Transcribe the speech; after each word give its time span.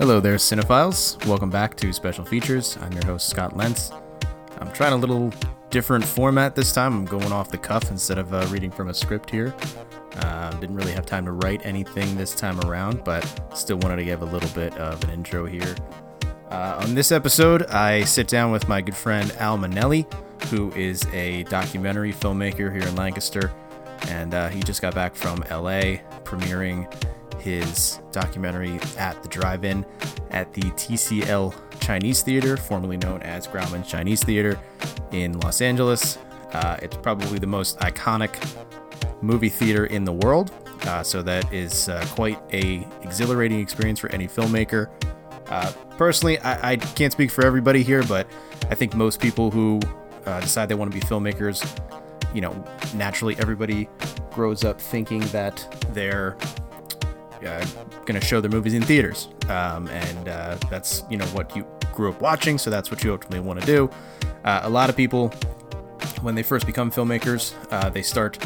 Hello 0.00 0.18
there, 0.18 0.36
cinephiles. 0.36 1.22
Welcome 1.26 1.50
back 1.50 1.76
to 1.76 1.92
Special 1.92 2.24
Features. 2.24 2.78
I'm 2.80 2.90
your 2.90 3.04
host, 3.04 3.28
Scott 3.28 3.54
Lentz. 3.54 3.92
I'm 4.58 4.72
trying 4.72 4.94
a 4.94 4.96
little 4.96 5.30
different 5.68 6.06
format 6.06 6.54
this 6.56 6.72
time. 6.72 6.94
I'm 6.94 7.04
going 7.04 7.30
off 7.32 7.50
the 7.50 7.58
cuff 7.58 7.90
instead 7.90 8.16
of 8.16 8.32
uh, 8.32 8.46
reading 8.48 8.70
from 8.70 8.88
a 8.88 8.94
script 8.94 9.28
here. 9.28 9.54
Uh, 10.16 10.52
didn't 10.52 10.74
really 10.74 10.92
have 10.92 11.04
time 11.04 11.26
to 11.26 11.32
write 11.32 11.66
anything 11.66 12.16
this 12.16 12.34
time 12.34 12.58
around, 12.60 13.04
but 13.04 13.22
still 13.54 13.76
wanted 13.76 13.96
to 13.96 14.04
give 14.04 14.22
a 14.22 14.24
little 14.24 14.48
bit 14.54 14.74
of 14.78 15.04
an 15.04 15.10
intro 15.10 15.44
here. 15.44 15.76
Uh, 16.48 16.80
on 16.82 16.94
this 16.94 17.12
episode, 17.12 17.64
I 17.64 18.04
sit 18.04 18.26
down 18.26 18.52
with 18.52 18.68
my 18.68 18.80
good 18.80 18.96
friend 18.96 19.30
Al 19.38 19.58
Monelli, 19.58 20.10
who 20.44 20.72
is 20.72 21.04
a 21.12 21.42
documentary 21.42 22.14
filmmaker 22.14 22.72
here 22.72 22.88
in 22.88 22.96
Lancaster, 22.96 23.52
and 24.08 24.32
uh, 24.32 24.48
he 24.48 24.60
just 24.60 24.80
got 24.80 24.94
back 24.94 25.14
from 25.14 25.40
LA 25.50 26.00
premiering 26.24 26.90
his 27.40 28.00
documentary 28.12 28.78
at 28.98 29.22
the 29.22 29.28
drive 29.28 29.64
in 29.64 29.84
at 30.30 30.52
the 30.52 30.62
TCL 30.62 31.54
Chinese 31.80 32.22
Theater, 32.22 32.56
formerly 32.56 32.96
known 32.96 33.22
as 33.22 33.46
Grauman 33.46 33.86
Chinese 33.86 34.22
Theater 34.22 34.58
in 35.12 35.38
Los 35.40 35.60
Angeles. 35.60 36.18
Uh, 36.52 36.76
it's 36.82 36.96
probably 36.96 37.38
the 37.38 37.46
most 37.46 37.78
iconic 37.80 38.30
movie 39.22 39.48
theater 39.48 39.86
in 39.86 40.04
the 40.04 40.12
world, 40.12 40.52
uh, 40.82 41.02
so 41.02 41.22
that 41.22 41.52
is 41.52 41.88
uh, 41.88 42.04
quite 42.10 42.38
a 42.52 42.86
exhilarating 43.02 43.60
experience 43.60 43.98
for 43.98 44.10
any 44.10 44.26
filmmaker. 44.26 44.88
Uh, 45.48 45.72
personally, 45.96 46.38
I, 46.40 46.72
I, 46.72 46.76
can't 46.76 47.12
speak 47.12 47.30
for 47.30 47.44
everybody 47.44 47.82
here, 47.82 48.04
but 48.04 48.26
I 48.70 48.74
think 48.76 48.94
most 48.94 49.20
people 49.20 49.50
who 49.50 49.80
uh, 50.26 50.40
decide 50.40 50.68
they 50.68 50.76
want 50.76 50.92
to 50.92 50.98
be 50.98 51.04
filmmakers, 51.04 51.66
you 52.32 52.40
know, 52.40 52.64
naturally 52.94 53.36
everybody 53.38 53.88
grows 54.30 54.64
up 54.64 54.80
thinking 54.80 55.20
that 55.32 55.84
they're 55.92 56.36
uh, 57.46 57.64
going 58.06 58.18
to 58.18 58.26
show 58.26 58.40
their 58.40 58.50
movies 58.50 58.74
in 58.74 58.82
theaters. 58.82 59.28
Um, 59.48 59.88
and 59.88 60.28
uh, 60.28 60.56
that's, 60.70 61.04
you 61.10 61.16
know, 61.16 61.26
what 61.26 61.54
you 61.56 61.66
grew 61.94 62.10
up 62.10 62.20
watching, 62.20 62.58
so 62.58 62.70
that's 62.70 62.90
what 62.90 63.02
you 63.02 63.12
ultimately 63.12 63.40
want 63.40 63.60
to 63.60 63.66
do. 63.66 63.90
Uh, 64.44 64.60
a 64.62 64.70
lot 64.70 64.88
of 64.88 64.96
people, 64.96 65.28
when 66.22 66.34
they 66.34 66.42
first 66.42 66.66
become 66.66 66.90
filmmakers, 66.90 67.54
uh, 67.70 67.88
they 67.90 68.02
start 68.02 68.38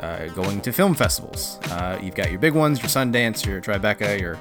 uh, 0.00 0.26
going 0.28 0.60
to 0.60 0.72
film 0.72 0.94
festivals. 0.94 1.58
Uh, 1.70 1.98
you've 2.02 2.14
got 2.14 2.30
your 2.30 2.40
big 2.40 2.54
ones, 2.54 2.80
your 2.80 2.88
Sundance, 2.88 3.46
your 3.46 3.60
Tribeca, 3.60 4.20
your 4.20 4.38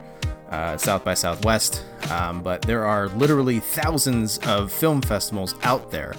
South 0.78 1.04
by 1.06 1.14
Southwest, 1.14 1.84
um, 2.10 2.42
but 2.42 2.62
there 2.64 2.86
are 2.86 3.08
literally 3.10 3.60
thousands 3.60 4.38
of 4.40 4.72
film 4.72 5.02
festivals 5.02 5.56
out 5.64 5.92
there. 5.92 6.14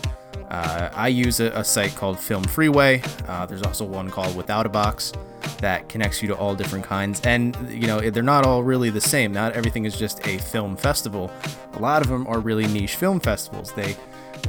Uh, 0.52 0.90
I 0.92 1.08
use 1.08 1.40
a, 1.40 1.46
a, 1.52 1.64
site 1.64 1.94
called 1.96 2.20
Film 2.20 2.44
Freeway. 2.44 3.00
Uh, 3.26 3.46
there's 3.46 3.62
also 3.62 3.86
one 3.86 4.10
called 4.10 4.36
Withoutabox 4.36 5.16
that 5.60 5.88
connects 5.88 6.20
you 6.20 6.28
to 6.28 6.36
all 6.36 6.54
different 6.54 6.84
kinds. 6.84 7.22
And, 7.22 7.56
you 7.70 7.86
know, 7.86 8.00
they're 8.10 8.22
not 8.22 8.44
all 8.44 8.62
really 8.62 8.90
the 8.90 9.00
same. 9.00 9.32
Not 9.32 9.54
everything 9.54 9.86
is 9.86 9.96
just 9.96 10.26
a 10.26 10.36
film 10.36 10.76
festival. 10.76 11.30
A 11.72 11.78
lot 11.78 12.02
of 12.02 12.08
them 12.08 12.26
are 12.26 12.38
really 12.38 12.66
niche 12.66 12.96
film 12.96 13.18
festivals. 13.18 13.72
They 13.72 13.96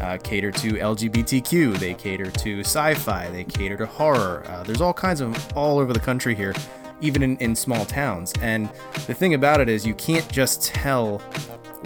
uh, 0.01 0.17
cater 0.21 0.51
to 0.51 0.73
LGBTQ, 0.73 1.77
they 1.77 1.93
cater 1.93 2.29
to 2.29 2.59
sci 2.59 2.95
fi, 2.95 3.29
they 3.29 3.45
cater 3.45 3.77
to 3.77 3.85
horror. 3.85 4.43
Uh, 4.47 4.63
there's 4.63 4.81
all 4.81 4.93
kinds 4.93 5.21
of 5.21 5.57
all 5.57 5.79
over 5.79 5.93
the 5.93 6.01
country 6.01 6.35
here, 6.35 6.53
even 6.99 7.23
in, 7.23 7.37
in 7.37 7.55
small 7.55 7.85
towns. 7.85 8.33
And 8.41 8.69
the 9.07 9.13
thing 9.13 9.35
about 9.35 9.61
it 9.61 9.69
is, 9.69 9.87
you 9.87 9.93
can't 9.93 10.29
just 10.29 10.63
tell 10.63 11.19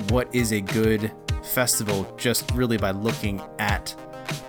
what 0.09 0.33
is 0.33 0.53
a 0.53 0.61
good 0.61 1.11
festival 1.47 2.11
just 2.17 2.49
really 2.51 2.77
by 2.77 2.91
looking 2.91 3.41
at 3.59 3.95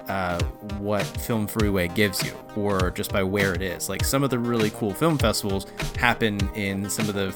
uh, 0.09 0.43
what 0.79 1.05
Film 1.05 1.47
Freeway 1.47 1.89
gives 1.89 2.25
you, 2.25 2.33
or 2.57 2.91
just 2.91 3.13
by 3.13 3.23
where 3.23 3.55
it 3.55 3.63
is. 3.63 3.89
Like 3.89 4.05
some 4.05 4.23
of 4.23 4.31
the 4.31 4.39
really 4.39 4.71
cool 4.71 4.93
film 4.93 5.19
festivals 5.19 5.67
happen 5.97 6.39
in 6.55 6.89
some 6.89 7.09
of 7.09 7.15
the 7.15 7.35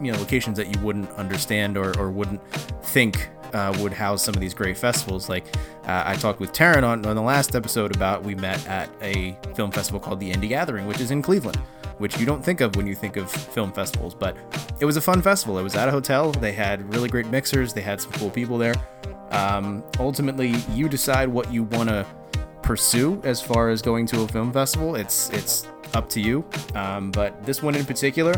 you 0.00 0.12
know 0.12 0.18
locations 0.18 0.56
that 0.56 0.74
you 0.74 0.80
wouldn't 0.82 1.10
understand 1.12 1.76
or, 1.76 1.98
or 1.98 2.10
wouldn't 2.10 2.42
think 2.84 3.30
uh, 3.52 3.76
would 3.80 3.92
house 3.92 4.22
some 4.22 4.34
of 4.34 4.40
these 4.40 4.54
great 4.54 4.76
festivals. 4.76 5.28
Like 5.28 5.46
uh, 5.86 6.02
I 6.06 6.16
talked 6.16 6.40
with 6.40 6.52
Taryn 6.52 6.82
on, 6.82 7.04
on 7.06 7.16
the 7.16 7.22
last 7.22 7.54
episode 7.54 7.94
about 7.94 8.22
we 8.24 8.34
met 8.34 8.66
at 8.66 8.90
a 9.00 9.36
film 9.54 9.70
festival 9.70 10.00
called 10.00 10.20
the 10.20 10.32
Indie 10.32 10.48
Gathering, 10.48 10.86
which 10.86 11.00
is 11.00 11.10
in 11.10 11.22
Cleveland, 11.22 11.60
which 11.98 12.18
you 12.18 12.26
don't 12.26 12.44
think 12.44 12.60
of 12.60 12.76
when 12.76 12.86
you 12.86 12.94
think 12.94 13.16
of 13.16 13.30
film 13.30 13.72
festivals. 13.72 14.14
But 14.14 14.36
it 14.80 14.84
was 14.84 14.96
a 14.96 15.00
fun 15.00 15.22
festival. 15.22 15.58
It 15.58 15.62
was 15.62 15.74
at 15.74 15.88
a 15.88 15.90
hotel. 15.90 16.32
They 16.32 16.52
had 16.52 16.92
really 16.92 17.08
great 17.08 17.26
mixers. 17.26 17.72
They 17.72 17.80
had 17.80 18.00
some 18.00 18.12
cool 18.12 18.30
people 18.30 18.58
there. 18.58 18.74
Um, 19.30 19.82
ultimately, 19.98 20.54
you 20.72 20.88
decide 20.88 21.28
what 21.28 21.52
you 21.52 21.62
want 21.64 21.88
to 21.88 22.06
pursue 22.62 23.20
as 23.24 23.40
far 23.40 23.70
as 23.70 23.82
going 23.82 24.06
to 24.06 24.22
a 24.22 24.28
film 24.28 24.52
festival. 24.52 24.94
It's 24.94 25.30
it's 25.30 25.66
up 25.94 26.08
to 26.10 26.20
you. 26.20 26.44
Um, 26.74 27.10
but 27.10 27.44
this 27.44 27.62
one 27.62 27.74
in 27.74 27.84
particular, 27.84 28.34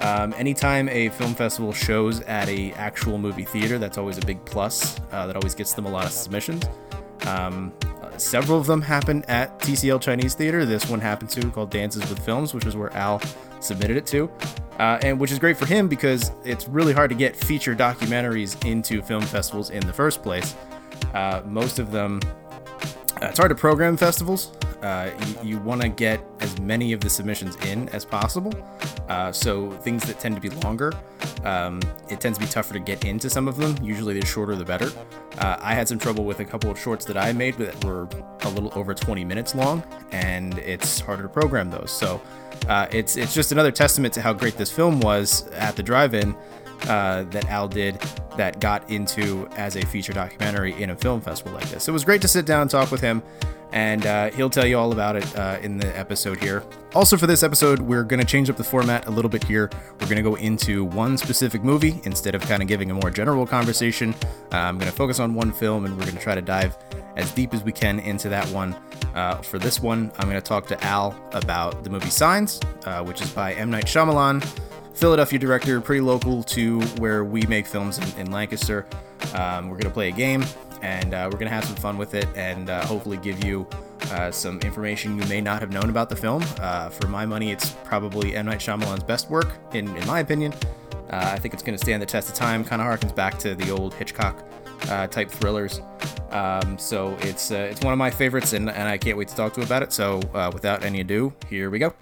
um, 0.00 0.34
anytime 0.36 0.88
a 0.88 1.08
film 1.10 1.34
festival 1.34 1.72
shows 1.72 2.20
at 2.22 2.48
a 2.48 2.72
actual 2.72 3.18
movie 3.18 3.44
theater, 3.44 3.78
that's 3.78 3.98
always 3.98 4.18
a 4.18 4.22
big 4.22 4.44
plus. 4.44 4.98
Uh, 5.12 5.26
that 5.26 5.36
always 5.36 5.54
gets 5.54 5.72
them 5.72 5.86
a 5.86 5.90
lot 5.90 6.06
of 6.06 6.12
submissions. 6.12 6.64
Um, 7.26 7.72
several 8.20 8.58
of 8.58 8.66
them 8.66 8.82
happen 8.82 9.24
at 9.28 9.58
TCL 9.60 10.00
Chinese 10.00 10.34
Theater. 10.34 10.64
This 10.64 10.88
one 10.88 11.00
happened 11.00 11.30
to 11.30 11.50
called 11.50 11.70
Dances 11.70 12.08
with 12.08 12.18
Films, 12.24 12.54
which 12.54 12.66
is 12.66 12.76
where 12.76 12.92
Al 12.96 13.20
submitted 13.60 13.96
it 13.96 14.06
to 14.06 14.30
uh, 14.80 14.98
and 15.02 15.20
which 15.20 15.30
is 15.30 15.38
great 15.38 15.58
for 15.58 15.66
him 15.66 15.88
because 15.88 16.32
it's 16.42 16.66
really 16.66 16.94
hard 16.94 17.10
to 17.10 17.16
get 17.16 17.36
feature 17.36 17.76
documentaries 17.76 18.56
into 18.66 19.02
film 19.02 19.20
festivals 19.20 19.68
in 19.68 19.86
the 19.86 19.92
first 19.92 20.22
place. 20.22 20.56
Uh, 21.12 21.42
most 21.44 21.78
of 21.78 21.92
them, 21.92 22.18
uh, 23.22 23.26
it's 23.26 23.38
hard 23.38 23.50
to 23.50 23.54
program 23.54 23.96
festivals. 23.96 24.52
Uh, 24.82 25.10
you, 25.42 25.50
you 25.50 25.58
want 25.58 25.82
to 25.82 25.88
get 25.88 26.24
as 26.40 26.58
many 26.60 26.92
of 26.94 27.00
the 27.00 27.10
submissions 27.10 27.54
in 27.66 27.88
as 27.90 28.04
possible. 28.04 28.52
Uh, 29.08 29.30
so 29.30 29.70
things 29.70 30.02
that 30.04 30.18
tend 30.18 30.34
to 30.34 30.40
be 30.40 30.48
longer, 30.60 30.92
um, 31.44 31.80
it 32.08 32.20
tends 32.20 32.38
to 32.38 32.44
be 32.44 32.50
tougher 32.50 32.72
to 32.72 32.80
get 32.80 33.04
into 33.04 33.28
some 33.28 33.46
of 33.46 33.56
them. 33.56 33.76
Usually 33.82 34.18
the 34.18 34.24
shorter 34.24 34.56
the 34.56 34.64
better. 34.64 34.90
Uh, 35.38 35.56
I 35.60 35.74
had 35.74 35.86
some 35.86 35.98
trouble 35.98 36.24
with 36.24 36.40
a 36.40 36.44
couple 36.44 36.70
of 36.70 36.78
shorts 36.78 37.04
that 37.06 37.18
I 37.18 37.32
made 37.32 37.56
that 37.58 37.84
were 37.84 38.08
a 38.42 38.48
little 38.48 38.72
over 38.74 38.94
20 38.94 39.24
minutes 39.24 39.54
long, 39.54 39.82
and 40.12 40.58
it's 40.58 41.00
harder 41.00 41.24
to 41.24 41.28
program 41.28 41.70
those. 41.70 41.90
So 41.90 42.20
uh, 42.68 42.86
it's 42.90 43.16
it's 43.16 43.34
just 43.34 43.52
another 43.52 43.72
testament 43.72 44.14
to 44.14 44.22
how 44.22 44.32
great 44.32 44.56
this 44.56 44.70
film 44.70 45.00
was 45.00 45.46
at 45.48 45.76
the 45.76 45.82
drive-in 45.82 46.34
uh, 46.88 47.24
that 47.24 47.46
Al 47.48 47.68
did 47.68 48.00
that 48.36 48.60
got 48.60 48.88
into 48.90 49.48
as 49.56 49.76
a 49.76 49.84
feature 49.84 50.12
documentary 50.12 50.80
in 50.80 50.90
a 50.90 50.96
film 50.96 51.20
festival 51.20 51.52
like 51.52 51.68
this. 51.68 51.88
It 51.88 51.92
was 51.92 52.04
great 52.04 52.22
to 52.22 52.28
sit 52.28 52.46
down 52.46 52.62
and 52.62 52.70
talk 52.70 52.90
with 52.90 53.00
him, 53.00 53.22
and 53.72 54.06
uh, 54.06 54.30
he'll 54.30 54.50
tell 54.50 54.66
you 54.66 54.78
all 54.78 54.92
about 54.92 55.16
it 55.16 55.36
uh, 55.36 55.58
in 55.62 55.78
the 55.78 55.96
episode 55.98 56.40
here. 56.40 56.62
Also, 56.94 57.16
for 57.16 57.26
this 57.26 57.42
episode, 57.42 57.80
we're 57.80 58.02
going 58.02 58.20
to 58.20 58.26
change 58.26 58.50
up 58.50 58.56
the 58.56 58.64
format 58.64 59.06
a 59.06 59.10
little 59.10 59.28
bit 59.28 59.44
here. 59.44 59.70
We're 60.00 60.06
going 60.06 60.16
to 60.16 60.22
go 60.22 60.34
into 60.36 60.84
one 60.84 61.16
specific 61.16 61.62
movie 61.62 62.00
instead 62.04 62.34
of 62.34 62.42
kind 62.42 62.62
of 62.62 62.68
giving 62.68 62.90
a 62.90 62.94
more 62.94 63.10
general 63.10 63.46
conversation. 63.46 64.14
Uh, 64.52 64.56
I'm 64.56 64.78
going 64.78 64.90
to 64.90 64.96
focus 64.96 65.20
on 65.20 65.34
one 65.34 65.52
film, 65.52 65.84
and 65.84 65.94
we're 65.96 66.04
going 66.04 66.16
to 66.16 66.22
try 66.22 66.34
to 66.34 66.42
dive 66.42 66.76
as 67.16 67.30
deep 67.32 67.54
as 67.54 67.62
we 67.62 67.72
can 67.72 68.00
into 68.00 68.28
that 68.30 68.46
one. 68.48 68.74
Uh, 69.14 69.36
for 69.36 69.58
this 69.58 69.80
one, 69.80 70.10
I'm 70.18 70.28
going 70.28 70.40
to 70.40 70.46
talk 70.46 70.66
to 70.68 70.84
Al 70.84 71.14
about 71.32 71.84
the 71.84 71.90
movie 71.90 72.10
Signs, 72.10 72.60
uh, 72.86 73.02
which 73.04 73.20
is 73.20 73.30
by 73.30 73.54
M. 73.54 73.70
Night 73.70 73.86
Shyamalan, 73.86 74.44
Philadelphia 75.00 75.38
director, 75.38 75.80
pretty 75.80 76.02
local 76.02 76.42
to 76.42 76.78
where 76.98 77.24
we 77.24 77.40
make 77.46 77.64
films 77.64 77.96
in, 77.96 78.20
in 78.26 78.30
Lancaster. 78.30 78.86
Um, 79.34 79.70
we're 79.70 79.76
going 79.76 79.84
to 79.84 79.90
play 79.90 80.08
a 80.08 80.12
game 80.12 80.44
and 80.82 81.14
uh, 81.14 81.26
we're 81.32 81.38
going 81.38 81.48
to 81.48 81.54
have 81.54 81.64
some 81.64 81.76
fun 81.76 81.96
with 81.96 82.14
it 82.14 82.28
and 82.36 82.68
uh, 82.68 82.84
hopefully 82.84 83.16
give 83.16 83.42
you 83.42 83.66
uh, 84.12 84.30
some 84.30 84.60
information 84.60 85.18
you 85.18 85.26
may 85.26 85.40
not 85.40 85.60
have 85.60 85.72
known 85.72 85.88
about 85.88 86.10
the 86.10 86.16
film. 86.16 86.44
Uh, 86.60 86.90
for 86.90 87.08
my 87.08 87.24
money, 87.24 87.50
it's 87.50 87.70
probably 87.82 88.36
M. 88.36 88.44
Night 88.44 88.58
Shyamalan's 88.58 89.02
best 89.02 89.30
work, 89.30 89.54
in, 89.72 89.96
in 89.96 90.06
my 90.06 90.20
opinion. 90.20 90.52
I 91.08 91.38
think 91.38 91.54
it's 91.54 91.62
going 91.62 91.76
to 91.76 91.82
stand 91.82 92.02
the 92.02 92.06
test 92.06 92.28
of 92.28 92.34
time, 92.34 92.62
kind 92.62 92.80
of 92.80 92.86
harkens 92.86 93.14
back 93.14 93.38
to 93.40 93.54
the 93.54 93.70
old 93.70 93.94
Hitchcock 93.94 94.44
uh, 94.90 95.06
type 95.06 95.30
thrillers. 95.30 95.80
Um, 96.30 96.78
so 96.78 97.16
it's 97.22 97.50
uh, 97.50 97.68
it's 97.70 97.80
one 97.80 97.92
of 97.92 97.98
my 97.98 98.10
favorites, 98.10 98.52
and, 98.52 98.70
and 98.70 98.88
I 98.88 98.96
can't 98.96 99.18
wait 99.18 99.28
to 99.28 99.34
talk 99.34 99.54
to 99.54 99.60
you 99.60 99.66
about 99.66 99.82
it. 99.82 99.92
So 99.92 100.20
uh, 100.34 100.50
without 100.52 100.84
any 100.84 101.00
ado, 101.00 101.32
here 101.48 101.70
we 101.70 101.78
go. 101.78 101.94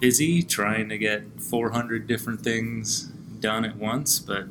Busy 0.00 0.42
trying 0.42 0.88
to 0.88 0.98
get 0.98 1.40
400 1.40 2.06
different 2.06 2.40
things 2.40 3.04
done 3.40 3.64
at 3.64 3.76
once, 3.76 4.18
but 4.18 4.46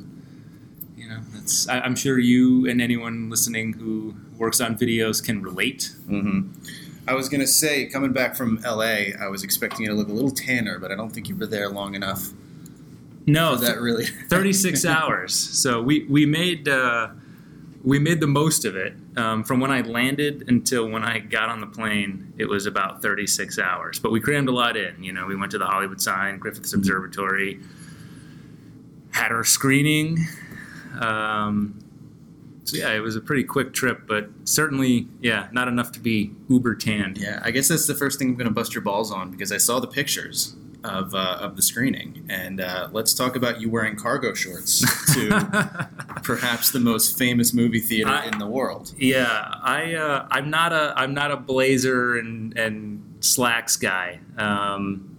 you 0.95 1.07
know, 1.07 1.19
that's 1.33 1.67
I, 1.67 1.85
am 1.85 1.95
sure 1.95 2.19
you 2.19 2.67
and 2.67 2.81
anyone 2.81 3.29
listening 3.29 3.73
who 3.73 4.15
works 4.37 4.59
on 4.59 4.77
videos 4.77 5.23
can 5.23 5.41
relate. 5.41 5.91
Mm-hmm. 6.07 6.51
I 7.07 7.13
was 7.13 7.29
gonna 7.29 7.47
say, 7.47 7.85
coming 7.85 8.11
back 8.11 8.35
from 8.35 8.59
LA, 8.65 9.13
I 9.19 9.27
was 9.29 9.43
expecting 9.43 9.81
you 9.81 9.87
to 9.89 9.93
look 9.93 10.09
a 10.09 10.13
little 10.13 10.31
tanner, 10.31 10.79
but 10.79 10.91
I 10.91 10.95
don't 10.95 11.09
think 11.09 11.29
you 11.29 11.35
were 11.35 11.45
there 11.45 11.69
long 11.69 11.95
enough. 11.95 12.31
No, 13.25 13.55
that 13.55 13.79
really. 13.79 14.05
36 14.05 14.85
hours. 14.85 15.33
So 15.33 15.81
we 15.81 16.05
we 16.09 16.25
made 16.25 16.67
uh, 16.67 17.09
we 17.83 17.99
made 17.99 18.19
the 18.19 18.27
most 18.27 18.65
of 18.65 18.75
it. 18.75 18.93
Um, 19.15 19.43
from 19.43 19.59
when 19.59 19.71
I 19.71 19.81
landed 19.81 20.45
until 20.47 20.87
when 20.89 21.03
I 21.03 21.19
got 21.19 21.49
on 21.49 21.61
the 21.61 21.67
plane, 21.67 22.33
it 22.37 22.45
was 22.45 22.65
about 22.65 23.01
36 23.01 23.59
hours. 23.59 23.99
But 23.99 24.11
we 24.11 24.19
crammed 24.19 24.49
a 24.49 24.51
lot 24.51 24.75
in. 24.75 25.03
You 25.03 25.13
know, 25.13 25.25
we 25.25 25.35
went 25.35 25.51
to 25.51 25.57
the 25.57 25.65
Hollywood 25.65 26.01
Sign, 26.01 26.37
Griffiths 26.37 26.73
Observatory, 26.73 27.59
had 29.11 29.31
our 29.31 29.43
screening. 29.43 30.19
Um, 30.99 31.79
so 32.63 32.77
yeah, 32.77 32.93
it 32.93 32.99
was 32.99 33.15
a 33.15 33.21
pretty 33.21 33.45
quick 33.45 33.73
trip, 33.73 34.01
but 34.07 34.29
certainly, 34.43 35.07
yeah, 35.21 35.47
not 35.53 35.69
enough 35.69 35.93
to 35.93 36.01
be 36.01 36.33
uber 36.49 36.75
tanned. 36.75 37.17
Yeah, 37.17 37.39
I 37.43 37.51
guess 37.51 37.69
that's 37.69 37.87
the 37.87 37.95
first 37.95 38.19
thing 38.19 38.29
I'm 38.29 38.35
going 38.35 38.47
to 38.47 38.53
bust 38.53 38.75
your 38.75 38.81
balls 38.81 39.11
on 39.11 39.31
because 39.31 39.53
I 39.53 39.57
saw 39.57 39.79
the 39.79 39.87
pictures 39.87 40.55
of, 40.87 41.13
uh, 41.13 41.37
of 41.41 41.55
the 41.55 41.61
screening, 41.61 42.25
and 42.29 42.61
uh, 42.61 42.87
let's 42.91 43.13
talk 43.13 43.35
about 43.35 43.59
you 43.61 43.69
wearing 43.69 43.95
cargo 43.95 44.33
shorts 44.33 44.79
to 45.13 45.89
perhaps 46.23 46.71
the 46.71 46.79
most 46.79 47.17
famous 47.17 47.53
movie 47.53 47.79
theater 47.79 48.09
I- 48.09 48.25
in 48.27 48.39
the 48.39 48.47
world. 48.47 48.93
Yeah, 48.97 49.27
I 49.61 49.93
uh, 49.95 50.27
I'm 50.31 50.49
not 50.49 50.73
a 50.73 50.93
I'm 50.95 51.13
not 51.13 51.31
a 51.31 51.37
blazer 51.37 52.17
and 52.17 52.57
and 52.57 53.15
slacks 53.19 53.75
guy. 53.77 54.19
Um, 54.37 55.16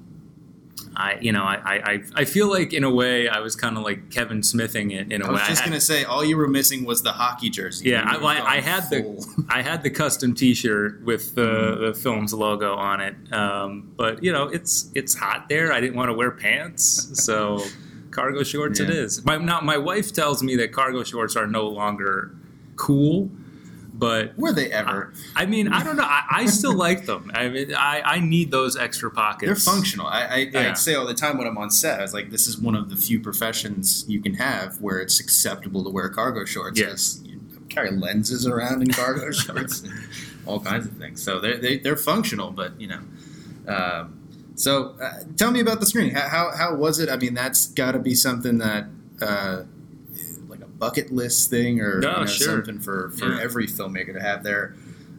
I 0.96 1.18
you 1.20 1.32
know 1.32 1.42
I, 1.42 1.56
I 1.92 2.02
I 2.14 2.24
feel 2.24 2.48
like 2.48 2.72
in 2.72 2.84
a 2.84 2.90
way 2.90 3.28
I 3.28 3.40
was 3.40 3.54
kind 3.56 3.76
of 3.76 3.82
like 3.84 4.10
Kevin 4.10 4.42
Smithing 4.42 4.90
it 4.90 5.12
in 5.12 5.22
a 5.22 5.26
I 5.26 5.28
way. 5.28 5.36
I 5.36 5.40
was 5.40 5.48
just 5.48 5.60
had- 5.62 5.68
going 5.68 5.78
to 5.78 5.84
say 5.84 6.04
all 6.04 6.24
you 6.24 6.36
were 6.36 6.48
missing 6.48 6.84
was 6.84 7.02
the 7.02 7.12
hockey 7.12 7.50
jersey. 7.50 7.90
Yeah, 7.90 8.04
I, 8.06 8.16
well, 8.18 8.26
I, 8.28 8.56
I 8.56 8.60
had 8.60 8.88
the. 8.90 9.44
I 9.50 9.62
had 9.62 9.82
the 9.82 9.90
custom 9.90 10.34
T-shirt 10.34 11.02
with 11.04 11.34
the, 11.34 11.76
the 11.86 11.94
film's 11.94 12.34
logo 12.34 12.74
on 12.74 13.00
it. 13.00 13.14
Um, 13.32 13.92
but 13.96 14.22
you 14.22 14.32
know, 14.32 14.44
it's 14.48 14.90
it's 14.94 15.14
hot 15.14 15.48
there. 15.48 15.72
I 15.72 15.80
didn't 15.80 15.96
want 15.96 16.08
to 16.10 16.14
wear 16.14 16.30
pants, 16.30 17.10
so 17.24 17.62
cargo 18.10 18.42
shorts 18.42 18.80
it 18.80 18.88
Yeah. 18.88 18.94
is. 18.96 19.24
My 19.24 19.36
now 19.38 19.60
my 19.60 19.78
wife 19.78 20.12
tells 20.12 20.42
me 20.42 20.56
that 20.56 20.72
cargo 20.72 21.02
shorts 21.04 21.36
are 21.36 21.46
no 21.46 21.66
longer 21.68 22.34
cool, 22.76 23.30
but 23.98 24.38
Were 24.38 24.52
they 24.52 24.70
ever? 24.70 25.12
I 25.34 25.44
mean, 25.44 25.68
I 25.68 25.82
don't 25.82 25.96
know. 25.96 26.04
I, 26.04 26.22
I 26.30 26.46
still 26.46 26.74
like 26.86 27.06
them. 27.06 27.32
I 27.34 27.48
mean, 27.48 27.74
I, 27.74 28.00
I 28.02 28.20
need 28.20 28.52
those 28.52 28.76
extra 28.76 29.10
pockets. 29.10 29.46
They're 29.46 29.74
functional. 29.74 30.06
I, 30.06 30.24
I, 30.24 30.36
Yeah. 30.52 30.70
I 30.70 30.74
say 30.74 30.94
all 30.94 31.04
the 31.04 31.14
time 31.14 31.36
when 31.36 31.48
I'm 31.48 31.58
on 31.58 31.70
set, 31.70 31.98
I 31.98 32.02
was 32.02 32.14
like, 32.14 32.30
this 32.30 32.46
is 32.46 32.56
one 32.58 32.76
of 32.76 32.90
the 32.90 32.96
few 32.96 33.18
professions 33.18 34.04
you 34.06 34.20
can 34.20 34.34
have 34.34 34.80
where 34.80 35.00
it's 35.00 35.18
acceptable 35.18 35.82
to 35.82 35.90
wear 35.90 36.08
cargo 36.08 36.44
shorts. 36.44 36.78
Yes, 36.78 37.20
You 37.24 37.40
carry 37.68 37.90
lenses 37.90 38.46
around 38.46 38.82
in 38.82 38.92
cargo 38.92 39.30
shorts, 39.32 39.82
and 39.82 39.92
all 40.46 40.60
kinds 40.60 40.86
of 40.86 40.92
things. 40.92 41.20
So 41.20 41.40
they're, 41.40 41.58
they, 41.58 41.78
they're 41.78 41.96
functional, 41.96 42.52
but, 42.52 42.80
you 42.80 42.86
know. 42.86 43.00
Um, 43.66 44.14
so 44.54 44.96
uh, 45.02 45.24
tell 45.36 45.50
me 45.50 45.58
about 45.60 45.80
the 45.80 45.86
screening. 45.86 46.14
How, 46.14 46.28
how, 46.28 46.56
how 46.56 46.74
was 46.76 47.00
it? 47.00 47.08
I 47.08 47.16
mean, 47.16 47.34
that's 47.34 47.66
got 47.66 47.92
to 47.92 47.98
be 47.98 48.14
something 48.14 48.58
that, 48.58 48.86
uh, 49.20 49.64
bucket 50.78 51.10
list 51.12 51.50
thing 51.50 51.80
or 51.80 52.00
No, 52.00 52.10
you 52.10 52.16
know, 52.20 52.26
sure. 52.26 52.46
something 52.56 52.78
for, 52.80 53.10
for 53.10 53.26
Yeah. 53.34 53.40
every 53.42 53.66
filmmaker 53.66 54.12
to 54.14 54.20
have 54.20 54.42
their, 54.44 54.74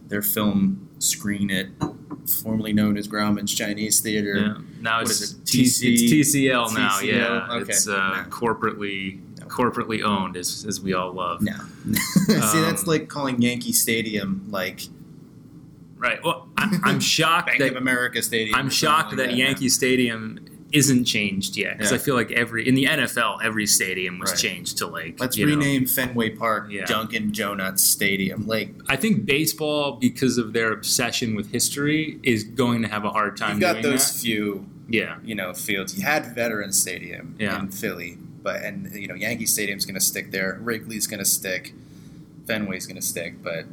their 0.08 0.22
film 0.22 0.88
screen 0.98 1.50
at 1.50 1.66
formerly 2.42 2.72
known 2.72 2.96
as 2.96 3.08
Grauman's 3.08 3.52
Chinese 3.54 4.00
Theater. 4.00 4.36
Yeah. 4.36 4.54
Now 4.80 4.98
What 5.02 5.10
it's 5.10 5.32
it, 5.32 5.44
TC? 5.44 5.92
it's 5.92 6.34
TCL 6.34 6.74
now. 6.74 7.00
Yeah, 7.00 7.46
Okay. 7.50 7.72
it's 7.72 7.88
uh, 7.88 7.92
Yeah. 7.92 8.24
corporately 8.30 9.20
corporately 9.48 10.00
owned, 10.04 10.36
as, 10.36 10.64
as 10.68 10.80
we 10.80 10.92
all 10.92 11.12
love. 11.12 11.42
No. 11.42 11.52
See, 11.92 12.34
that's 12.60 12.82
Um, 12.82 12.86
like 12.88 13.08
calling 13.08 13.42
Yankee 13.42 13.72
Stadium 13.72 14.44
like 14.48 14.82
Right. 15.96 16.22
Well, 16.24 16.48
I, 16.56 16.78
I'm 16.84 17.00
shocked 17.16 17.48
Bank 17.48 17.58
that 17.58 17.70
of 17.72 17.76
America 17.76 18.22
Stadium. 18.22 18.54
I'm 18.54 18.70
shocked 18.70 19.10
something 19.10 19.18
that 19.18 19.28
like 19.30 19.36
Yankee 19.38 19.68
Stadium 19.68 20.38
isn't 20.72 21.04
changed 21.04 21.56
yet 21.56 21.76
because 21.78 21.90
Yeah. 21.90 21.96
I 21.96 22.00
feel 22.00 22.14
like 22.14 22.30
every 22.30 22.66
in 22.68 22.74
the 22.76 22.84
NFL 22.86 23.40
every 23.42 23.66
stadium 23.66 24.18
was 24.20 24.30
Right. 24.30 24.38
changed 24.38 24.78
to 24.78 24.86
like 24.86 25.18
Let's 25.18 25.36
you 25.36 25.46
know, 25.46 25.56
rename 25.56 25.86
Fenway 25.86 26.30
Park 26.30 26.68
Yeah. 26.70 26.84
Dunkin' 26.86 27.32
Donuts 27.32 27.82
Stadium. 27.84 28.46
Like 28.46 28.74
I 28.88 28.96
think 28.96 29.26
baseball 29.26 29.96
because 30.00 30.38
of 30.38 30.52
their 30.52 30.72
obsession 30.72 31.34
with 31.34 31.50
history 31.50 32.18
is 32.22 32.44
going 32.44 32.82
to 32.82 32.88
have 32.88 33.04
a 33.04 33.10
hard 33.10 33.36
time 33.36 33.52
you've 33.52 33.60
got 33.60 33.82
those 33.82 34.12
that. 34.12 34.20
few, 34.20 34.66
Yeah. 34.88 35.16
you 35.24 35.34
know, 35.34 35.52
fields. 35.54 35.96
You 35.98 36.04
had 36.04 36.34
Veterans 36.34 36.80
Stadium 36.80 37.34
Yeah. 37.38 37.58
in 37.58 37.68
Philly, 37.70 38.18
but 38.42 38.62
and 38.62 38.94
you 38.94 39.08
know 39.08 39.14
Yankee 39.16 39.46
Stadium's 39.46 39.84
going 39.84 39.96
to 39.96 40.00
stick 40.00 40.30
there. 40.30 40.58
Wrigley's 40.62 41.06
going 41.08 41.18
to 41.18 41.24
stick. 41.28 41.74
Fenway's 42.46 42.86
going 42.86 42.96
to 43.00 43.06
stick, 43.06 43.42
but 43.42 43.66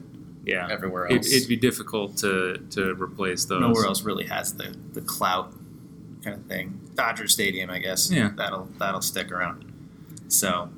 Yeah. 0.45 0.67
everywhere 0.71 1.05
It, 1.07 1.17
else, 1.17 1.31
it'd 1.31 1.47
be 1.49 1.57
difficult 1.57 2.17
to 2.17 2.57
to 2.71 2.93
replace 2.95 3.45
those. 3.45 3.61
nowhere 3.61 3.85
else 3.85 4.01
really 4.03 4.25
has 4.25 4.53
the 4.53 4.75
the 4.93 5.01
clout 5.01 5.53
kind 6.23 6.37
of 6.37 6.45
thing. 6.45 6.79
Dodger 6.95 7.27
Stadium, 7.27 7.69
I 7.69 7.79
guess. 7.79 8.11
Yeah. 8.11 8.31
that'll 8.35 8.65
that'll 8.79 9.01
stick 9.01 9.31
around. 9.31 9.71
So, 10.27 10.69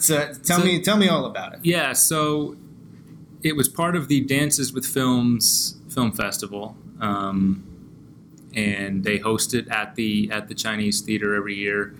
so 0.00 0.32
tell 0.44 0.58
So- 0.60 0.64
me 0.64 0.80
tell 0.82 0.96
me 0.96 1.08
all 1.08 1.26
about 1.26 1.54
it. 1.54 1.60
Yeah, 1.62 1.92
so 1.92 2.56
it 3.42 3.56
was 3.56 3.68
part 3.68 3.94
of 3.96 4.08
the 4.08 4.20
Dances 4.20 4.72
with 4.72 4.86
Films 4.86 5.76
film 5.88 6.12
festival, 6.12 6.76
um, 7.00 7.62
and 8.54 9.04
they 9.04 9.18
host 9.18 9.54
it 9.54 9.68
at 9.68 9.94
the 9.96 10.30
at 10.30 10.48
the 10.48 10.54
Chinese 10.54 11.00
Theater 11.00 11.34
every 11.34 11.54
year. 11.54 11.94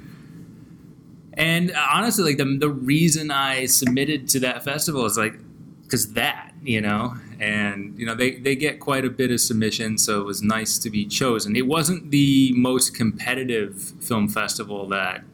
And 1.36 1.72
uh, 1.72 1.86
honestly, 1.92 2.24
like 2.24 2.36
the 2.38 2.56
the 2.58 2.68
reason 2.70 3.30
I 3.30 3.66
submitted 3.66 4.28
to 4.28 4.40
that 4.40 4.64
festival 4.64 5.04
is 5.06 5.16
like 5.18 5.34
because 5.82 6.12
that 6.14 6.52
you 6.62 6.80
know, 6.80 7.14
and 7.40 7.98
you 7.98 8.06
know 8.06 8.14
they 8.14 8.32
they 8.36 8.56
get 8.56 8.80
quite 8.80 9.04
a 9.04 9.10
bit 9.10 9.30
of 9.30 9.40
submissions, 9.40 10.04
so 10.04 10.20
it 10.20 10.24
was 10.24 10.42
nice 10.42 10.78
to 10.78 10.90
be 10.90 11.06
chosen. 11.06 11.56
It 11.56 11.66
wasn't 11.66 12.10
the 12.10 12.52
most 12.54 12.94
competitive 12.94 13.80
film 14.00 14.28
festival 14.28 14.86
that 14.88 15.24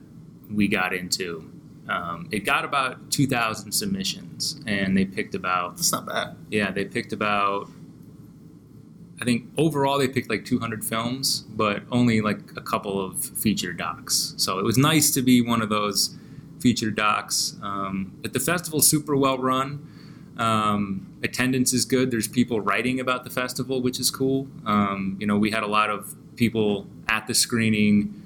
we 0.52 0.68
got 0.68 0.92
into. 0.94 1.50
Um, 1.88 2.28
it 2.30 2.40
got 2.40 2.64
about 2.64 3.10
2,000 3.10 3.72
submissions, 3.72 4.60
and 4.64 4.96
they 4.96 5.04
picked 5.04 5.34
about 5.34 5.76
That's 5.76 5.90
not 5.92 6.06
bad. 6.06 6.36
yeah 6.50 6.70
they 6.70 6.84
picked 6.84 7.12
about 7.12 7.68
I 9.20 9.24
think 9.24 9.48
overall 9.58 9.98
they 9.98 10.08
picked 10.08 10.30
like 10.30 10.44
200 10.46 10.82
films, 10.84 11.40
but 11.50 11.82
only 11.92 12.20
like 12.22 12.38
a 12.56 12.62
couple 12.62 13.04
of 13.04 13.18
feature 13.22 13.72
docs. 13.72 14.34
So 14.38 14.58
it 14.58 14.64
was 14.64 14.78
nice 14.78 15.10
to 15.12 15.20
be 15.22 15.42
one 15.42 15.60
of 15.60 15.68
those 15.68 16.16
feature 16.58 16.90
docs. 16.90 17.56
Um, 17.62 18.12
but 18.22 18.32
the 18.32 18.40
festival's 18.40 18.86
super 18.88 19.14
well 19.16 19.36
run. 19.36 19.86
Um, 20.40 21.18
attendance 21.22 21.72
is 21.74 21.84
good. 21.84 22.10
There's 22.10 22.26
people 22.26 22.60
writing 22.60 22.98
about 22.98 23.24
the 23.24 23.30
festival, 23.30 23.82
which 23.82 24.00
is 24.00 24.10
cool. 24.10 24.48
Um, 24.64 25.16
you 25.20 25.26
know, 25.26 25.36
we 25.36 25.50
had 25.50 25.62
a 25.62 25.66
lot 25.66 25.90
of 25.90 26.14
people 26.36 26.86
at 27.08 27.26
the 27.26 27.34
screening 27.34 28.16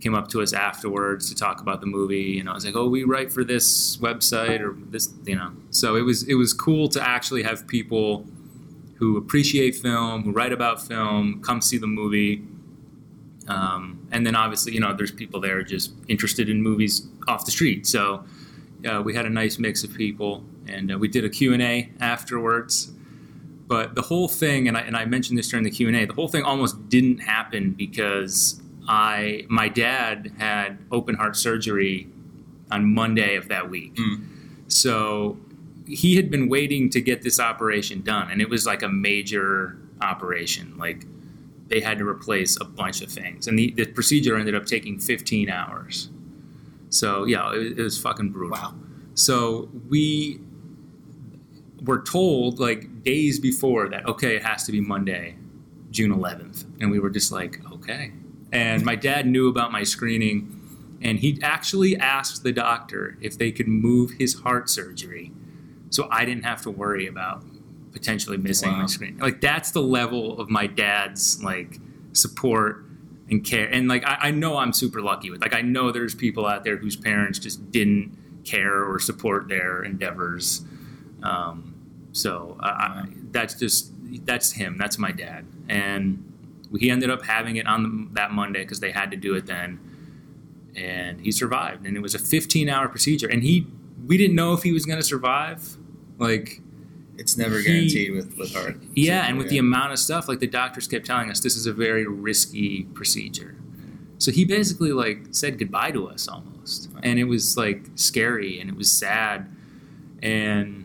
came 0.00 0.14
up 0.14 0.28
to 0.28 0.42
us 0.42 0.52
afterwards 0.52 1.30
to 1.30 1.34
talk 1.34 1.60
about 1.60 1.80
the 1.80 1.86
movie 1.86 2.38
and 2.38 2.48
I 2.48 2.52
was 2.52 2.64
like, 2.66 2.76
"Oh, 2.76 2.88
we 2.88 3.04
write 3.04 3.32
for 3.32 3.42
this 3.42 3.96
website 3.98 4.60
or 4.60 4.76
this, 4.90 5.12
you 5.24 5.36
know." 5.36 5.52
So 5.70 5.96
it 5.96 6.02
was 6.02 6.24
it 6.24 6.34
was 6.34 6.52
cool 6.52 6.88
to 6.90 7.00
actually 7.00 7.42
have 7.42 7.66
people 7.66 8.26
who 8.96 9.16
appreciate 9.16 9.74
film, 9.76 10.22
who 10.22 10.32
write 10.32 10.52
about 10.52 10.82
film, 10.82 11.42
come 11.42 11.60
see 11.60 11.78
the 11.78 11.86
movie. 11.86 12.42
Um, 13.48 14.06
and 14.12 14.26
then 14.26 14.36
obviously, 14.36 14.72
you 14.72 14.80
know, 14.80 14.94
there's 14.94 15.10
people 15.10 15.40
there 15.40 15.62
just 15.62 15.92
interested 16.08 16.48
in 16.48 16.62
movies 16.62 17.06
off 17.28 17.44
the 17.44 17.50
street. 17.50 17.86
So 17.86 18.24
uh, 18.88 19.02
we 19.02 19.14
had 19.14 19.26
a 19.26 19.30
nice 19.30 19.58
mix 19.58 19.84
of 19.84 19.92
people, 19.94 20.44
and 20.68 20.92
uh, 20.92 20.98
we 20.98 21.08
did 21.08 21.24
a 21.24 21.28
Q&A 21.28 21.90
afterwards. 22.00 22.92
But 23.66 23.94
the 23.94 24.02
whole 24.02 24.28
thing, 24.28 24.68
and 24.68 24.76
I, 24.76 24.80
and 24.80 24.96
I 24.96 25.04
mentioned 25.06 25.38
this 25.38 25.48
during 25.48 25.64
the 25.64 25.70
Q&A, 25.70 26.04
the 26.04 26.12
whole 26.12 26.28
thing 26.28 26.42
almost 26.42 26.88
didn't 26.88 27.18
happen 27.18 27.72
because 27.72 28.60
I 28.86 29.46
my 29.48 29.68
dad 29.68 30.32
had 30.38 30.78
open 30.92 31.14
heart 31.14 31.36
surgery 31.36 32.08
on 32.70 32.92
Monday 32.92 33.36
of 33.36 33.48
that 33.48 33.70
week. 33.70 33.94
Mm. 33.94 34.26
So 34.68 35.38
he 35.86 36.16
had 36.16 36.30
been 36.30 36.48
waiting 36.48 36.90
to 36.90 37.00
get 37.00 37.22
this 37.22 37.40
operation 37.40 38.02
done, 38.02 38.30
and 38.30 38.40
it 38.40 38.48
was 38.48 38.66
like 38.66 38.82
a 38.82 38.88
major 38.88 39.78
operation. 40.00 40.76
Like 40.76 41.06
they 41.68 41.80
had 41.80 41.98
to 41.98 42.06
replace 42.06 42.58
a 42.60 42.64
bunch 42.64 43.00
of 43.00 43.10
things, 43.10 43.46
and 43.46 43.58
the, 43.58 43.70
the 43.72 43.86
procedure 43.86 44.36
ended 44.36 44.54
up 44.54 44.66
taking 44.66 44.98
15 44.98 45.48
hours. 45.48 46.10
So 46.90 47.24
yeah, 47.24 47.52
it, 47.54 47.78
it 47.78 47.82
was 47.82 48.00
fucking 48.00 48.30
brutal. 48.30 48.58
Wow. 48.58 48.74
So 49.14 49.70
we 49.88 50.40
were 51.84 52.02
told 52.02 52.58
like 52.58 53.02
days 53.02 53.38
before 53.38 53.88
that 53.88 54.06
okay, 54.06 54.36
it 54.36 54.42
has 54.42 54.64
to 54.64 54.72
be 54.72 54.80
Monday, 54.80 55.36
June 55.90 56.12
11th, 56.12 56.64
and 56.80 56.90
we 56.90 56.98
were 56.98 57.10
just 57.10 57.30
like 57.32 57.60
okay. 57.72 58.12
And 58.52 58.84
my 58.84 58.94
dad 58.94 59.26
knew 59.26 59.48
about 59.48 59.72
my 59.72 59.82
screening, 59.82 60.98
and 61.02 61.18
he 61.18 61.38
actually 61.42 61.96
asked 61.96 62.42
the 62.44 62.52
doctor 62.52 63.18
if 63.20 63.36
they 63.36 63.50
could 63.50 63.66
move 63.68 64.12
his 64.12 64.34
heart 64.40 64.70
surgery, 64.70 65.32
so 65.90 66.06
I 66.10 66.24
didn't 66.24 66.44
have 66.44 66.62
to 66.62 66.70
worry 66.70 67.06
about 67.06 67.42
potentially 67.92 68.36
missing 68.36 68.70
Wow. 68.72 68.80
my 68.82 68.86
screening. 68.86 69.18
Like 69.18 69.40
that's 69.40 69.70
the 69.72 69.82
level 69.82 70.40
of 70.40 70.50
my 70.50 70.66
dad's 70.66 71.42
like 71.42 71.78
support 72.12 72.84
and 73.30 73.44
care. 73.44 73.66
And 73.68 73.88
like 73.88 74.04
I, 74.04 74.16
I 74.22 74.30
know 74.30 74.56
I'm 74.58 74.72
super 74.72 75.00
lucky 75.00 75.30
with. 75.30 75.40
Like 75.40 75.54
I 75.54 75.62
know 75.62 75.90
there's 75.90 76.14
people 76.14 76.46
out 76.46 76.64
there 76.64 76.76
whose 76.76 76.96
parents 76.96 77.38
just 77.38 77.70
didn't 77.72 78.16
care 78.44 78.84
or 78.84 78.98
support 78.98 79.48
their 79.48 79.82
endeavors. 79.82 80.64
Um, 81.22 81.73
So 82.14 82.56
I, 82.60 82.68
I, 82.68 83.04
that's 83.32 83.54
just 83.54 83.90
that's 84.24 84.52
him. 84.52 84.78
That's 84.78 84.96
my 84.98 85.10
dad, 85.12 85.44
and 85.68 86.22
he 86.78 86.88
ended 86.90 87.10
up 87.10 87.24
having 87.24 87.56
it 87.56 87.66
on 87.66 87.82
the, 87.82 88.14
that 88.14 88.30
Monday 88.32 88.60
because 88.62 88.80
they 88.80 88.92
had 88.92 89.10
to 89.10 89.16
do 89.16 89.34
it 89.34 89.46
then, 89.46 89.78
and 90.76 91.20
he 91.20 91.30
survived. 91.32 91.84
And 91.86 91.96
it 91.96 92.00
was 92.00 92.14
a 92.14 92.18
15 92.18 92.68
hour 92.68 92.88
procedure, 92.88 93.28
and 93.28 93.42
he 93.42 93.66
we 94.06 94.16
didn't 94.16 94.36
know 94.36 94.52
if 94.52 94.62
he 94.62 94.72
was 94.72 94.86
going 94.86 94.98
to 94.98 95.04
survive. 95.04 95.76
Like 96.18 96.60
It's 97.18 97.36
never 97.36 97.58
He- 97.58 97.64
guaranteed 97.64 98.12
with 98.12 98.36
with 98.38 98.54
heart. 98.54 98.76
yeah, 98.94 99.26
and 99.26 99.36
with 99.38 99.48
the 99.48 99.58
amount 99.58 99.92
of 99.92 99.98
stuff, 99.98 100.28
like 100.28 100.38
the 100.38 100.46
doctors 100.46 100.86
kept 100.86 101.06
telling 101.06 101.30
us, 101.30 101.40
this 101.40 101.56
is 101.56 101.66
a 101.66 101.72
very 101.72 102.06
risky 102.06 102.84
procedure. 102.94 103.56
So 104.18 104.30
he 104.30 104.44
basically 104.44 104.92
like 104.92 105.18
said 105.32 105.58
goodbye 105.58 105.90
to 105.90 106.08
us 106.08 106.28
almost, 106.28 106.90
and 107.02 107.18
it 107.18 107.24
was 107.24 107.56
like 107.56 107.86
scary 107.96 108.60
and 108.60 108.70
it 108.70 108.76
was 108.76 108.90
sad, 108.90 109.50
and 110.22 110.83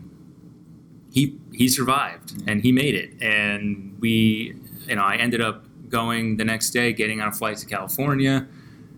he 1.10 1.36
he 1.52 1.68
survived 1.68 2.48
and 2.48 2.62
he 2.62 2.72
made 2.72 2.94
it, 2.94 3.10
and 3.20 3.96
we, 4.00 4.54
you 4.86 4.96
know, 4.96 5.02
I 5.02 5.16
ended 5.16 5.40
up 5.40 5.64
going 5.88 6.36
the 6.36 6.44
next 6.44 6.70
day, 6.70 6.92
getting 6.92 7.20
on 7.20 7.28
a 7.28 7.32
flight 7.32 7.56
to 7.58 7.66
California. 7.66 8.46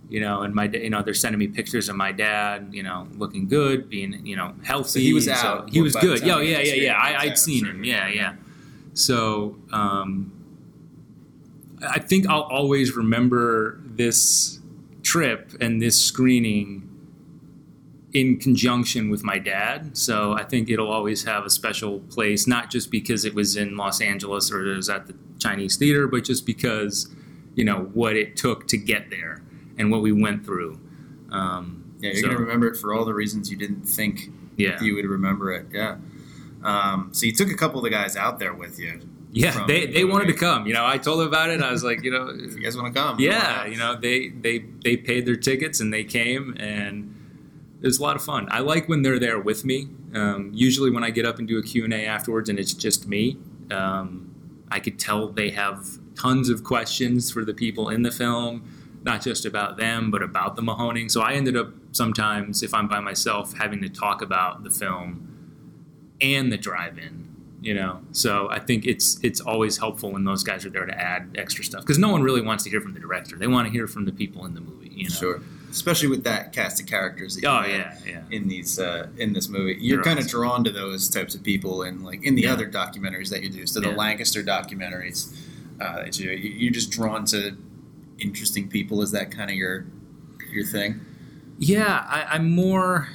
You 0.09 0.21
know, 0.21 0.43
and 0.43 0.55
my, 0.55 0.65
you 0.65 0.91
know, 0.91 1.01
they're 1.03 1.15
sending 1.15 1.39
me 1.39 1.49
pictures 1.49 1.89
of 1.89 1.97
my 1.97 2.13
dad, 2.13 2.69
you 2.71 2.83
know, 2.83 3.09
looking 3.17 3.49
good, 3.49 3.89
being, 3.89 4.27
you 4.27 4.37
know, 4.37 4.53
healthy. 4.63 4.91
So 4.91 4.99
he 5.01 5.15
was 5.15 5.25
So 5.25 5.33
out 5.33 5.71
he 5.71 5.81
was 5.81 5.97
good. 5.97 6.21
time 6.21 6.29
Yeah, 6.29 6.41
yeah, 6.41 6.59
yeah, 6.59 6.75
yeah. 6.75 6.99
I, 6.99 7.25
Yeah, 7.25 7.35
seen 7.39 7.65
him. 7.65 7.83
Yeah, 7.83 8.09
yeah. 8.09 8.35
So 8.93 9.57
um, 9.73 10.31
I 11.89 11.99
think 11.99 12.29
I'll 12.29 12.43
always 12.43 12.95
remember 12.95 13.81
this 13.87 14.61
trip 15.03 15.53
and 15.63 15.81
this 15.81 15.99
screening 15.99 16.91
in 18.13 18.39
conjunction 18.39 19.11
with 19.11 19.25
my 19.25 19.39
dad. 19.39 19.97
So 19.97 20.33
I 20.33 20.45
think 20.45 20.69
it'll 20.69 20.91
always 20.91 21.25
have 21.25 21.47
a 21.47 21.51
special 21.51 22.01
place, 22.01 22.47
not 22.47 22.71
just 22.71 22.91
because 22.91 23.25
it 23.25 23.35
was 23.35 23.57
in 23.57 23.77
Los 23.77 24.01
Angeles 24.01 24.53
or 24.53 24.73
it 24.73 24.77
was 24.77 24.91
at 24.91 25.07
the 25.07 25.15
Chinese 25.39 25.77
theater, 25.77 26.07
but 26.07 26.25
just 26.25 26.45
because, 26.45 27.15
you 27.55 27.65
know, 27.65 27.91
what 27.95 28.17
it 28.17 28.37
took 28.37 28.69
to 28.69 28.77
get 28.77 29.11
there 29.11 29.43
and 29.79 29.91
what 29.91 30.03
we 30.03 30.13
went 30.13 30.45
through. 30.45 30.79
Um, 31.31 31.79
Yeah, 32.01 32.11
you're 32.11 32.23
so, 32.23 32.29
gonna 32.29 32.41
remember 32.41 32.67
it 32.69 32.77
for 32.77 32.93
all 32.93 33.05
the 33.05 33.15
reasons 33.15 33.51
you 33.51 33.57
didn't 33.57 33.85
think 33.85 34.31
yeah. 34.57 34.83
you 34.83 34.95
would 34.95 35.07
remember 35.07 35.53
it. 35.53 35.67
Yeah. 35.73 35.97
Um, 36.63 37.11
so 37.13 37.27
you 37.27 37.33
took 37.33 37.49
a 37.49 37.55
couple 37.55 37.79
of 37.79 37.85
the 37.85 37.91
guys 37.91 38.17
out 38.17 38.39
there 38.39 38.55
with 38.55 38.79
you. 38.79 39.01
Yeah, 39.33 39.53
from 39.53 39.67
they, 39.67 39.87
the 39.87 39.93
they 39.93 40.05
wanted 40.05 40.27
to 40.27 40.35
come. 40.35 40.67
You 40.67 40.75
know, 40.75 40.85
I 40.85 40.99
told 40.99 41.21
them 41.21 41.29
about 41.29 41.49
it. 41.49 41.63
I 41.63 41.73
was 41.73 41.83
like, 41.83 42.03
you 42.05 42.11
know, 42.11 42.29
If 42.35 42.55
you 42.55 42.61
guys 42.61 42.77
want 42.77 42.93
to 42.93 43.01
come, 43.01 43.19
yeah, 43.19 43.65
you 43.65 43.79
know, 43.79 43.97
they 43.99 44.29
they 44.29 44.59
they 44.85 44.97
paid 44.97 45.25
their 45.25 45.37
tickets 45.37 45.81
and 45.81 45.93
they 45.93 46.05
came, 46.05 46.55
and 46.59 47.22
it 47.83 47.87
was 47.87 47.99
a 47.99 48.03
lot 48.03 48.15
of 48.15 48.23
fun. 48.23 48.47
I 48.51 48.61
like 48.61 48.89
when 48.89 49.03
they're 49.03 49.19
there 49.19 49.41
with 49.41 49.65
me. 49.65 49.89
Um, 50.15 50.53
usually, 50.55 50.91
when 50.91 51.03
I 51.03 51.11
get 51.11 51.27
up 51.27 51.39
and 51.39 51.49
do 51.49 51.59
a 51.59 51.63
Q 51.63 51.85
and 51.85 51.93
A 51.93 52.07
afterwards, 52.07 52.49
and 52.49 52.59
it's 52.59 52.73
just 52.73 53.09
me, 53.09 53.39
um, 53.73 54.35
I 54.71 54.79
could 54.79 55.01
tell 55.01 55.29
they 55.29 55.51
have 55.51 55.99
tons 56.15 56.49
of 56.49 56.63
questions 56.63 57.33
for 57.33 57.45
the 57.45 57.55
people 57.55 57.89
in 57.89 58.03
the 58.03 58.13
film, 58.13 58.71
not 59.03 59.21
just 59.21 59.45
about 59.45 59.79
them, 59.79 60.11
but 60.13 60.23
about 60.23 60.55
the 60.55 60.63
Mahoning. 60.63 61.11
So 61.11 61.23
I 61.23 61.33
ended 61.33 61.57
up 61.57 61.73
sometimes, 61.91 62.63
if 62.63 62.73
I'm 62.73 62.87
by 62.87 63.01
myself, 63.01 63.55
having 63.59 63.83
to 63.83 63.89
talk 63.89 64.23
about 64.23 64.63
the 64.63 64.71
film 64.71 65.29
and 66.21 66.53
the 66.53 66.59
drive-in. 66.59 67.31
You 67.61 67.75
know, 67.75 68.01
so 68.11 68.49
I 68.51 68.59
think 68.59 68.87
it's 68.87 69.21
it's 69.23 69.41
always 69.41 69.79
helpful 69.79 70.11
when 70.11 70.25
those 70.25 70.43
guys 70.43 70.67
are 70.67 70.71
there 70.71 70.85
to 70.85 71.01
add 71.01 71.37
extra 71.39 71.63
stuff 71.63 71.83
because 71.83 71.99
no 71.99 72.11
one 72.11 72.23
really 72.23 72.43
wants 72.43 72.65
to 72.65 72.71
hear 72.71 72.81
from 72.81 72.93
the 72.93 72.99
director. 72.99 73.37
They 73.37 73.47
want 73.47 73.69
to 73.69 73.73
hear 73.73 73.87
from 73.87 74.05
the 74.05 74.11
people 74.11 74.45
in 74.45 74.55
the 74.55 74.61
movie. 74.61 74.91
You 74.91 75.05
know. 75.05 75.15
Sure. 75.15 75.43
Especially 75.73 76.09
with 76.09 76.23
that 76.25 76.53
cast 76.53 76.81
of 76.81 76.87
characters. 76.87 77.35
That 77.35 77.43
you 77.43 77.49
Oh 77.49 77.63
have 77.63 77.69
yeah, 77.71 77.99
yeah. 78.07 78.23
In 78.31 78.47
these, 78.47 78.79
uh, 78.79 79.09
in 79.17 79.33
this 79.33 79.49
movie, 79.49 79.77
you're 79.81 79.97
They're 79.97 80.05
kind 80.05 80.19
of 80.19 80.27
awesome. 80.27 80.39
drawn 80.41 80.65
to 80.65 80.71
those 80.71 81.09
types 81.09 81.35
of 81.35 81.43
people, 81.43 81.83
and 81.83 82.05
like 82.05 82.23
in 82.25 82.35
the 82.35 82.43
Yeah. 82.43 82.53
other 82.53 82.69
documentaries 82.71 83.31
that 83.31 83.43
you 83.43 83.49
do, 83.49 83.67
so 83.67 83.81
the 83.81 83.89
Yeah. 83.89 83.97
Lancaster 83.97 84.43
documentaries, 84.45 85.35
uh, 85.81 86.05
that 86.05 86.19
you, 86.21 86.31
you're 86.31 86.73
just 86.73 86.91
drawn 86.91 87.25
to 87.27 87.57
interesting 88.19 88.69
people. 88.69 89.03
Is 89.03 89.11
that 89.13 89.31
kind 89.31 89.51
of 89.51 89.57
your 89.57 89.87
your 90.53 90.65
thing? 90.67 91.01
Yeah, 91.59 92.05
I, 92.09 92.25
I'm 92.35 92.51
more. 92.51 93.09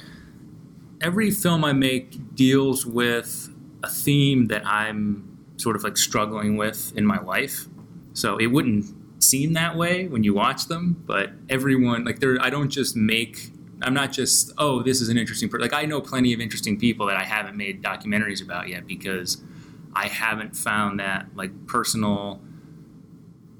Every 1.00 1.30
film 1.30 1.64
I 1.64 1.72
make 1.72 2.34
deals 2.34 2.84
with 2.84 3.50
a 3.84 3.88
theme 3.88 4.46
that 4.48 4.66
I'm 4.66 5.38
sort 5.56 5.76
of 5.76 5.84
like 5.84 5.96
struggling 5.96 6.56
with 6.56 6.92
in 6.96 7.06
my 7.06 7.20
life. 7.20 7.66
So 8.14 8.36
it 8.36 8.46
wouldn't 8.46 8.86
seem 9.18 9.52
that 9.54 9.76
way 9.76 10.06
when 10.06 10.24
you 10.24 10.34
watch 10.34 10.66
them, 10.66 11.02
but 11.06 11.30
everyone 11.48 12.04
like 12.04 12.20
there. 12.20 12.40
I 12.40 12.50
don't 12.50 12.70
just 12.70 12.96
make. 12.96 13.50
I'm 13.80 13.94
not 13.94 14.10
just 14.12 14.52
oh 14.58 14.82
this 14.82 15.00
is 15.00 15.08
an 15.08 15.18
interesting 15.18 15.48
person. 15.48 15.62
Like 15.62 15.72
I 15.72 15.84
know 15.84 16.00
plenty 16.00 16.32
of 16.32 16.40
interesting 16.40 16.78
people 16.78 17.06
that 17.06 17.16
I 17.16 17.24
haven't 17.24 17.56
made 17.56 17.82
documentaries 17.82 18.42
about 18.42 18.68
yet 18.68 18.86
because 18.86 19.42
I 19.94 20.08
haven't 20.08 20.56
found 20.56 21.00
that 21.00 21.26
like 21.34 21.66
personal 21.66 22.40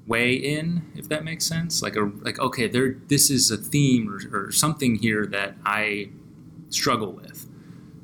way 0.07 0.33
in, 0.33 0.91
if 0.95 1.07
that 1.09 1.23
makes 1.23 1.45
sense. 1.45 1.81
Like 1.81 1.95
a 1.95 2.11
like 2.21 2.39
okay, 2.39 2.67
there 2.67 2.95
this 3.07 3.29
is 3.29 3.51
a 3.51 3.57
theme 3.57 4.09
or, 4.09 4.47
or 4.47 4.51
something 4.51 4.95
here 4.95 5.25
that 5.27 5.55
I 5.65 6.09
struggle 6.69 7.11
with. 7.11 7.47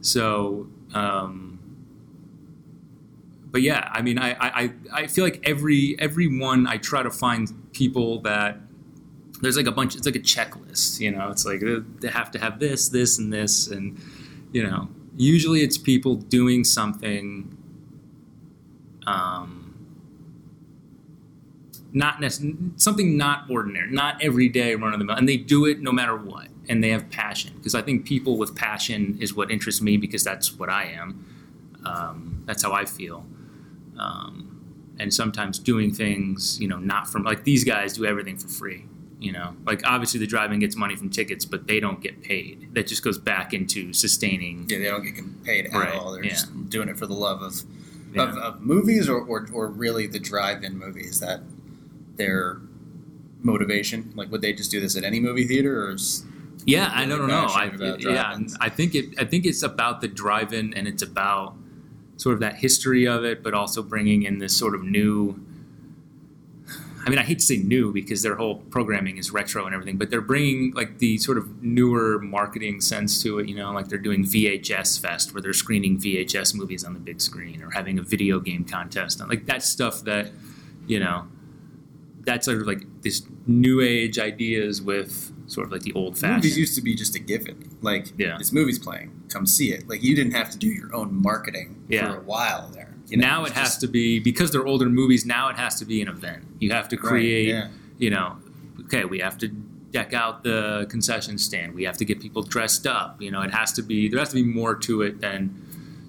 So, 0.01 0.67
um, 0.93 1.54
but 3.55 3.62
yeah, 3.62 3.89
I 3.93 4.01
mean, 4.01 4.19
I, 4.19 4.35
I 4.38 4.71
I 4.91 5.07
feel 5.07 5.24
like 5.24 5.39
every 5.45 5.95
every 5.97 6.27
one 6.27 6.67
I 6.67 6.75
try 6.75 7.01
to 7.03 7.09
find 7.09 7.50
people 7.71 8.19
that 8.24 8.57
there's 9.41 9.55
like 9.55 9.65
a 9.65 9.71
bunch. 9.71 9.95
It's 9.95 10.05
like 10.05 10.17
a 10.17 10.19
checklist, 10.19 11.00
you 11.00 11.09
know. 11.09 11.29
It's 11.29 11.45
like 11.45 11.63
uh, 11.63 11.79
they 12.01 12.09
have 12.09 12.31
to 12.31 12.39
have 12.39 12.59
this, 12.59 12.89
this, 12.89 13.17
and 13.17 13.31
this, 13.31 13.67
and 13.67 13.97
you 14.51 14.62
know. 14.62 14.89
Usually, 15.15 15.62
it's 15.62 15.77
people 15.77 16.15
doing 16.15 16.65
something. 16.65 17.57
Um, 19.07 19.74
not 21.93 22.19
nec- 22.19 22.33
something 22.75 23.15
not 23.15 23.50
ordinary, 23.50 23.89
not 23.89 24.21
everyday 24.21 24.75
run 24.75 24.91
of 24.91 25.00
the 25.00 25.05
mill, 25.05 25.15
and 25.15 25.29
they 25.29 25.38
do 25.38 25.63
it 25.65 25.79
no 25.79 25.93
matter 25.93 26.17
what, 26.17 26.50
and 26.67 26.83
they 26.83 26.89
have 26.89 27.09
passion. 27.09 27.53
Because 27.55 27.74
I 27.74 27.81
think 27.81 28.05
people 28.05 28.38
with 28.38 28.53
passion 28.53 29.17
is 29.21 29.33
what 29.33 29.50
interests 29.50 29.81
me 29.81 29.95
because 29.95 30.25
that's 30.25 30.51
what 30.59 30.67
I 30.67 30.88
am. 30.88 31.25
Um, 31.85 32.43
that's 32.45 32.62
how 32.62 32.74
I 32.74 32.83
feel. 32.83 33.25
Um, 33.99 34.51
and 34.99 35.13
sometimes 35.13 35.59
doing 35.59 35.93
things, 35.93 36.59
you 36.59 36.67
know, 36.67 36.77
not 36.77 37.07
from 37.07 37.23
like 37.23 37.43
these 37.43 37.63
guys 37.63 37.93
do 37.93 38.05
everything 38.05 38.37
for 38.37 38.47
free. 38.47 38.85
You 39.19 39.31
know, 39.31 39.55
like 39.65 39.81
obviously 39.85 40.19
the 40.19 40.27
driving 40.27 40.59
gets 40.59 40.75
money 40.75 40.95
from 40.95 41.09
tickets, 41.09 41.45
but 41.45 41.67
they 41.67 41.79
don't 41.79 42.01
get 42.01 42.21
paid. 42.21 42.73
That 42.75 42.87
just 42.87 43.03
goes 43.03 43.17
back 43.17 43.53
into 43.53 43.91
sustaining. 43.93 44.65
Yeah, 44.69 44.77
they 44.79 44.83
don't 44.85 45.03
get 45.03 45.43
paid 45.43 45.65
at 45.67 45.73
Right, 45.73 45.93
all. 45.93 46.11
They're 46.13 46.23
yeah. 46.23 46.29
just 46.31 46.69
doing 46.69 46.89
it 46.89 46.97
for 46.97 47.07
the 47.07 47.13
love 47.13 47.41
of 47.41 47.63
Yeah. 48.13 48.23
of, 48.29 48.37
of 48.37 48.61
movies, 48.61 49.09
or, 49.09 49.19
or 49.21 49.47
or 49.53 49.67
really 49.69 50.07
the 50.07 50.19
drive-in 50.19 50.77
movies. 50.77 51.19
That 51.21 51.41
their 52.17 52.59
motivation. 53.41 54.11
Like, 54.15 54.31
would 54.31 54.41
they 54.41 54.53
just 54.53 54.71
do 54.71 54.79
this 54.79 54.95
at 54.97 55.03
any 55.03 55.19
movie 55.19 55.45
theater, 55.45 55.85
or 55.85 55.91
is, 55.91 56.25
Yeah, 56.65 56.91
I 56.93 57.05
don't 57.05 57.27
know. 57.27 57.45
I, 57.49 57.71
yeah. 57.99 58.37
I 58.59 58.69
think 58.69 58.95
it. 58.95 59.05
I 59.19 59.25
think 59.25 59.45
it's 59.45 59.63
about 59.63 60.01
the 60.01 60.07
drive-in, 60.07 60.73
and 60.73 60.87
it's 60.87 61.03
about 61.03 61.55
sort 62.17 62.34
of 62.34 62.39
that 62.39 62.55
history 62.55 63.07
of 63.07 63.24
it, 63.24 63.43
but 63.43 63.53
also 63.53 63.84
bringing 63.84 64.24
in 64.24 64.39
this 64.39 64.55
sort 64.55 64.75
of 64.75 64.84
new. 64.84 65.39
I 67.05 67.10
mean, 67.10 67.19
I 67.19 67.24
hate 67.24 67.38
to 67.38 67.45
say 67.45 67.57
new 67.57 67.93
because 67.93 68.24
their 68.24 68.36
whole 68.36 68.55
programming 68.55 69.17
is 69.17 69.29
retro 69.29 69.65
and 69.65 69.75
everything, 69.75 69.98
but 69.98 70.10
they're 70.10 70.22
bringing 70.22 70.74
like 70.74 70.98
the 70.98 71.19
sort 71.19 71.38
of 71.38 71.62
newer 71.62 72.17
marketing 72.19 72.81
sense 72.81 73.22
to 73.22 73.38
it. 73.38 73.48
You 73.48 73.55
know, 73.55 73.72
like 73.72 73.89
they're 73.89 74.00
doing 74.00 74.24
VHS 74.24 75.00
Fest 75.00 75.34
where 75.34 75.41
they're 75.41 75.53
screening 75.53 76.00
VHS 76.00 76.55
movies 76.55 76.84
on 76.84 76.93
the 76.93 77.00
big 77.00 77.22
screen, 77.22 77.62
or 77.62 77.69
having 77.69 78.00
a 78.00 78.01
video 78.01 78.39
game 78.39 78.65
contest, 78.65 79.22
like 79.27 79.45
that 79.45 79.62
stuff 79.62 80.01
that, 80.05 80.31
you 80.88 81.00
know, 81.00 81.27
that's 82.22 82.45
sort 82.45 82.60
of 82.60 82.65
like 82.65 82.81
this 83.01 83.22
new 83.45 83.81
age 83.81 84.17
ideas 84.17 84.81
with 84.81 85.31
sort 85.47 85.65
of 85.67 85.71
like 85.71 85.81
the 85.83 85.93
old 85.93 86.17
fashioned. 86.17 86.37
movies 86.37 86.57
used 86.57 86.75
to 86.75 86.81
be 86.81 86.95
just 86.95 87.15
a 87.15 87.19
given. 87.19 87.69
Like, 87.81 88.13
Yeah. 88.17 88.37
this 88.37 88.51
movie's 88.51 88.79
playing, 88.79 89.11
come 89.29 89.45
see 89.45 89.71
it. 89.71 89.87
Like, 89.87 90.03
you 90.03 90.15
didn't 90.15 90.33
have 90.33 90.49
to 90.51 90.57
do 90.57 90.67
your 90.67 90.93
own 90.95 91.13
marketing 91.21 91.75
Yeah. 91.87 92.11
for 92.13 92.17
a 92.19 92.21
while 92.21 92.69
there. 92.73 92.95
You 93.07 93.17
know, 93.17 93.27
now 93.27 93.45
it 93.45 93.51
has 93.53 93.67
just- 93.69 93.81
to 93.81 93.87
be 93.87 94.19
because 94.19 94.51
they're 94.51 94.65
older 94.65 94.89
movies. 94.89 95.25
Now 95.25 95.49
it 95.49 95.55
has 95.57 95.75
to 95.75 95.85
be 95.85 96.01
an 96.01 96.07
event. 96.07 96.43
You 96.59 96.71
have 96.71 96.89
to 96.89 96.95
Right, 96.95 97.05
create. 97.05 97.47
yeah. 97.49 97.67
You 97.99 98.09
know, 98.09 98.37
okay, 98.85 99.05
we 99.05 99.19
have 99.19 99.37
to 99.39 99.47
deck 99.91 100.13
out 100.13 100.43
the 100.43 100.87
concession 100.89 101.37
stand. 101.37 101.73
We 101.75 101.83
have 101.83 101.97
to 101.97 102.05
get 102.05 102.19
people 102.19 102.41
dressed 102.43 102.85
up. 102.87 103.21
You 103.21 103.29
know, 103.31 103.41
it 103.43 103.51
has 103.53 103.71
to 103.73 103.81
be. 103.83 104.09
There 104.09 104.19
has 104.19 104.29
to 104.29 104.35
be 104.35 104.43
more 104.43 104.75
to 104.75 105.03
it 105.03 105.21
than 105.21 105.53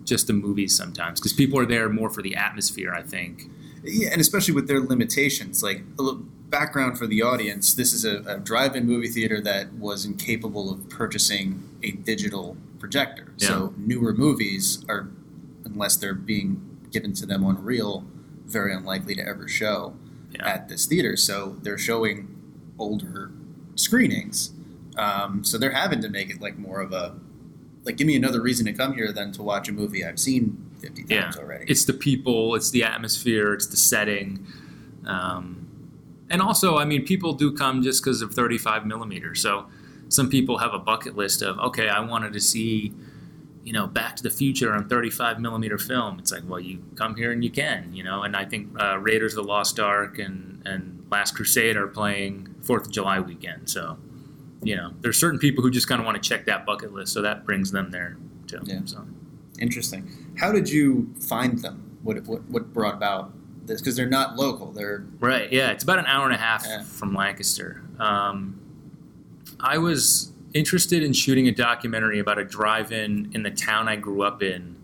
just 0.05 0.27
the 0.29 0.33
movies 0.33 0.75
sometimes 0.75 1.21
because 1.21 1.33
people 1.35 1.59
are 1.59 1.67
there 1.67 1.89
more 1.89 2.09
for 2.11 2.23
the 2.23 2.35
atmosphere. 2.35 2.93
I 2.95 3.03
think. 3.03 3.51
Yeah, 3.85 4.09
and 4.11 4.21
especially 4.21 4.55
with 4.55 4.67
their 4.67 4.81
limitations. 4.81 5.63
Like 5.63 5.85
background 6.51 6.99
for 6.99 7.07
the 7.07 7.23
audience: 7.23 7.75
this 7.75 7.93
is 7.93 8.05
a, 8.05 8.19
a 8.27 8.39
drive-in 8.39 8.87
movie 8.87 9.09
theater 9.09 9.41
that 9.43 9.73
was 9.75 10.05
incapable 10.05 10.73
of 10.73 10.89
purchasing 10.89 11.69
a 11.83 11.93
digital 11.93 12.57
projector. 12.79 13.33
So 13.39 13.75
newer 13.77 14.13
movies 14.13 14.85
are, 14.89 15.09
unless 15.65 15.97
they're 15.97 16.15
being 16.15 16.79
given 16.91 17.13
to 17.15 17.27
them 17.27 17.45
on 17.45 17.63
reel, 17.63 18.05
very 18.45 18.73
unlikely 18.75 19.15
to 19.17 19.27
ever 19.27 19.49
show 19.49 19.95
Yeah. 20.33 20.47
at 20.47 20.69
this 20.69 20.87
theater. 20.87 21.17
So 21.17 21.57
they're 21.63 21.79
showing 21.79 22.35
older 22.79 23.31
screenings. 23.75 24.53
Um, 24.97 25.45
so 25.45 25.59
they're 25.59 25.73
having 25.73 26.01
to 26.03 26.09
make 26.09 26.31
it 26.31 26.41
like 26.41 26.57
more 26.59 26.81
of 26.81 26.93
a 26.93 27.17
like 27.85 27.97
give 27.97 28.07
me 28.07 28.17
another 28.17 28.41
reason 28.43 28.67
to 28.67 28.73
come 28.73 28.95
here 28.95 29.13
than 29.13 29.31
to 29.33 29.43
watch 29.43 29.69
a 29.69 29.73
movie 29.73 30.05
I've 30.05 30.19
seen 30.19 30.59
50 30.81 31.03
times 31.05 31.11
Yeah. 31.11 31.33
already. 31.43 31.67
It's 31.69 31.85
the 31.85 31.93
people, 31.93 32.55
it's 32.57 32.71
the 32.71 32.83
atmosphere, 32.83 33.53
it's 33.55 33.67
the 33.67 33.77
setting. 33.77 34.45
Um, 35.05 35.56
and 36.31 36.43
also, 36.43 36.77
I 36.77 36.85
mean, 36.85 37.05
people 37.05 37.33
do 37.35 37.53
come 37.53 37.83
just 37.83 38.03
because 38.03 38.23
of 38.23 38.35
35 38.35 38.87
millimeters. 38.87 39.41
So 39.41 39.67
some 40.09 40.29
people 40.29 40.59
have 40.59 40.75
a 40.75 40.79
bucket 40.79 41.17
list 41.17 41.43
of, 41.43 41.59
okay, 41.59 41.89
I 41.89 42.01
wanted 42.01 42.33
to 42.33 42.41
see, 42.41 42.93
you 43.63 43.73
know, 43.73 43.87
Back 43.87 44.17
to 44.17 44.23
the 44.23 44.31
Future 44.31 44.73
on 44.73 44.89
35 44.89 45.39
millimeter 45.41 45.79
film. 45.79 46.19
It's 46.19 46.33
like, 46.33 46.43
well, 46.47 46.61
you 46.61 46.83
come 46.97 47.17
here 47.17 47.33
and 47.33 47.45
you 47.45 47.51
can, 47.51 47.93
you 47.93 48.03
know. 48.03 48.23
And 48.23 48.37
I 48.37 48.45
think 48.45 48.71
uh, 48.81 48.99
Raiders 48.99 49.37
of 49.37 49.45
the 49.45 49.49
Lost 49.49 49.79
Ark 49.79 50.19
and, 50.19 50.63
and 50.67 51.07
Last 51.11 51.37
Crusade 51.37 51.77
are 51.77 51.87
playing 51.87 52.55
Fourth 52.63 52.87
of 52.87 52.93
July 52.93 53.21
weekend. 53.21 53.71
So, 53.71 53.99
you 54.63 54.77
know, 54.77 54.93
there's 55.01 55.19
certain 55.19 55.39
people 55.39 55.63
who 55.63 55.71
just 55.71 55.89
kind 55.89 56.01
of 56.01 56.07
want 56.07 56.21
to 56.21 56.29
check 56.29 56.47
that 56.47 56.67
bucket 56.67 56.93
list. 56.93 57.13
So 57.13 57.23
that 57.23 57.45
brings 57.45 57.71
them 57.71 57.91
there 57.91 58.17
too. 58.47 58.61
Yeah. 58.65 58.81
So. 58.85 59.07
Interesting. 59.61 60.35
How 60.39 60.53
did 60.53 60.69
you 60.69 61.15
find 61.21 61.61
them? 61.61 61.99
What 62.03 62.23
what, 62.25 62.49
what 62.49 62.73
brought 62.73 62.95
about 62.95 63.33
this? 63.67 63.81
Because 63.81 63.97
they're 63.97 64.09
not 64.09 64.37
local. 64.37 64.73
They're 64.73 65.05
Right. 65.21 65.53
Yeah, 65.53 65.71
it's 65.71 65.85
about 65.85 65.99
an 65.99 66.07
hour 66.07 66.25
and 66.27 66.35
a 66.35 66.39
half 66.39 66.65
Yeah. 66.67 66.83
from 66.83 67.15
Lancaster. 67.15 67.83
Um, 67.99 68.61
I 69.61 69.79
was 69.79 70.33
interested 70.55 71.03
in 71.03 71.13
shooting 71.13 71.49
a 71.49 71.53
documentary 71.53 72.19
about 72.19 72.39
a 72.39 72.45
drive-in 72.45 73.31
in 73.35 73.43
the 73.43 73.51
town 73.51 73.89
I 73.89 73.97
grew 73.97 74.23
up 74.23 74.43
in. 74.43 74.77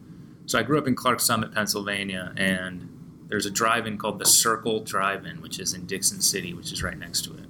So 0.46 0.58
I 0.58 0.62
grew 0.62 0.78
up 0.78 0.86
in 0.86 0.94
Clarks 0.94 1.24
Summit, 1.24 1.52
Pennsylvania, 1.54 2.32
and 2.36 2.88
there's 3.28 3.46
a 3.46 3.50
drive-in 3.50 3.96
called 3.96 4.18
the 4.18 4.26
Circle 4.26 4.80
Drive-In, 4.80 5.40
which 5.40 5.58
is 5.58 5.72
in 5.72 5.86
Dickson 5.86 6.20
City, 6.20 6.52
which 6.52 6.72
is 6.72 6.82
right 6.82 6.98
next 6.98 7.22
to 7.24 7.34
it. 7.34 7.44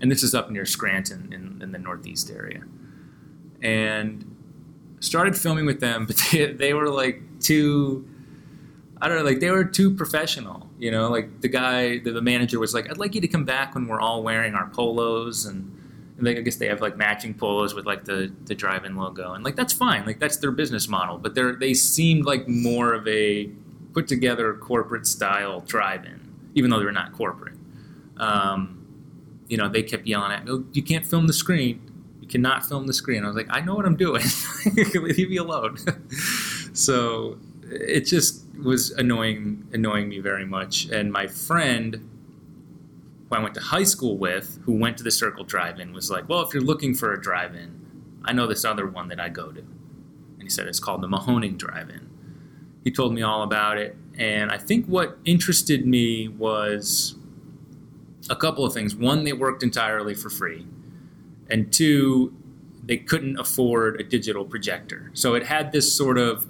And 0.00 0.10
this 0.10 0.22
is 0.22 0.34
up 0.34 0.50
near 0.50 0.64
Scranton 0.64 1.32
in, 1.32 1.60
in 1.62 1.72
the 1.72 1.78
Northeast 1.78 2.30
area. 2.30 2.62
And 3.62 4.24
started 5.00 5.36
filming 5.36 5.66
with 5.66 5.80
them, 5.80 6.06
but 6.06 6.16
they, 6.32 6.52
they 6.52 6.74
were 6.74 6.88
like 6.88 7.22
too 7.40 8.06
I 9.02 9.08
don't 9.08 9.18
know, 9.18 9.24
like 9.24 9.40
they 9.40 9.50
were 9.50 9.64
too 9.64 9.94
professional. 9.94 10.68
You 10.80 10.90
know, 10.90 11.10
like 11.10 11.42
the 11.42 11.48
guy, 11.48 11.98
the, 11.98 12.22
manager 12.22 12.58
was 12.58 12.72
like, 12.72 12.90
"I'd 12.90 12.96
like 12.96 13.14
you 13.14 13.20
to 13.20 13.28
come 13.28 13.44
back 13.44 13.74
when 13.74 13.86
we're 13.86 14.00
all 14.00 14.22
wearing 14.22 14.54
our 14.54 14.66
polos," 14.70 15.44
and, 15.44 15.70
and 16.16 16.26
like, 16.26 16.38
I 16.38 16.40
guess 16.40 16.56
they 16.56 16.68
have 16.68 16.80
like 16.80 16.96
matching 16.96 17.34
polos 17.34 17.74
with 17.74 17.84
like 17.84 18.06
the 18.06 18.32
the 18.46 18.54
drive-in 18.54 18.96
logo, 18.96 19.34
and 19.34 19.44
like 19.44 19.56
that's 19.56 19.74
fine, 19.74 20.06
like 20.06 20.18
that's 20.18 20.38
their 20.38 20.52
business 20.52 20.88
model. 20.88 21.18
But 21.18 21.34
they 21.34 21.42
are 21.42 21.54
they 21.54 21.74
seemed 21.74 22.24
like 22.24 22.48
more 22.48 22.94
of 22.94 23.06
a 23.06 23.50
put 23.92 24.08
together 24.08 24.54
corporate 24.54 25.06
style 25.06 25.60
drive-in, 25.60 26.32
even 26.54 26.70
though 26.70 26.78
they're 26.78 26.92
not 26.92 27.12
corporate. 27.12 27.58
Um, 28.16 28.86
you 29.48 29.58
know, 29.58 29.68
they 29.68 29.82
kept 29.82 30.06
yelling 30.06 30.32
at 30.32 30.46
me, 30.46 30.50
"Oh, 30.50 30.64
"You 30.72 30.82
can't 30.82 31.06
film 31.06 31.26
the 31.26 31.34
screen." 31.34 31.82
You 32.22 32.26
cannot 32.26 32.64
film 32.64 32.86
the 32.86 32.94
screen. 32.94 33.22
I 33.22 33.26
was 33.26 33.36
like, 33.36 33.48
I 33.50 33.60
know 33.60 33.74
what 33.74 33.84
I'm 33.84 33.96
doing. 33.96 34.24
Leave 34.94 35.28
me 35.28 35.36
alone. 35.36 35.76
so 36.72 37.38
it 37.64 38.06
just 38.06 38.39
was 38.58 38.90
annoying 38.90 39.68
annoying 39.72 40.08
me 40.08 40.18
very 40.20 40.46
much. 40.46 40.86
And 40.86 41.12
my 41.12 41.26
friend 41.26 42.08
who 43.28 43.36
I 43.36 43.40
went 43.40 43.54
to 43.54 43.60
high 43.60 43.84
school 43.84 44.18
with, 44.18 44.58
who 44.64 44.76
went 44.76 44.98
to 44.98 45.04
the 45.04 45.10
Circle 45.10 45.44
Drive-In, 45.44 45.92
was 45.92 46.10
like, 46.10 46.28
"Well, 46.28 46.42
if 46.42 46.52
you're 46.52 46.62
looking 46.62 46.94
for 46.94 47.12
a 47.12 47.20
drive-in, 47.20 47.80
I 48.24 48.32
know 48.32 48.46
this 48.46 48.64
other 48.64 48.86
one 48.86 49.08
that 49.08 49.20
I 49.20 49.28
go 49.28 49.52
to." 49.52 49.60
And 49.60 50.42
he 50.42 50.48
said 50.48 50.66
it's 50.66 50.80
called 50.80 51.02
the 51.02 51.08
Mahoning 51.08 51.56
Drive-In. 51.56 52.08
He 52.82 52.90
told 52.90 53.12
me 53.14 53.22
all 53.22 53.42
about 53.42 53.76
it, 53.78 53.96
and 54.14 54.50
I 54.50 54.58
think 54.58 54.86
what 54.86 55.18
interested 55.24 55.86
me 55.86 56.28
was 56.28 57.14
a 58.28 58.36
couple 58.36 58.64
of 58.64 58.72
things. 58.72 58.94
One, 58.94 59.24
they 59.24 59.32
worked 59.32 59.62
entirely 59.62 60.14
for 60.14 60.30
free, 60.30 60.66
and 61.48 61.72
two, 61.72 62.34
they 62.82 62.96
couldn't 62.96 63.38
afford 63.38 64.00
a 64.00 64.04
digital 64.04 64.44
projector. 64.44 65.10
So 65.12 65.34
it 65.34 65.44
had 65.46 65.72
this 65.72 65.92
sort 65.92 66.18
of 66.18 66.46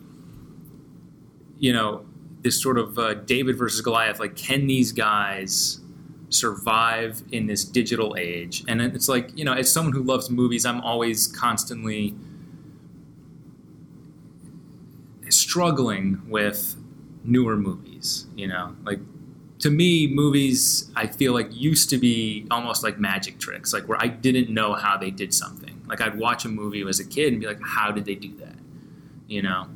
you 1.60 1.72
know, 1.72 2.04
this 2.40 2.60
sort 2.60 2.78
of 2.78 2.98
uh, 2.98 3.14
David 3.14 3.56
versus 3.56 3.80
Goliath. 3.82 4.18
Like, 4.18 4.34
can 4.34 4.66
these 4.66 4.90
guys 4.90 5.80
survive 6.30 7.22
in 7.30 7.46
this 7.46 7.64
digital 7.64 8.16
age? 8.18 8.64
And 8.66 8.80
it's 8.80 9.08
like, 9.08 9.36
you 9.38 9.44
know, 9.44 9.52
as 9.52 9.70
someone 9.70 9.92
who 9.92 10.02
loves 10.02 10.30
movies, 10.30 10.64
I'm 10.64 10.80
always 10.80 11.28
constantly 11.28 12.14
struggling 15.28 16.22
with 16.28 16.76
newer 17.24 17.56
movies. 17.56 18.26
You 18.34 18.48
know, 18.48 18.74
like 18.84 19.00
to 19.58 19.70
me, 19.70 20.08
movies 20.08 20.90
I 20.96 21.06
feel 21.08 21.34
like 21.34 21.54
used 21.54 21.90
to 21.90 21.98
be 21.98 22.46
almost 22.50 22.82
like 22.82 22.98
magic 22.98 23.38
tricks, 23.38 23.74
like 23.74 23.86
where 23.86 24.00
I 24.00 24.06
didn't 24.06 24.48
know 24.48 24.72
how 24.72 24.96
they 24.96 25.10
did 25.10 25.34
something. 25.34 25.82
Like 25.86 26.00
I'd 26.00 26.18
watch 26.18 26.46
a 26.46 26.48
movie 26.48 26.82
as 26.88 27.00
a 27.00 27.04
kid 27.06 27.34
and 27.34 27.40
be 27.40 27.46
like, 27.46 27.60
how 27.62 27.90
did 27.92 28.06
they 28.06 28.14
do 28.14 28.34
that? 28.38 28.56
You 29.28 29.42
know. 29.42 29.68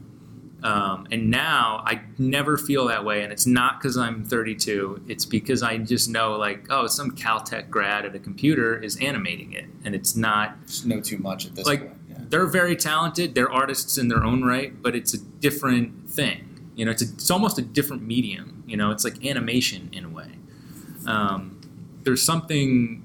Um, 0.65 1.07
and 1.13 1.31
now 1.31 1.83
I 1.85 2.01
never 2.17 2.57
feel 2.57 2.87
that 2.87 3.05
way, 3.05 3.23
and 3.23 3.31
it's 3.31 3.47
not 3.47 3.79
because 3.79 3.99
I'm 3.99 4.25
32. 4.25 5.03
It's 5.07 5.27
because 5.27 5.63
I 5.63 5.77
just 5.77 6.09
know, 6.09 6.37
like, 6.37 6.67
oh, 6.71 6.87
some 6.87 7.11
Caltech 7.11 7.69
grad 7.69 8.07
at 8.07 8.15
a 8.15 8.19
computer 8.19 8.83
is 8.83 8.97
animating 8.97 9.53
it, 9.53 9.67
and 9.85 9.95
it's 9.95 10.17
not 10.17 10.57
just 10.67 10.87
know 10.87 11.03
too 11.03 11.19
much 11.19 11.45
at 11.45 11.55
this 11.55 11.67
like 11.67 11.81
point. 11.81 11.99
Yeah. 12.09 12.17
they're 12.31 12.47
very 12.47 12.77
talented. 12.77 13.35
They're 13.35 13.53
artists 13.53 13.99
in 13.99 14.09
their 14.09 14.25
own 14.25 14.43
right, 14.43 14.81
but 14.83 14.97
it's 14.97 15.13
a 15.13 15.19
different 15.19 16.09
thing. 16.09 16.71
You 16.75 16.87
know, 16.87 16.93
it's 16.93 17.03
a, 17.03 17.13
it's 17.13 17.31
almost 17.31 17.59
a 17.59 17.63
different 17.63 18.03
medium. 18.03 18.65
You 18.67 18.79
know, 18.79 18.91
it's 18.91 19.05
like 19.05 19.23
animation 19.27 19.91
in 19.93 20.07
a 20.07 20.09
way. 20.09 20.31
Um, 21.07 21.61
there's 22.05 22.23
something 22.23 23.04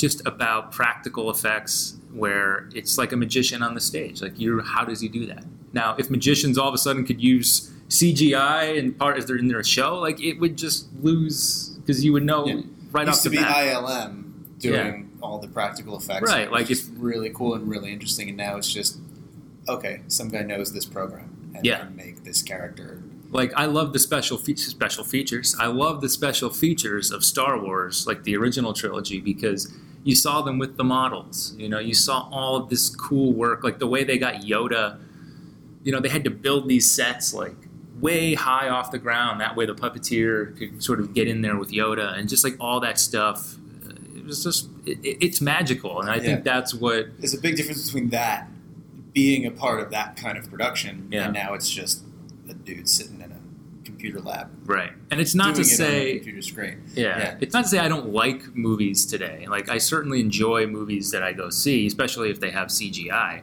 just 0.00 0.26
about 0.26 0.72
practical 0.72 1.30
effects 1.30 1.96
where 2.12 2.68
it's 2.74 2.96
like 2.98 3.12
a 3.12 3.16
magician 3.16 3.62
on 3.62 3.74
the 3.74 3.80
stage. 3.80 4.22
Like, 4.22 4.38
you, 4.38 4.60
how 4.62 4.84
does 4.84 5.00
he 5.00 5.08
do 5.08 5.26
that? 5.26 5.44
Now, 5.72 5.94
if 5.98 6.10
magicians 6.10 6.58
all 6.58 6.68
of 6.68 6.74
a 6.74 6.78
sudden 6.78 7.04
could 7.04 7.20
use 7.22 7.70
CGI 7.88 8.78
and 8.78 8.98
part 8.98 9.18
as 9.18 9.26
they're 9.26 9.36
in 9.36 9.48
their 9.48 9.62
show, 9.62 9.98
like 9.98 10.20
it 10.22 10.40
would 10.40 10.56
just 10.56 10.88
lose 11.02 11.70
because 11.80 12.04
you 12.04 12.12
would 12.12 12.24
know 12.24 12.46
Yeah. 12.46 12.60
right 12.92 13.06
used 13.06 13.18
off 13.18 13.22
the 13.24 13.30
bat 13.30 13.30
to 13.30 13.30
be 13.30 13.36
bat. 13.70 13.84
ILM 13.84 14.58
doing 14.58 15.10
all 15.22 15.38
the 15.38 15.48
practical 15.48 15.96
effects. 15.96 16.30
Right, 16.30 16.50
like 16.50 16.70
it's 16.70 16.84
really 16.84 17.30
cool 17.30 17.54
and 17.54 17.68
really 17.68 17.92
interesting. 17.92 18.28
And 18.28 18.36
now 18.38 18.56
it's 18.56 18.72
just 18.72 18.98
okay. 19.68 20.00
Some 20.08 20.28
guy 20.28 20.42
knows 20.42 20.72
this 20.72 20.84
program 20.86 21.52
and 21.54 21.64
Yeah. 21.64 21.80
can 21.80 21.94
make 21.96 22.24
this 22.24 22.42
character. 22.42 23.02
like 23.32 23.52
I 23.54 23.66
love 23.66 23.92
the 23.92 23.98
special 24.00 24.38
fe- 24.38 24.56
special 24.56 25.04
features. 25.04 25.54
I 25.60 25.66
love 25.66 26.00
the 26.00 26.08
special 26.08 26.50
features 26.50 27.12
of 27.12 27.24
Star 27.24 27.60
Wars, 27.62 28.04
like 28.04 28.24
the 28.24 28.36
original 28.36 28.72
trilogy, 28.72 29.20
because 29.20 29.72
you 30.04 30.14
saw 30.14 30.40
them 30.42 30.58
with 30.58 30.76
the 30.76 30.84
models. 30.84 31.54
You 31.58 31.68
know, 31.68 31.78
you 31.78 31.94
saw 31.94 32.28
all 32.32 32.56
of 32.56 32.70
this 32.70 32.88
cool 32.94 33.32
work, 33.32 33.62
like 33.62 33.78
the 33.78 33.86
way 33.86 34.02
they 34.04 34.18
got 34.18 34.36
Yoda. 34.42 34.98
You 35.82 35.92
know, 35.92 36.00
they 36.00 36.08
had 36.08 36.24
to 36.24 36.30
build 36.30 36.68
these 36.68 36.90
sets 36.90 37.32
like 37.34 37.56
way 38.00 38.34
high 38.34 38.68
off 38.68 38.90
the 38.90 38.98
ground. 38.98 39.40
That 39.40 39.56
way, 39.56 39.66
the 39.66 39.74
puppeteer 39.74 40.56
could 40.58 40.82
sort 40.82 41.00
of 41.00 41.12
get 41.14 41.28
in 41.28 41.42
there 41.42 41.56
with 41.56 41.70
Yoda, 41.70 42.18
and 42.18 42.28
just 42.28 42.44
like 42.44 42.56
all 42.60 42.80
that 42.80 42.98
stuff. 42.98 43.56
uh, 43.86 43.92
It 44.16 44.24
was 44.24 44.42
just 44.44 44.68
it, 44.86 44.98
it- 45.04 45.18
it's 45.20 45.40
magical, 45.40 46.00
and 46.00 46.08
I 46.10 46.16
Yeah. 46.16 46.22
think 46.22 46.44
that's 46.44 46.72
what 46.74 47.18
There's 47.18 47.34
a 47.34 47.40
big 47.40 47.56
difference 47.56 47.84
between 47.86 48.10
that 48.10 48.48
being 49.12 49.44
a 49.44 49.50
part 49.50 49.80
of 49.80 49.90
that 49.90 50.16
kind 50.16 50.38
of 50.38 50.48
production, 50.48 51.08
Yeah. 51.10 51.24
and 51.26 51.34
now 51.34 51.52
it's 51.54 51.68
just 51.68 52.02
a 52.48 52.54
dude 52.54 52.88
sitting 52.88 53.19
computer 54.00 54.20
lab. 54.20 54.48
right. 54.64 54.92
And 55.10 55.20
it's 55.20 55.34
not 55.34 55.56
to 55.56 55.60
it 55.60 55.66
on 55.66 55.72
a 55.72 55.76
say 55.76 56.14
computer 56.14 56.42
screen. 56.42 56.82
Yeah. 56.94 57.18
Yeah. 57.18 57.36
It's 57.40 57.52
not 57.52 57.64
to 57.64 57.68
say 57.68 57.78
I 57.78 57.88
don't 57.88 58.12
like 58.12 58.54
movies 58.54 59.04
today. 59.04 59.46
Like 59.46 59.68
I 59.68 59.76
certainly 59.76 60.20
enjoy 60.20 60.66
movies 60.66 61.10
that 61.10 61.22
I 61.22 61.34
go 61.34 61.50
see, 61.50 61.86
especially 61.86 62.30
if 62.30 62.40
they 62.40 62.50
have 62.50 62.68
CGI. 62.68 63.42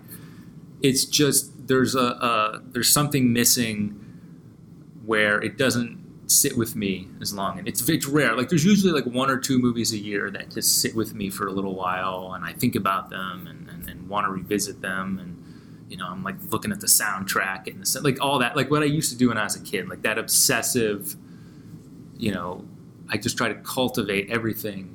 It's 0.81 1.05
just 1.05 1.67
there's 1.67 1.93
a, 1.93 1.99
a 1.99 2.61
there's 2.71 2.91
something 2.91 3.31
missing 3.31 4.03
where 5.05 5.39
it 5.39 5.57
doesn't 5.57 6.03
sit 6.25 6.57
with 6.57 6.75
me 6.75 7.07
as 7.21 7.33
long. 7.33 7.59
And 7.59 7.67
it's 7.67 7.87
it's 7.87 8.07
rare. 8.07 8.35
Like 8.35 8.49
there's 8.49 8.65
usually 8.65 8.93
like 8.93 9.05
one 9.05 9.29
or 9.29 9.37
two 9.37 9.59
movies 9.59 9.93
a 9.93 9.97
year 9.97 10.31
that 10.31 10.51
just 10.51 10.81
sit 10.81 10.95
with 10.95 11.13
me 11.13 11.29
for 11.29 11.45
a 11.45 11.51
little 11.51 11.75
while 11.75 12.33
and 12.33 12.43
I 12.43 12.53
think 12.53 12.75
about 12.75 13.11
them 13.11 13.45
and, 13.45 13.69
and, 13.69 13.87
and 13.87 14.09
want 14.09 14.25
to 14.25 14.31
revisit 14.31 14.81
them 14.81 15.19
and 15.19 15.36
you 15.89 15.97
know, 15.97 16.07
I'm 16.07 16.23
like 16.23 16.35
looking 16.51 16.71
at 16.71 16.81
the 16.81 16.87
soundtrack 16.87 17.67
and 17.67 17.83
the, 17.85 18.01
like 18.01 18.19
all 18.21 18.39
that, 18.39 18.55
like 18.55 18.69
what 18.69 18.81
I 18.81 18.85
used 18.85 19.11
to 19.11 19.17
do 19.17 19.29
when 19.29 19.37
I 19.37 19.43
was 19.43 19.55
a 19.55 19.61
kid, 19.61 19.87
like 19.89 20.01
that 20.01 20.17
obsessive, 20.17 21.15
you 22.17 22.31
know, 22.31 22.65
I 23.09 23.17
just 23.17 23.37
try 23.37 23.47
to 23.47 23.55
cultivate 23.55 24.29
everything 24.29 24.93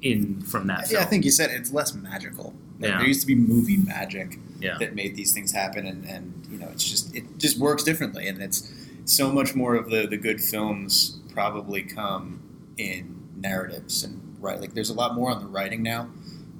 in 0.00 0.40
from 0.42 0.66
that 0.68 0.82
Yeah, 0.82 0.86
film. 0.98 1.02
I 1.02 1.06
think 1.06 1.24
you 1.24 1.30
said 1.30 1.50
it's 1.50 1.72
less 1.72 1.94
magical. 1.94 2.54
Like, 2.78 2.90
Yeah. 2.90 2.98
There 2.98 3.06
used 3.06 3.20
to 3.22 3.26
be 3.26 3.34
movie 3.34 3.76
magic 3.78 4.38
Yeah. 4.60 4.76
that 4.78 4.94
made 4.94 5.16
these 5.16 5.32
things 5.32 5.52
happen, 5.52 5.86
and, 5.86 6.04
and 6.04 6.46
you 6.50 6.58
know, 6.58 6.68
it's 6.72 6.88
just 6.88 7.14
it 7.16 7.38
just 7.38 7.58
works 7.58 7.82
differently, 7.82 8.28
and 8.28 8.40
it's 8.42 8.72
so 9.04 9.32
much 9.32 9.54
more 9.54 9.74
of 9.74 9.90
the 9.90 10.06
the 10.06 10.16
good 10.16 10.40
films 10.40 11.18
probably 11.32 11.82
come 11.82 12.40
in 12.76 13.28
narratives 13.36 14.04
and 14.04 14.36
right. 14.40 14.60
Like 14.60 14.74
there's 14.74 14.90
a 14.90 14.94
lot 14.94 15.14
more 15.14 15.30
on 15.30 15.40
the 15.40 15.46
writing 15.48 15.82
now, 15.82 16.10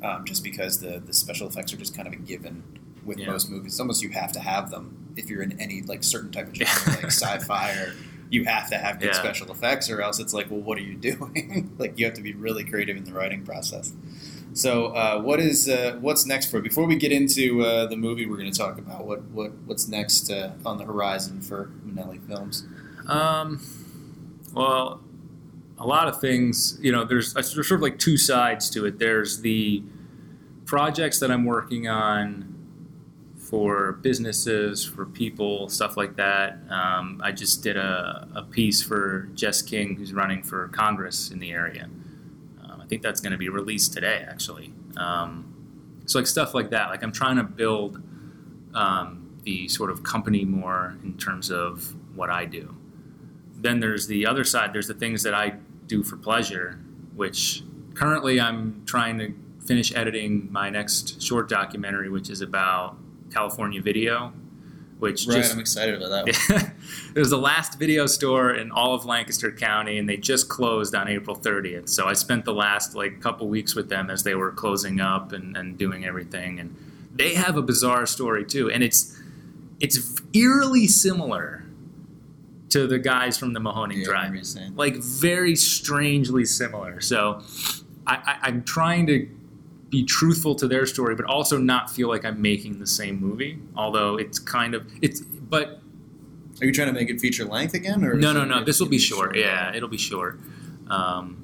um, 0.03 0.25
just 0.25 0.43
because 0.43 0.81
the 0.81 0.99
the 1.05 1.13
special 1.15 1.47
effects 1.49 1.73
are 1.73 1.77
just 1.77 1.95
kind 1.95 2.09
of 2.09 2.13
a 2.15 2.17
given 2.17 2.63
with 3.05 3.19
Yeah. 3.19 3.27
most 3.31 3.51
movies. 3.51 3.73
It's 3.73 3.81
almost 3.81 4.03
you 4.03 4.11
have 4.11 4.33
to 4.33 4.41
have 4.41 4.71
them 4.71 5.13
if 5.17 5.29
you're 5.29 5.43
in 5.43 5.61
any 5.61 5.83
like 5.83 6.03
certain 6.05 6.31
type 6.31 6.49
of 6.49 6.55
genre, 6.57 6.95
like 7.03 7.05
sci-fi 7.07 7.71
or. 7.73 7.95
You 8.31 8.45
have 8.47 8.71
to 8.71 8.79
have 8.79 8.99
good 8.99 9.09
Yeah. 9.13 9.21
special 9.21 9.51
effects, 9.53 9.91
or 9.91 10.01
else 10.01 10.19
it's 10.19 10.33
like, 10.33 10.51
well, 10.51 10.61
what 10.61 10.79
are 10.79 10.81
you 10.81 10.95
doing? 11.11 11.75
like, 11.77 11.99
you 11.99 12.07
have 12.07 12.15
to 12.15 12.23
be 12.23 12.33
really 12.33 12.65
creative 12.65 12.97
in 12.97 13.05
the 13.05 13.13
writing 13.13 13.45
process. 13.45 13.93
So, 14.55 14.87
uh, 14.87 15.21
what 15.21 15.39
is 15.39 15.69
uh, 15.69 15.99
what's 16.01 16.25
next 16.25 16.47
for? 16.51 16.63
Before 16.63 16.87
we 16.87 16.97
get 16.97 17.13
into 17.13 17.61
uh, 17.63 17.85
the 17.89 17.97
movie, 17.99 18.25
we're 18.25 18.39
going 18.39 18.51
to 18.51 18.57
talk 18.59 18.79
about 18.79 19.05
what, 19.07 19.23
what 19.33 19.53
what's 19.67 19.87
next 19.87 20.31
uh, 20.31 20.53
on 20.65 20.79
the 20.79 20.85
horizon 20.87 21.43
for 21.43 21.73
Monelli 21.87 22.27
Films. 22.27 22.65
Um, 23.07 23.61
well, 24.55 25.03
a 25.79 25.87
lot 25.87 26.09
of 26.09 26.19
things. 26.19 26.79
You 26.81 26.91
know, 26.91 27.05
there's, 27.05 27.35
there's 27.35 27.53
sort 27.53 27.71
of 27.71 27.83
like 27.83 27.99
two 27.99 28.17
sides 28.17 28.71
to 28.71 28.87
it. 28.87 28.99
There's 28.99 29.43
the 29.43 29.83
projects 30.65 31.19
that 31.21 31.31
I'm 31.31 31.45
working 31.45 31.87
on 31.87 32.49
for 33.53 33.93
businesses, 34.01 34.83
for 34.83 35.05
people, 35.05 35.69
stuff 35.69 35.95
like 35.99 36.17
that. 36.17 36.57
Um, 36.71 37.21
I 37.23 37.33
just 37.33 37.63
did 37.63 37.77
a, 37.77 38.27
a, 38.35 38.43
piece 38.45 38.81
for 38.83 39.29
Jess 39.35 39.61
King, 39.61 39.95
who's 39.95 40.15
running 40.15 40.43
for 40.43 40.69
Congress 40.69 41.31
in 41.31 41.39
the 41.39 41.51
area. 41.51 41.91
Um, 42.65 42.81
I 42.81 42.87
think 42.87 43.03
that's 43.03 43.21
going 43.21 43.33
to 43.33 43.37
be 43.37 43.51
released 43.51 43.93
today, 43.93 44.25
actually. 44.27 44.73
Um, 44.97 46.01
so, 46.07 46.19
like 46.19 46.27
stuff 46.27 46.55
like 46.55 46.71
that. 46.71 46.89
Like 46.89 47.03
I'm 47.03 47.13
trying 47.13 47.37
to 47.37 47.43
build 47.43 48.03
um, 48.73 49.39
the 49.43 49.69
sort 49.69 49.91
of 49.91 50.03
company 50.03 50.47
more 50.47 50.97
in 51.05 51.19
terms 51.19 51.51
of 51.51 51.95
what 52.17 52.31
I 52.31 52.47
do. 52.47 52.75
Then 53.55 53.81
there's 53.81 54.07
the 54.07 54.25
other 54.25 54.45
side. 54.45 54.73
There's 54.73 54.89
the 54.89 54.95
things 54.95 55.25
that 55.25 55.35
I 55.35 55.57
do 55.89 56.03
for 56.03 56.17
pleasure, 56.17 56.81
which 57.15 57.63
currently 57.93 58.41
I'm 58.41 58.83
trying 58.87 59.19
to 59.19 59.35
finish 59.67 59.95
editing 59.95 60.51
my 60.51 60.71
next 60.71 61.21
short 61.21 61.51
documentary, 61.51 62.09
which 62.09 62.31
is 62.31 62.41
about 62.41 62.97
California 63.33 63.81
Video, 63.83 64.33
which 64.99 65.27
right, 65.27 65.37
just 65.39 65.53
I'm 65.55 65.61
excited 65.61 66.01
about 66.01 66.27
that. 66.27 66.73
It 67.15 67.19
was 67.19 67.31
the 67.31 67.39
last 67.39 67.79
video 67.79 68.07
store 68.07 68.53
in 68.55 68.71
all 68.71 68.95
of 68.95 69.05
Lancaster 69.05 69.53
County, 69.53 69.99
and 69.99 70.09
they 70.09 70.17
just 70.17 70.49
closed 70.49 70.95
on 70.95 71.09
April 71.09 71.37
30th. 71.37 71.89
So 71.91 72.07
I 72.07 72.15
spent 72.15 72.45
the 72.47 72.55
last 72.55 72.95
like 72.95 73.21
couple 73.21 73.49
weeks 73.49 73.75
with 73.75 73.89
them 73.91 74.09
as 74.11 74.23
they 74.23 74.35
were 74.35 74.51
closing 74.53 75.01
up 75.01 75.33
and, 75.33 75.57
and 75.57 75.77
doing 75.77 76.05
everything, 76.05 76.59
and 76.61 76.75
they 77.15 77.35
have 77.35 77.57
a 77.59 77.63
bizarre 77.63 78.07
story 78.07 78.45
too, 78.45 78.71
and 78.71 78.83
it's 78.83 79.19
it's 79.81 80.21
eerily 80.33 80.87
similar 80.87 81.65
to 82.71 82.87
the 82.87 82.99
guys 82.99 83.37
from 83.37 83.53
the 83.53 83.61
Mahoning 83.61 83.99
Yeah, 83.99 84.05
Drive, 84.05 84.17
I 84.17 84.21
remember 84.23 84.39
you 84.39 84.45
saying. 84.45 84.77
like 84.77 84.97
very 84.97 85.55
strangely 85.57 86.45
similar. 86.47 87.01
So 87.03 87.43
I, 88.07 88.15
I, 88.15 88.39
I'm 88.45 88.63
trying 88.65 89.07
to 89.09 89.29
be 89.93 90.03
truthful 90.03 90.55
to 90.55 90.67
their 90.67 90.87
story, 90.87 91.15
but 91.15 91.27
also 91.27 91.59
not 91.59 91.91
feel 91.91 92.09
like 92.09 92.25
I'm 92.25 92.41
making 92.41 92.79
the 92.79 92.87
same 92.87 93.21
movie. 93.21 93.59
Although 93.77 94.17
it's 94.17 94.39
kind 94.39 94.75
of 94.75 94.91
it's, 95.03 95.21
but 95.21 95.81
Are 96.61 96.67
you 96.67 96.73
trying 96.73 96.89
to 96.89 96.95
make 96.95 97.11
it 97.11 97.21
feature 97.21 97.45
length 97.45 97.75
again, 97.75 98.03
or 98.03 98.15
no, 98.15 98.33
no, 98.33 98.45
no. 98.45 98.65
This 98.65 98.81
will 98.81 98.89
be 98.89 98.97
it's 98.97 99.05
short. 99.05 99.37
Yeah, 99.37 99.73
it'll 99.77 99.91
be 99.91 99.99
short. 99.99 100.41
Um, 100.89 101.39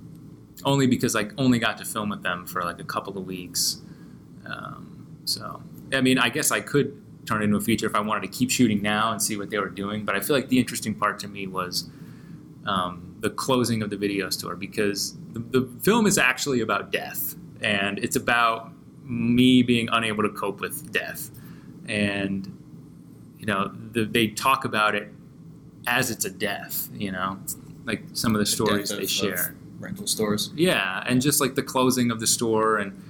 only 0.64 0.86
because 0.86 1.14
I 1.14 1.28
only 1.36 1.58
got 1.58 1.76
to 1.78 1.84
film 1.84 2.08
with 2.08 2.22
them 2.22 2.46
for 2.46 2.62
like 2.62 2.80
a 2.80 2.84
couple 2.84 3.18
of 3.18 3.26
weeks. 3.26 3.82
Um, 4.46 5.06
so 5.26 5.62
I 5.92 6.00
mean, 6.00 6.18
I 6.18 6.30
guess 6.30 6.50
I 6.50 6.60
could 6.60 7.02
turn 7.26 7.42
it 7.42 7.44
into 7.44 7.58
a 7.58 7.60
feature 7.60 7.86
if 7.86 7.94
I 7.94 8.00
wanted 8.00 8.22
to 8.22 8.38
keep 8.38 8.50
shooting 8.50 8.80
now 8.80 9.12
and 9.12 9.20
see 9.20 9.36
what 9.36 9.50
they 9.50 9.58
were 9.58 9.68
doing. 9.68 10.06
But 10.06 10.16
I 10.16 10.20
feel 10.20 10.34
like 10.34 10.48
the 10.48 10.58
interesting 10.58 10.94
part 10.94 11.18
to 11.18 11.28
me 11.28 11.46
was 11.46 11.90
um, 12.64 13.14
the 13.20 13.28
closing 13.28 13.82
of 13.82 13.90
the 13.90 13.98
video 13.98 14.30
store 14.30 14.56
because 14.56 15.18
the, 15.32 15.40
the 15.40 15.68
film 15.82 16.06
is 16.06 16.16
actually 16.16 16.62
about 16.62 16.90
death 16.90 17.34
and 17.60 17.98
it's 17.98 18.16
about 18.16 18.72
me 19.04 19.62
being 19.62 19.88
unable 19.92 20.22
to 20.22 20.30
cope 20.30 20.60
with 20.60 20.92
death 20.92 21.30
and 21.86 22.54
you 23.38 23.46
know 23.46 23.72
the, 23.92 24.04
they 24.04 24.26
talk 24.28 24.64
about 24.64 24.94
it 24.94 25.08
as 25.86 26.10
it's 26.10 26.24
a 26.24 26.30
death 26.30 26.88
you 26.92 27.10
know 27.10 27.38
like 27.84 28.02
some 28.12 28.34
of 28.34 28.38
the 28.38 28.46
stories 28.46 28.90
death 28.90 28.98
they 28.98 29.06
share 29.06 29.54
rental 29.78 30.06
stores. 30.06 30.50
yeah, 30.54 31.02
and 31.06 31.22
just 31.22 31.40
like 31.40 31.54
the 31.54 31.62
closing 31.62 32.10
of 32.10 32.20
the 32.20 32.26
store, 32.26 32.78
and 32.78 33.02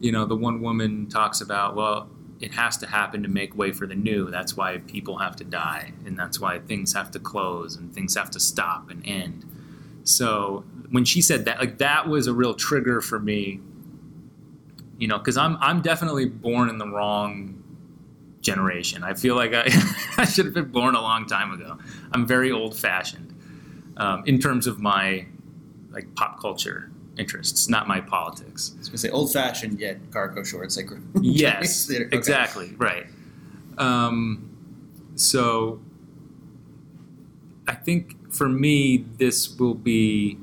you 0.00 0.12
know, 0.12 0.24
the 0.24 0.36
one 0.36 0.60
woman 0.60 1.08
talks 1.08 1.40
about, 1.40 1.76
well, 1.76 2.08
it 2.40 2.52
has 2.54 2.76
to 2.78 2.86
happen 2.86 3.22
to 3.22 3.28
make 3.28 3.56
way 3.56 3.72
for 3.72 3.86
the 3.86 3.94
new. 3.94 4.30
That's 4.30 4.56
why 4.56 4.78
people 4.78 5.18
have 5.18 5.36
to 5.36 5.44
die, 5.44 5.92
and 6.04 6.18
that's 6.18 6.40
why 6.40 6.58
things 6.60 6.92
have 6.94 7.10
to 7.12 7.18
close 7.18 7.76
and 7.76 7.92
things 7.92 8.14
have 8.16 8.30
to 8.32 8.40
stop 8.40 8.90
and 8.90 9.06
end. 9.06 9.48
So 10.04 10.64
when 10.90 11.04
she 11.04 11.22
said 11.22 11.44
that, 11.44 11.58
like 11.58 11.78
that 11.78 12.08
was 12.08 12.26
a 12.26 12.32
real 12.32 12.54
trigger 12.54 13.00
for 13.00 13.18
me. 13.18 13.60
You 15.02 15.08
know, 15.08 15.18
because 15.18 15.36
I'm 15.36 15.56
I'm 15.56 15.82
definitely 15.82 16.26
born 16.26 16.68
in 16.68 16.78
the 16.78 16.86
wrong 16.86 17.60
generation. 18.40 19.02
I 19.02 19.14
feel 19.14 19.34
like 19.34 19.52
I, 19.52 19.64
I 20.16 20.24
should 20.24 20.44
have 20.44 20.54
been 20.54 20.70
born 20.70 20.94
a 20.94 21.00
long 21.00 21.26
time 21.26 21.50
ago. 21.52 21.76
I'm 22.12 22.24
very 22.24 22.52
old 22.52 22.76
fashioned 22.76 23.34
um, 23.96 24.22
in 24.26 24.38
terms 24.38 24.68
of 24.68 24.78
my 24.78 25.26
like 25.90 26.14
pop 26.14 26.40
culture 26.40 26.88
interests, 27.18 27.68
not 27.68 27.88
my 27.88 28.00
politics. 28.00 28.74
I 28.76 28.78
was 28.78 28.88
gonna 28.90 28.98
say 28.98 29.10
old 29.10 29.32
fashioned 29.32 29.80
yet 29.80 29.98
cargo 30.12 30.44
shorts, 30.44 30.76
like 30.76 30.90
Yes, 31.20 31.90
Okay. 31.90 32.06
exactly, 32.16 32.72
right. 32.76 33.06
Um, 33.78 34.56
so 35.16 35.80
I 37.66 37.74
think 37.74 38.32
for 38.32 38.48
me, 38.48 39.04
this 39.18 39.58
will 39.58 39.74
be 39.74 40.38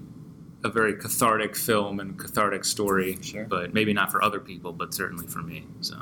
a 0.63 0.69
very 0.69 0.93
cathartic 0.93 1.56
film 1.56 2.00
and 2.00 2.17
cathartic 2.17 2.65
story, 2.65 3.17
Sure. 3.22 3.45
but 3.45 3.74
maybe 3.74 3.93
not 3.93 4.12
for 4.12 4.24
other 4.24 4.39
people, 4.39 4.74
but 4.74 4.93
certainly 4.93 5.28
for 5.28 5.39
me. 5.39 5.65
So. 5.82 5.95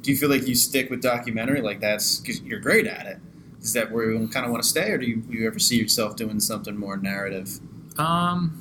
Do 0.00 0.10
you 0.10 0.16
feel 0.16 0.28
like 0.30 0.46
you 0.46 0.54
stick 0.54 0.90
with 0.90 1.02
documentary? 1.02 1.60
Like 1.60 1.80
that's 1.80 2.18
because 2.18 2.40
you're 2.42 2.60
great 2.60 2.86
at 2.86 3.06
it. 3.06 3.18
Is 3.60 3.72
that 3.72 3.90
where 3.90 4.10
you 4.10 4.28
kind 4.28 4.44
of 4.44 4.52
want 4.52 4.62
to 4.62 4.68
stay, 4.68 4.90
or 4.90 4.98
do 4.98 5.06
you, 5.06 5.22
you 5.28 5.46
ever 5.46 5.58
see 5.58 5.76
yourself 5.76 6.16
doing 6.16 6.38
something 6.40 6.76
more 6.76 6.96
narrative? 6.98 7.58
Um, 7.98 8.60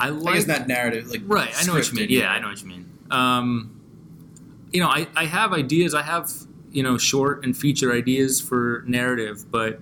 I 0.00 0.06
I 0.06 0.10
like 0.10 0.34
guess 0.34 0.46
not 0.48 0.66
narrative, 0.66 1.08
like 1.08 1.22
right. 1.24 1.52
I 1.56 1.64
know 1.64 1.74
what 1.74 1.88
you 1.90 1.94
mean. 1.96 2.08
Yeah, 2.10 2.32
I 2.32 2.40
know 2.40 2.48
what 2.48 2.60
you 2.60 2.66
mean. 2.68 2.90
Um, 3.10 3.80
you 4.72 4.80
know, 4.80 4.88
I, 4.88 5.06
I 5.14 5.26
have 5.26 5.52
ideas. 5.52 5.94
I 5.94 6.02
have 6.02 6.32
you 6.72 6.82
know 6.82 6.98
short 6.98 7.44
and 7.44 7.56
feature 7.56 7.92
ideas 7.92 8.40
for 8.40 8.82
narrative, 8.88 9.50
but 9.50 9.80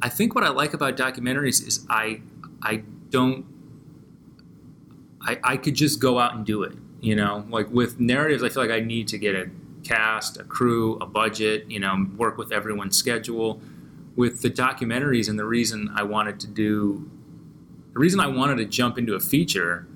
I 0.00 0.08
think 0.08 0.34
what 0.36 0.44
I 0.44 0.50
like 0.50 0.72
about 0.72 0.96
documentaries 0.96 1.66
is 1.66 1.84
I 1.90 2.20
I 2.62 2.84
don't 3.10 3.46
I 5.20 5.38
I 5.42 5.56
could 5.56 5.74
just 5.74 6.00
go 6.00 6.18
out 6.18 6.34
and 6.34 6.44
do 6.44 6.62
it. 6.62 6.72
You 7.00 7.14
know, 7.16 7.44
like 7.50 7.70
with 7.70 8.00
narratives, 8.00 8.42
I 8.42 8.48
feel 8.48 8.62
like 8.62 8.72
I 8.72 8.80
need 8.80 9.08
to 9.08 9.18
get 9.18 9.34
a 9.34 9.50
cast, 9.84 10.38
a 10.38 10.44
crew, 10.44 10.96
a 10.96 11.06
budget. 11.06 11.70
You 11.70 11.80
know, 11.80 12.06
work 12.16 12.38
with 12.38 12.52
everyone's 12.52 12.96
schedule. 12.96 13.60
With 14.16 14.40
the 14.40 14.50
documentaries, 14.50 15.28
and 15.28 15.38
the 15.38 15.44
reason 15.44 15.90
I 15.94 16.02
wanted 16.02 16.40
to 16.40 16.46
do 16.46 17.10
the 17.92 18.00
reason 18.00 18.20
I 18.20 18.26
wanted 18.26 18.56
to 18.56 18.66
jump 18.66 18.98
into 18.98 19.14
a 19.14 19.20
feature 19.20 19.86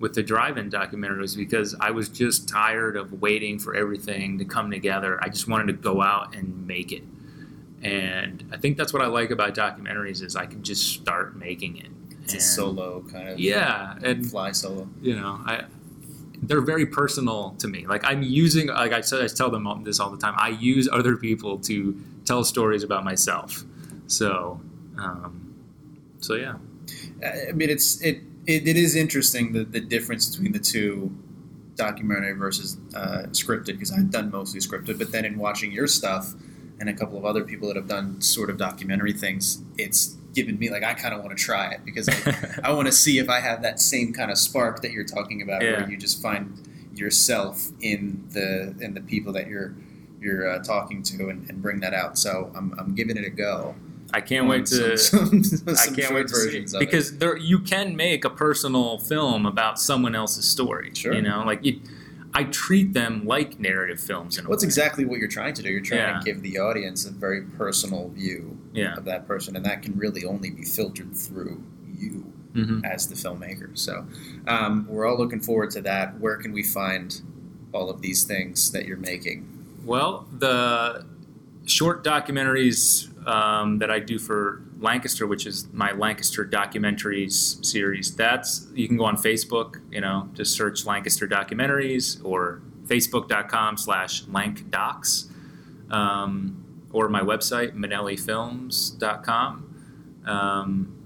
with 0.00 0.14
the 0.14 0.24
drive-in 0.24 0.70
documentary 0.70 1.20
was 1.20 1.36
because 1.36 1.76
I 1.80 1.92
was 1.92 2.08
just 2.08 2.48
tired 2.48 2.96
of 2.96 3.22
waiting 3.22 3.60
for 3.60 3.76
everything 3.76 4.38
to 4.38 4.44
come 4.44 4.72
together. 4.72 5.22
I 5.22 5.28
just 5.28 5.46
wanted 5.46 5.68
to 5.68 5.72
go 5.74 6.02
out 6.02 6.34
and 6.34 6.66
make 6.66 6.90
it. 6.90 7.04
And 7.80 8.44
I 8.52 8.56
think 8.56 8.76
that's 8.76 8.92
what 8.92 9.02
I 9.02 9.06
like 9.06 9.30
about 9.30 9.54
documentaries 9.54 10.20
is 10.20 10.34
I 10.34 10.46
can 10.46 10.64
just 10.64 10.94
start 10.94 11.36
making 11.36 11.76
it. 11.76 11.90
It's 12.24 12.34
a 12.34 12.40
solo 12.40 13.02
kind 13.10 13.28
of 13.28 13.38
Yeah, 13.38 13.96
and 14.02 14.28
fly 14.28 14.52
solo. 14.52 14.88
you 15.02 15.14
know, 15.16 15.40
I 15.44 15.64
they're 16.42 16.60
very 16.60 16.84
personal 16.84 17.54
to 17.58 17.68
me. 17.68 17.86
Like 17.86 18.02
I'm 18.04 18.22
using, 18.22 18.66
like 18.66 18.92
I, 18.92 19.00
said- 19.00 19.22
I 19.24 19.28
tell 19.28 19.50
them 19.50 19.66
all- 19.66 19.76
this 19.76 19.98
all 19.98 20.10
the 20.10 20.18
time. 20.18 20.34
I 20.36 20.50
use 20.50 20.88
other 20.92 21.16
people 21.16 21.58
to 21.60 21.98
tell 22.26 22.44
stories 22.44 22.82
about 22.82 23.02
myself. 23.04 23.64
So, 24.08 24.60
um, 24.98 25.54
so 26.20 26.34
yeah. 26.34 26.56
I 27.24 27.52
mean, 27.52 27.70
it's 27.70 28.00
it 28.02 28.18
it, 28.46 28.68
it 28.68 28.76
is 28.76 28.94
interesting 28.94 29.52
the, 29.52 29.64
the 29.64 29.80
difference 29.80 30.28
between 30.28 30.52
the 30.52 30.58
two 30.58 31.16
documentary 31.76 32.32
versus 32.34 32.76
uh, 32.94 33.22
scripted 33.32 33.66
because 33.78 33.90
I've 33.90 34.10
done 34.10 34.30
mostly 34.30 34.60
scripted, 34.60 34.98
but 34.98 35.12
then 35.12 35.24
in 35.24 35.38
watching 35.38 35.72
your 35.72 35.86
stuff 35.86 36.34
and 36.78 36.88
a 36.90 36.92
couple 36.94 37.16
of 37.16 37.24
other 37.24 37.42
people 37.42 37.68
that 37.68 37.76
have 37.76 37.88
done 37.88 38.20
sort 38.20 38.50
of 38.50 38.58
documentary 38.58 39.12
things, 39.14 39.62
it's 39.78 40.16
given 40.34 40.58
me 40.58 40.68
like 40.70 40.82
I 40.82 40.92
kind 40.94 41.14
of 41.14 41.22
want 41.24 41.36
to 41.36 41.42
try 41.42 41.70
it 41.72 41.80
because 41.84 42.08
I, 42.26 42.60
I 42.64 42.72
want 42.72 42.86
to 42.86 42.92
see 42.92 43.18
if 43.18 43.28
I 43.30 43.40
have 43.40 43.62
that 43.62 43.80
same 43.80 44.12
kind 44.12 44.30
of 44.30 44.36
spark 44.38 44.82
that 44.82 44.92
you're 44.92 45.04
talking 45.04 45.40
about, 45.42 45.62
Yeah. 45.62 45.80
where 45.80 45.90
you 45.90 45.96
just 45.96 46.20
find 46.20 46.58
yourself 46.94 47.68
in 47.80 48.24
the 48.30 48.74
in 48.80 48.94
the 48.94 49.00
people 49.00 49.32
that 49.32 49.46
you're 49.46 49.74
you're 50.20 50.48
uh, 50.48 50.58
talking 50.62 51.02
to 51.02 51.28
and, 51.28 51.48
and 51.50 51.60
bring 51.62 51.80
that 51.80 51.92
out. 51.92 52.18
So 52.18 52.50
I'm, 52.56 52.74
I'm 52.78 52.94
giving 52.94 53.16
it 53.18 53.24
a 53.26 53.30
go. 53.30 53.74
I 54.14 54.20
can't 54.22 54.48
wait 54.48 54.64
to. 54.66 54.96
Some, 54.96 55.42
some, 55.44 55.68
I 55.68 55.72
some 55.74 55.94
can't 55.94 56.14
wait 56.14 56.28
to 56.28 56.34
see 56.34 56.58
it. 56.58 56.68
of 56.68 56.74
it. 56.74 56.78
because 56.80 57.18
there 57.18 57.36
you 57.36 57.58
can 57.58 57.94
make 57.96 58.24
a 58.24 58.30
personal 58.30 58.98
film 58.98 59.44
about 59.44 59.78
someone 59.78 60.14
else's 60.14 60.44
story. 60.48 60.92
Sure. 60.94 61.12
You 61.14 61.20
know, 61.22 61.42
like 61.44 61.64
you, 61.64 61.80
I 62.36 62.44
treat 62.44 62.92
them 62.94 63.24
like 63.24 63.60
narrative 63.60 64.00
films. 64.00 64.38
In 64.38 64.46
a 64.46 64.48
What's 64.48 64.64
way. 64.64 64.66
exactly 64.68 65.04
what 65.04 65.20
you're 65.20 65.28
trying 65.28 65.54
to 65.54 65.62
do? 65.62 65.70
You're 65.70 65.80
trying 65.80 66.00
Yeah. 66.00 66.18
to 66.18 66.24
give 66.24 66.42
the 66.42 66.58
audience 66.58 67.04
a 67.06 67.12
very 67.12 67.42
personal 67.42 68.08
view 68.08 68.58
Yeah. 68.72 68.96
of 68.96 69.04
that 69.04 69.26
person, 69.28 69.54
and 69.56 69.64
that 69.64 69.82
can 69.82 69.96
really 69.96 70.24
only 70.24 70.50
be 70.50 70.64
filtered 70.64 71.14
through 71.14 71.62
you 71.96 72.32
hmm 72.54 72.84
as 72.84 73.08
the 73.08 73.14
filmmaker. 73.14 73.76
So 73.78 74.06
um, 74.46 74.86
we're 74.88 75.06
all 75.06 75.16
looking 75.18 75.40
forward 75.40 75.70
to 75.72 75.80
that. 75.82 76.18
Where 76.20 76.36
can 76.36 76.52
we 76.52 76.62
find 76.62 77.20
all 77.72 77.88
of 77.90 78.00
these 78.00 78.24
things 78.24 78.70
that 78.72 78.86
you're 78.86 78.96
making? 78.96 79.48
Well, 79.84 80.26
the 80.38 81.04
short 81.66 82.04
documentaries 82.04 83.08
um, 83.28 83.78
that 83.78 83.90
I 83.90 83.98
do 84.00 84.18
for 84.18 84.60
Lancaster, 84.80 85.26
which 85.26 85.46
is 85.46 85.68
my 85.72 85.92
Lancaster 85.92 86.44
documentaries 86.44 87.64
series. 87.64 88.14
That's 88.14 88.66
you 88.74 88.88
can 88.88 88.96
go 88.96 89.04
on 89.04 89.16
Facebook, 89.16 89.80
you 89.90 90.00
know, 90.00 90.28
just 90.34 90.54
search 90.54 90.84
Lancaster 90.84 91.26
documentaries 91.28 92.22
or 92.24 92.60
facebook.com 92.86 93.76
slash 93.78 94.24
lankdocs 94.24 95.30
um, 95.90 96.64
or 96.92 97.08
my 97.08 97.20
website, 97.22 97.74
monellifilms.com. 97.74 99.70
Um, 100.26 100.96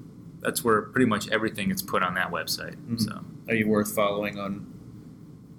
that's 0.40 0.64
where 0.64 0.83
pretty 0.83 1.07
much 1.07 1.28
everything 1.31 1.70
is 1.70 1.83
put 1.83 2.02
on 2.02 2.14
that 2.14 2.31
website. 2.31 2.76
Mhm. 2.76 3.00
So 3.00 3.20
Are 3.48 3.54
you 3.54 3.68
worth 3.68 3.94
following 3.94 4.38
on 4.38 4.66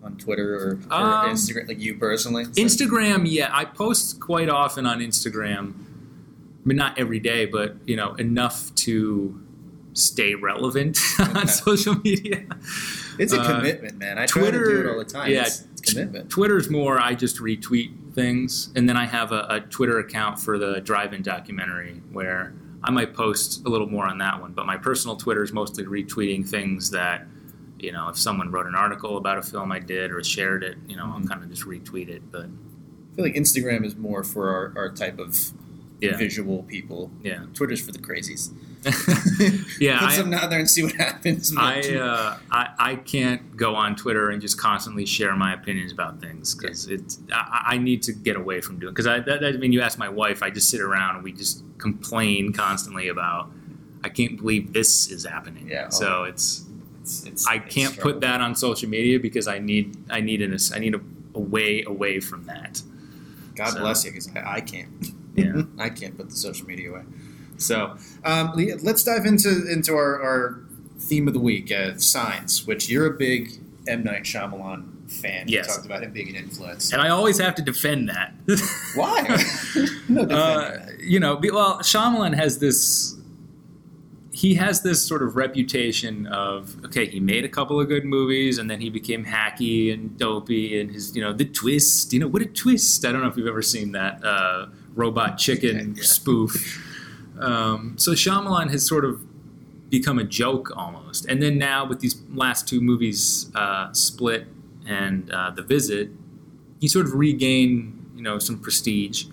on 0.01 0.15
Twitter 0.15 0.55
or, 0.55 0.79
or 0.89 0.93
Um, 0.93 1.29
Instagram? 1.31 1.67
Like 1.67 1.79
you 1.79 1.95
personally? 1.95 2.45
Instagram, 2.45 3.29
yeah, 3.29 3.49
I 3.51 3.65
post 3.65 4.19
quite 4.21 4.47
often 4.49 4.85
on 4.85 4.99
Instagram. 4.99 5.73
I 6.69 6.71
mean, 6.71 6.77
not 6.77 6.99
every 6.99 7.19
day, 7.19 7.47
but 7.47 7.77
you 7.87 7.95
know, 7.95 8.13
enough 8.15 8.73
to 8.75 9.41
stay 9.93 10.35
relevant 10.35 10.99
Okay. 11.19 11.39
on 11.39 11.47
social 11.47 11.95
media. 11.95 12.45
It's 13.17 13.33
a 13.33 13.41
Uh, 13.41 13.55
commitment, 13.57 13.97
man. 13.97 14.19
I 14.19 14.27
try 14.27 14.43
to 14.43 14.51
do 14.51 14.57
Twitter- 14.59 14.87
it 14.87 14.91
all 14.91 14.99
the 14.99 15.03
time. 15.05 15.31
yeah, 15.31 15.47
it's, 15.47 15.65
it's 15.71 15.81
commitment. 15.93 16.29
Twitter's 16.29 16.69
more 16.69 16.99
I 17.01 17.15
just 17.15 17.37
retweet 17.39 18.13
things, 18.13 18.71
and 18.75 18.87
then 18.87 18.97
I 18.97 19.05
have 19.07 19.31
a, 19.31 19.47
a 19.49 19.61
Twitter 19.61 19.97
account 19.97 20.39
for 20.39 20.59
the 20.59 20.79
drive-in 20.81 21.23
documentary 21.23 22.03
where 22.11 22.53
I 22.83 22.91
might 22.91 23.15
post 23.15 23.65
a 23.65 23.69
little 23.69 23.87
more 23.89 24.05
on 24.05 24.19
that 24.19 24.39
one. 24.39 24.53
But 24.53 24.67
my 24.67 24.77
personal 24.77 25.15
Twitter 25.15 25.41
is 25.41 25.51
mostly 25.51 25.85
retweeting 25.85 26.47
things 26.47 26.91
that, 26.91 27.25
you 27.79 27.91
know, 27.91 28.09
if 28.09 28.17
someone 28.19 28.51
wrote 28.51 28.67
an 28.67 28.75
article 28.75 29.17
about 29.17 29.39
a 29.39 29.41
film 29.41 29.71
I 29.71 29.79
did 29.79 30.11
or 30.11 30.23
shared 30.23 30.63
it, 30.63 30.77
you 30.87 30.95
know, 30.97 31.05
I'll 31.05 31.19
Mhm. 31.19 31.29
kind 31.29 31.43
of 31.43 31.49
just 31.49 31.63
retweet 31.65 32.09
it. 32.09 32.21
But 32.31 32.45
I 32.45 33.15
feel 33.15 33.25
like 33.25 33.33
Instagram 33.33 33.83
is 33.83 33.95
more 33.97 34.23
for 34.23 34.49
our, 34.49 34.73
our 34.77 34.91
type 34.91 35.17
of 35.17 35.35
yeah, 36.01 36.17
visual 36.17 36.63
people. 36.63 37.11
yeah, 37.23 37.45
Twitter's 37.53 37.81
for 37.85 37.91
the 37.91 37.99
crazies. 37.99 38.51
yeah. 39.81 39.99
Put 39.99 40.09
I, 40.09 40.15
something 40.15 40.33
out 40.33 40.49
there 40.49 40.59
and 40.59 40.69
see 40.69 40.83
what 40.83 40.93
happens. 40.95 41.53
I, 41.57 41.81
uh, 41.95 42.37
I 42.49 42.69
I 42.79 42.95
can't 42.95 43.57
go 43.57 43.75
on 43.75 43.95
Twitter 43.97 44.29
and 44.29 44.41
just 44.41 44.57
constantly 44.57 45.05
share 45.05 45.35
my 45.35 45.53
opinions 45.53 45.91
about 45.91 46.21
things 46.21 46.55
because 46.55 46.87
it's 46.87 47.19
I, 47.33 47.65
I 47.71 47.77
need 47.77 48.03
to 48.03 48.13
get 48.13 48.37
away 48.37 48.61
from 48.61 48.79
doing 48.79 48.93
because 48.93 49.07
I 49.07 49.19
that, 49.19 49.41
that, 49.41 49.55
I 49.55 49.57
mean 49.57 49.73
you 49.73 49.81
ask 49.81 49.97
my 49.99 50.07
wife 50.07 50.41
I 50.41 50.49
just 50.49 50.69
sit 50.69 50.79
around 50.79 51.15
and 51.15 51.23
we 51.23 51.33
just 51.33 51.63
complain 51.77 52.53
constantly 52.53 53.09
about 53.09 53.51
I 54.01 54.07
can't 54.07 54.37
believe 54.37 54.71
this 54.71 55.11
is 55.11 55.25
happening 55.25 55.67
Yeah, 55.69 55.89
so 55.89 56.23
it's 56.23 56.63
it's, 57.01 57.25
it's, 57.25 57.47
I 57.47 57.59
can't 57.59 57.91
struggle. 57.93 58.13
put 58.13 58.21
that 58.21 58.39
on 58.39 58.55
social 58.55 58.87
media 58.87 59.19
because 59.19 59.47
I 59.49 59.59
need 59.59 59.97
I 60.09 60.21
need 60.21 60.41
an 60.41 60.55
I 60.73 60.79
need 60.79 60.95
a, 60.95 61.01
a 61.35 61.39
way 61.41 61.83
away 61.85 62.21
from 62.21 62.45
that 62.45 62.81
God 63.55 63.73
so- 63.73 63.79
bless 63.81 64.05
you, 64.05 64.11
because 64.11 64.29
I, 64.37 64.53
I 64.55 64.61
can't. 64.61 65.11
Yeah. 65.35 65.63
I 65.77 65.89
can't 65.89 66.17
put 66.17 66.29
the 66.29 66.35
social 66.35 66.67
media 66.67 66.91
away. 66.91 67.03
So 67.57 67.97
um, 68.23 68.53
let's 68.81 69.03
dive 69.03 69.25
into 69.25 69.69
into 69.69 69.93
our, 69.93 70.21
our 70.21 70.63
theme 70.97 71.27
of 71.27 71.33
the 71.33 71.39
week, 71.39 71.71
uh, 71.71 71.97
signs. 71.97 72.65
Which 72.65 72.89
you're 72.89 73.05
a 73.05 73.17
big 73.17 73.51
M 73.87 74.03
Night 74.03 74.23
Shyamalan 74.23 75.11
fan. 75.11 75.47
Yes. 75.47 75.67
You 75.67 75.73
talked 75.73 75.85
about 75.85 76.03
him 76.03 76.11
being 76.11 76.29
an 76.29 76.35
influence. 76.35 76.93
and 76.93 77.01
I 77.01 77.09
always 77.09 77.39
have 77.39 77.55
to 77.55 77.61
defend 77.61 78.09
that 78.09 78.33
Why? 78.95 79.21
no, 80.07 80.25
defending 80.25 80.31
uh, 80.31 80.85
that. 80.85 80.99
you 80.99 81.19
know, 81.19 81.39
well, 81.51 81.79
Shyamalan 81.79 82.35
has 82.35 82.59
this. 82.59 83.15
He 84.31 84.55
has 84.55 84.83
this 84.83 85.05
sort 85.05 85.21
of 85.21 85.35
reputation 85.35 86.25
of 86.27 86.77
okay, 86.85 87.07
he 87.07 87.19
made 87.19 87.43
a 87.43 87.49
couple 87.49 87.79
of 87.79 87.89
good 87.89 88.05
movies, 88.05 88.57
and 88.57 88.69
then 88.69 88.79
he 88.79 88.89
became 88.89 89.25
hacky 89.25 89.91
and 89.93 90.17
dopey, 90.17 90.79
and 90.79 90.91
his 90.91 91.15
you 91.15 91.21
know 91.21 91.33
the 91.33 91.45
twist. 91.45 92.13
You 92.13 92.19
know 92.19 92.27
what 92.27 92.41
a 92.41 92.45
twist! 92.45 93.03
I 93.05 93.11
don't 93.11 93.21
know 93.21 93.27
if 93.27 93.35
you've 93.35 93.47
ever 93.47 93.61
seen 93.61 93.91
that 93.93 94.23
uh, 94.23 94.67
Robot 94.95 95.37
Chicken 95.37 95.95
Yeah. 95.95 96.03
spoof. 96.03 96.85
Um, 97.39 97.93
so 97.97 98.11
Shyamalan 98.11 98.69
has 98.71 98.85
sort 98.85 99.05
of 99.05 99.21
become 99.89 100.19
a 100.19 100.23
joke 100.23 100.71
almost, 100.75 101.25
and 101.25 101.41
then 101.41 101.57
now 101.57 101.85
with 101.87 101.99
these 101.99 102.21
last 102.33 102.67
two 102.67 102.81
movies, 102.81 103.49
uh, 103.55 103.91
Split 103.93 104.47
and 104.85 105.31
uh, 105.31 105.51
The 105.51 105.61
Visit, 105.63 106.09
he 106.79 106.87
sort 106.87 107.05
of 107.05 107.13
regained 107.15 107.95
you 108.15 108.21
know 108.21 108.37
some 108.39 108.59
prestige 108.59 109.25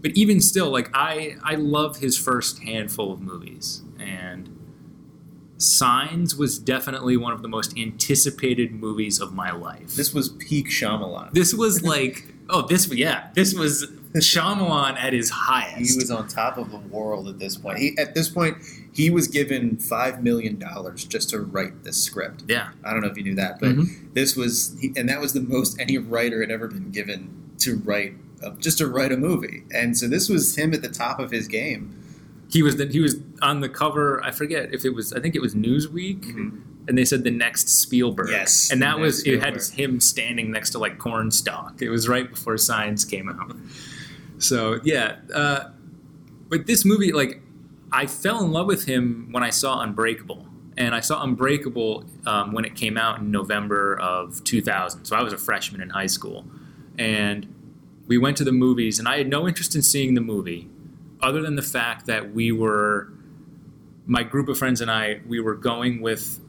but 0.00 0.12
even 0.12 0.40
still 0.40 0.70
like 0.70 0.88
i 0.94 1.34
i 1.42 1.56
love 1.56 1.96
his 1.96 2.16
first 2.16 2.60
handful 2.62 3.12
of 3.12 3.20
movies 3.20 3.82
and 3.98 4.48
signs 5.56 6.36
was 6.36 6.56
definitely 6.58 7.16
one 7.16 7.32
of 7.32 7.42
the 7.42 7.48
most 7.48 7.76
anticipated 7.76 8.72
movies 8.72 9.20
of 9.20 9.32
my 9.34 9.50
life 9.50 9.94
This 9.96 10.14
was 10.14 10.28
peak 10.28 10.68
Shyamalan. 10.68 11.32
this 11.32 11.52
was 11.52 11.82
like 11.82 12.26
oh 12.48 12.62
this 12.62 12.86
yeah 12.94 13.30
this 13.34 13.54
was 13.54 13.88
Shyamalan 14.14 14.96
at 14.96 15.12
his 15.12 15.30
highest. 15.30 15.90
He 15.92 15.96
was 15.96 16.10
on 16.10 16.28
top 16.28 16.56
of 16.58 16.70
the 16.70 16.78
world 16.78 17.28
at 17.28 17.38
this 17.38 17.56
point. 17.56 17.78
He, 17.78 17.96
at 17.98 18.14
this 18.14 18.28
point, 18.28 18.56
he 18.92 19.10
was 19.10 19.28
given 19.28 19.76
five 19.76 20.22
million 20.22 20.58
dollars 20.58 21.04
just 21.04 21.30
to 21.30 21.40
write 21.40 21.84
this 21.84 21.96
script. 22.02 22.44
yeah 22.48 22.70
I 22.84 22.92
don't 22.92 23.02
know 23.02 23.08
if 23.08 23.16
you 23.16 23.22
knew 23.24 23.34
that, 23.36 23.60
but 23.60 23.70
Mhm. 23.76 24.14
this 24.14 24.34
was, 24.36 24.76
he, 24.80 24.92
and 24.96 25.08
that 25.08 25.20
was 25.20 25.32
the 25.34 25.40
most 25.42 25.78
any 25.78 25.98
writer 25.98 26.40
had 26.40 26.50
ever 26.50 26.68
been 26.68 26.90
given 26.90 27.28
to 27.58 27.76
write, 27.76 28.14
uh, 28.42 28.50
just 28.58 28.78
to 28.78 28.86
write 28.86 29.12
a 29.12 29.16
movie. 29.16 29.62
And 29.72 29.96
so 29.96 30.08
this 30.08 30.28
was 30.28 30.56
him 30.56 30.72
at 30.74 30.82
the 30.82 30.88
top 30.88 31.18
of 31.20 31.30
his 31.30 31.46
game. 31.48 31.94
he 32.50 32.62
was 32.62 32.76
the, 32.76 32.86
he 32.86 32.98
was 32.98 33.16
on 33.42 33.60
the 33.60 33.68
cover 33.68 34.24
i 34.24 34.30
forget 34.30 34.72
if 34.72 34.82
it 34.86 34.94
was 34.94 35.12
i 35.12 35.20
think 35.20 35.34
it 35.34 35.42
was 35.42 35.54
newsweek 35.54 36.34
and 36.88 36.96
they 36.96 37.04
said 37.04 37.22
the 37.22 37.30
next 37.30 37.68
Spielberg. 37.68 38.30
Yes, 38.30 38.70
and 38.72 38.80
that 38.80 38.98
was 38.98 39.22
it 39.26 39.42
had 39.42 39.62
him 39.62 40.00
standing 40.00 40.50
next 40.50 40.70
to 40.70 40.78
like 40.78 40.96
cornstalk. 40.96 41.82
It 41.82 41.90
was 41.90 42.08
right 42.08 42.30
before 42.30 42.56
Signs 42.56 43.04
came 43.04 43.28
out. 43.28 43.54
So 44.38 44.80
yeah, 44.84 45.16
uh, 45.34 45.70
but 46.48 46.66
this 46.66 46.84
movie, 46.84 47.12
like, 47.12 47.42
I 47.92 48.06
fell 48.06 48.44
in 48.44 48.52
love 48.52 48.66
with 48.66 48.86
him 48.86 49.28
when 49.30 49.42
I 49.42 49.50
saw 49.50 49.80
Unbreakable, 49.80 50.46
and 50.76 50.94
I 50.94 51.00
saw 51.00 51.22
Unbreakable 51.22 52.04
um, 52.26 52.52
when 52.52 52.64
it 52.64 52.74
came 52.74 52.96
out 52.96 53.20
in 53.20 53.30
November 53.30 53.98
of 53.98 54.44
2000. 54.44 55.04
So 55.04 55.16
I 55.16 55.22
was 55.22 55.32
a 55.32 55.38
freshman 55.38 55.80
in 55.80 55.90
high 55.90 56.06
school, 56.06 56.44
and 56.98 57.54
we 58.06 58.18
went 58.18 58.36
to 58.38 58.44
the 58.44 58.52
movies, 58.52 58.98
and 58.98 59.08
I 59.08 59.18
had 59.18 59.28
no 59.28 59.48
interest 59.48 59.74
in 59.74 59.82
seeing 59.82 60.14
the 60.14 60.20
movie, 60.20 60.68
other 61.20 61.42
than 61.42 61.56
the 61.56 61.62
fact 61.62 62.06
that 62.06 62.32
we 62.32 62.52
were 62.52 63.12
my 64.06 64.22
group 64.22 64.48
of 64.48 64.56
friends 64.56 64.80
and 64.80 64.90
I, 64.90 65.20
we 65.26 65.38
were 65.38 65.54
going 65.54 66.00
with 66.00 66.40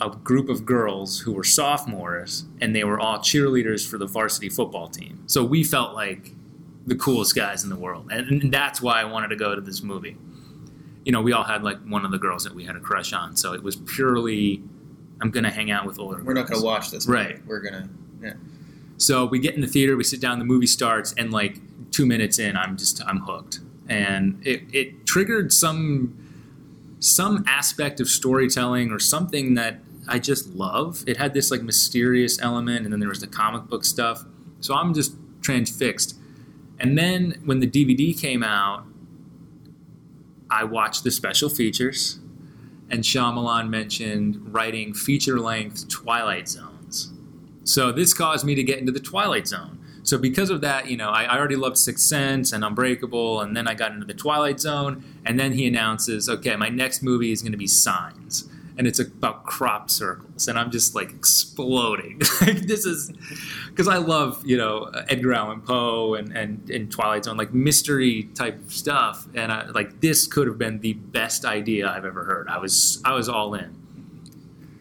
a 0.00 0.10
group 0.10 0.48
of 0.48 0.66
girls 0.66 1.20
who 1.20 1.32
were 1.32 1.44
sophomores, 1.44 2.44
and 2.60 2.74
they 2.74 2.82
were 2.82 2.98
all 2.98 3.18
cheerleaders 3.18 3.88
for 3.88 3.98
the 3.98 4.06
varsity 4.06 4.48
football 4.48 4.88
team. 4.88 5.22
So 5.26 5.44
we 5.44 5.62
felt 5.62 5.94
like 5.94 6.32
the 6.86 6.94
coolest 6.94 7.34
guys 7.34 7.64
in 7.64 7.70
the 7.70 7.76
world, 7.76 8.08
and, 8.10 8.42
and 8.42 8.52
that's 8.52 8.80
why 8.80 9.00
I 9.00 9.04
wanted 9.04 9.28
to 9.28 9.36
go 9.36 9.54
to 9.54 9.60
this 9.60 9.82
movie. 9.82 10.16
You 11.04 11.12
know, 11.12 11.22
we 11.22 11.32
all 11.32 11.44
had 11.44 11.62
like 11.62 11.78
one 11.86 12.04
of 12.04 12.10
the 12.10 12.18
girls 12.18 12.44
that 12.44 12.54
we 12.54 12.64
had 12.64 12.76
a 12.76 12.80
crush 12.80 13.12
on, 13.12 13.36
so 13.36 13.52
it 13.52 13.62
was 13.62 13.76
purely, 13.76 14.62
I'm 15.20 15.30
gonna 15.30 15.50
hang 15.50 15.70
out 15.70 15.86
with 15.86 15.98
older. 15.98 16.22
We're 16.22 16.34
not 16.34 16.48
going 16.48 16.60
to 16.60 16.64
watch 16.64 16.90
this. 16.90 17.06
Right. 17.06 17.44
We're 17.46 17.60
going 17.60 17.74
to. 17.74 17.88
Yeah. 18.22 18.32
So 18.96 19.26
we 19.26 19.38
get 19.38 19.54
in 19.54 19.60
the 19.60 19.66
theater, 19.66 19.96
we 19.96 20.04
sit 20.04 20.20
down, 20.20 20.38
the 20.38 20.44
movie 20.44 20.66
starts, 20.66 21.14
and 21.18 21.32
like 21.32 21.58
two 21.90 22.06
minutes 22.06 22.38
in, 22.38 22.56
I'm 22.56 22.76
just 22.76 23.04
I'm 23.06 23.20
hooked, 23.20 23.60
and 23.88 24.40
it 24.46 24.62
it 24.72 25.06
triggered 25.06 25.52
some 25.52 26.16
some 27.00 27.44
aspect 27.46 28.00
of 28.00 28.08
storytelling 28.08 28.90
or 28.90 28.98
something 28.98 29.54
that 29.54 29.80
I 30.08 30.18
just 30.18 30.54
love. 30.54 31.04
It 31.06 31.16
had 31.16 31.34
this 31.34 31.50
like 31.50 31.62
mysterious 31.62 32.40
element, 32.40 32.84
and 32.84 32.92
then 32.92 33.00
there 33.00 33.08
was 33.08 33.20
the 33.20 33.26
comic 33.26 33.64
book 33.64 33.84
stuff. 33.84 34.24
So 34.60 34.74
I'm 34.74 34.94
just 34.94 35.14
transfixed. 35.42 36.18
And 36.78 36.98
then 36.98 37.40
when 37.44 37.60
the 37.60 37.66
DVD 37.66 38.18
came 38.18 38.42
out, 38.42 38.84
I 40.50 40.64
watched 40.64 41.04
the 41.04 41.10
special 41.10 41.48
features, 41.48 42.18
and 42.90 43.02
Shyamalan 43.02 43.68
mentioned 43.68 44.52
writing 44.52 44.94
feature 44.94 45.40
length 45.40 45.88
Twilight 45.88 46.48
Zones. 46.48 47.12
So 47.64 47.90
this 47.90 48.12
caused 48.12 48.44
me 48.44 48.54
to 48.54 48.62
get 48.62 48.78
into 48.78 48.92
the 48.92 49.00
Twilight 49.00 49.48
Zone. 49.48 49.78
So 50.02 50.18
because 50.18 50.50
of 50.50 50.60
that, 50.60 50.90
you 50.90 50.98
know, 50.98 51.08
I, 51.08 51.24
I 51.24 51.38
already 51.38 51.56
loved 51.56 51.78
Sixth 51.78 52.04
Sense 52.04 52.52
and 52.52 52.62
Unbreakable, 52.62 53.40
and 53.40 53.56
then 53.56 53.66
I 53.66 53.74
got 53.74 53.92
into 53.92 54.04
the 54.04 54.14
Twilight 54.14 54.60
Zone, 54.60 55.02
and 55.24 55.40
then 55.40 55.52
he 55.52 55.66
announces, 55.66 56.28
okay, 56.28 56.56
my 56.56 56.68
next 56.68 57.02
movie 57.02 57.32
is 57.32 57.40
going 57.40 57.52
to 57.52 57.58
be 57.58 57.66
Signs, 57.66 58.48
and 58.76 58.86
it's 58.86 58.98
about 58.98 59.44
crop 59.44 59.88
circles, 59.90 60.48
and 60.48 60.58
I'm 60.58 60.70
just 60.70 60.94
like 60.94 61.10
exploding. 61.10 62.20
like 62.40 62.66
this 62.66 62.84
is 62.84 63.12
because 63.68 63.86
I 63.88 63.98
love 63.98 64.44
you 64.44 64.56
know 64.56 64.90
Edgar 65.08 65.32
Allan 65.32 65.60
Poe 65.60 66.14
and, 66.14 66.36
and 66.36 66.68
and 66.70 66.90
Twilight 66.90 67.24
Zone, 67.24 67.36
like 67.36 67.52
mystery 67.54 68.28
type 68.34 68.58
stuff, 68.68 69.26
and 69.34 69.52
I, 69.52 69.66
like 69.70 70.00
this 70.00 70.26
could 70.26 70.46
have 70.48 70.58
been 70.58 70.80
the 70.80 70.94
best 70.94 71.44
idea 71.44 71.88
I've 71.88 72.04
ever 72.04 72.24
heard. 72.24 72.48
I 72.48 72.58
was 72.58 73.00
I 73.04 73.14
was 73.14 73.28
all 73.28 73.54
in. 73.54 73.76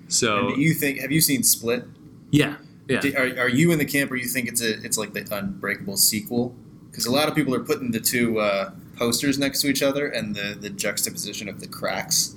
So 0.07 0.47
And 0.47 0.55
do 0.55 0.61
you 0.61 0.73
think? 0.73 0.99
Have 0.99 1.11
you 1.11 1.21
seen 1.21 1.43
Split? 1.43 1.85
yeah, 2.31 2.55
yeah. 2.87 2.99
Do- 2.99 3.13
Are, 3.15 3.43
are 3.45 3.49
you 3.49 3.71
in 3.71 3.79
the 3.79 3.85
camp, 3.85 4.11
or 4.11 4.15
you 4.15 4.27
think 4.27 4.47
it's 4.47 4.61
a 4.61 4.83
it's 4.83 4.97
like 4.97 5.13
the 5.13 5.27
Unbreakable 5.35 5.97
sequel? 5.97 6.55
Because 6.89 7.05
a 7.05 7.11
lot 7.11 7.27
of 7.27 7.35
people 7.35 7.55
are 7.55 7.63
putting 7.63 7.91
the 7.91 7.99
two 7.99 8.39
uh, 8.39 8.71
posters 8.97 9.39
next 9.39 9.61
to 9.61 9.67
each 9.67 9.81
other, 9.83 10.07
and 10.07 10.35
the 10.35 10.57
the 10.59 10.69
juxtaposition 10.69 11.47
of 11.49 11.59
the 11.59 11.67
cracks 11.67 12.35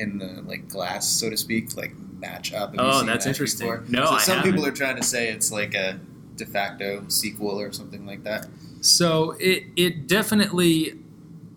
in 0.00 0.18
the 0.18 0.42
like 0.46 0.68
glass, 0.68 1.08
so 1.08 1.30
to 1.30 1.36
speak, 1.36 1.76
like 1.76 1.92
match 2.18 2.52
up. 2.52 2.70
Have 2.74 2.80
Oh, 2.80 3.04
that's 3.04 3.24
that 3.24 3.30
interesting. 3.30 3.66
before? 3.68 3.84
No, 3.88 4.06
so 4.06 4.12
I 4.12 4.18
some 4.20 4.36
haven't. 4.38 4.52
people 4.52 4.66
are 4.66 4.72
trying 4.72 4.96
to 4.96 5.02
say 5.02 5.28
it's 5.28 5.50
like 5.52 5.74
a 5.74 5.98
de 6.36 6.46
facto 6.46 7.04
sequel 7.08 7.60
or 7.60 7.72
something 7.72 8.06
like 8.06 8.24
that. 8.24 8.46
So 8.80 9.36
it 9.38 9.64
it 9.76 10.06
definitely 10.08 10.94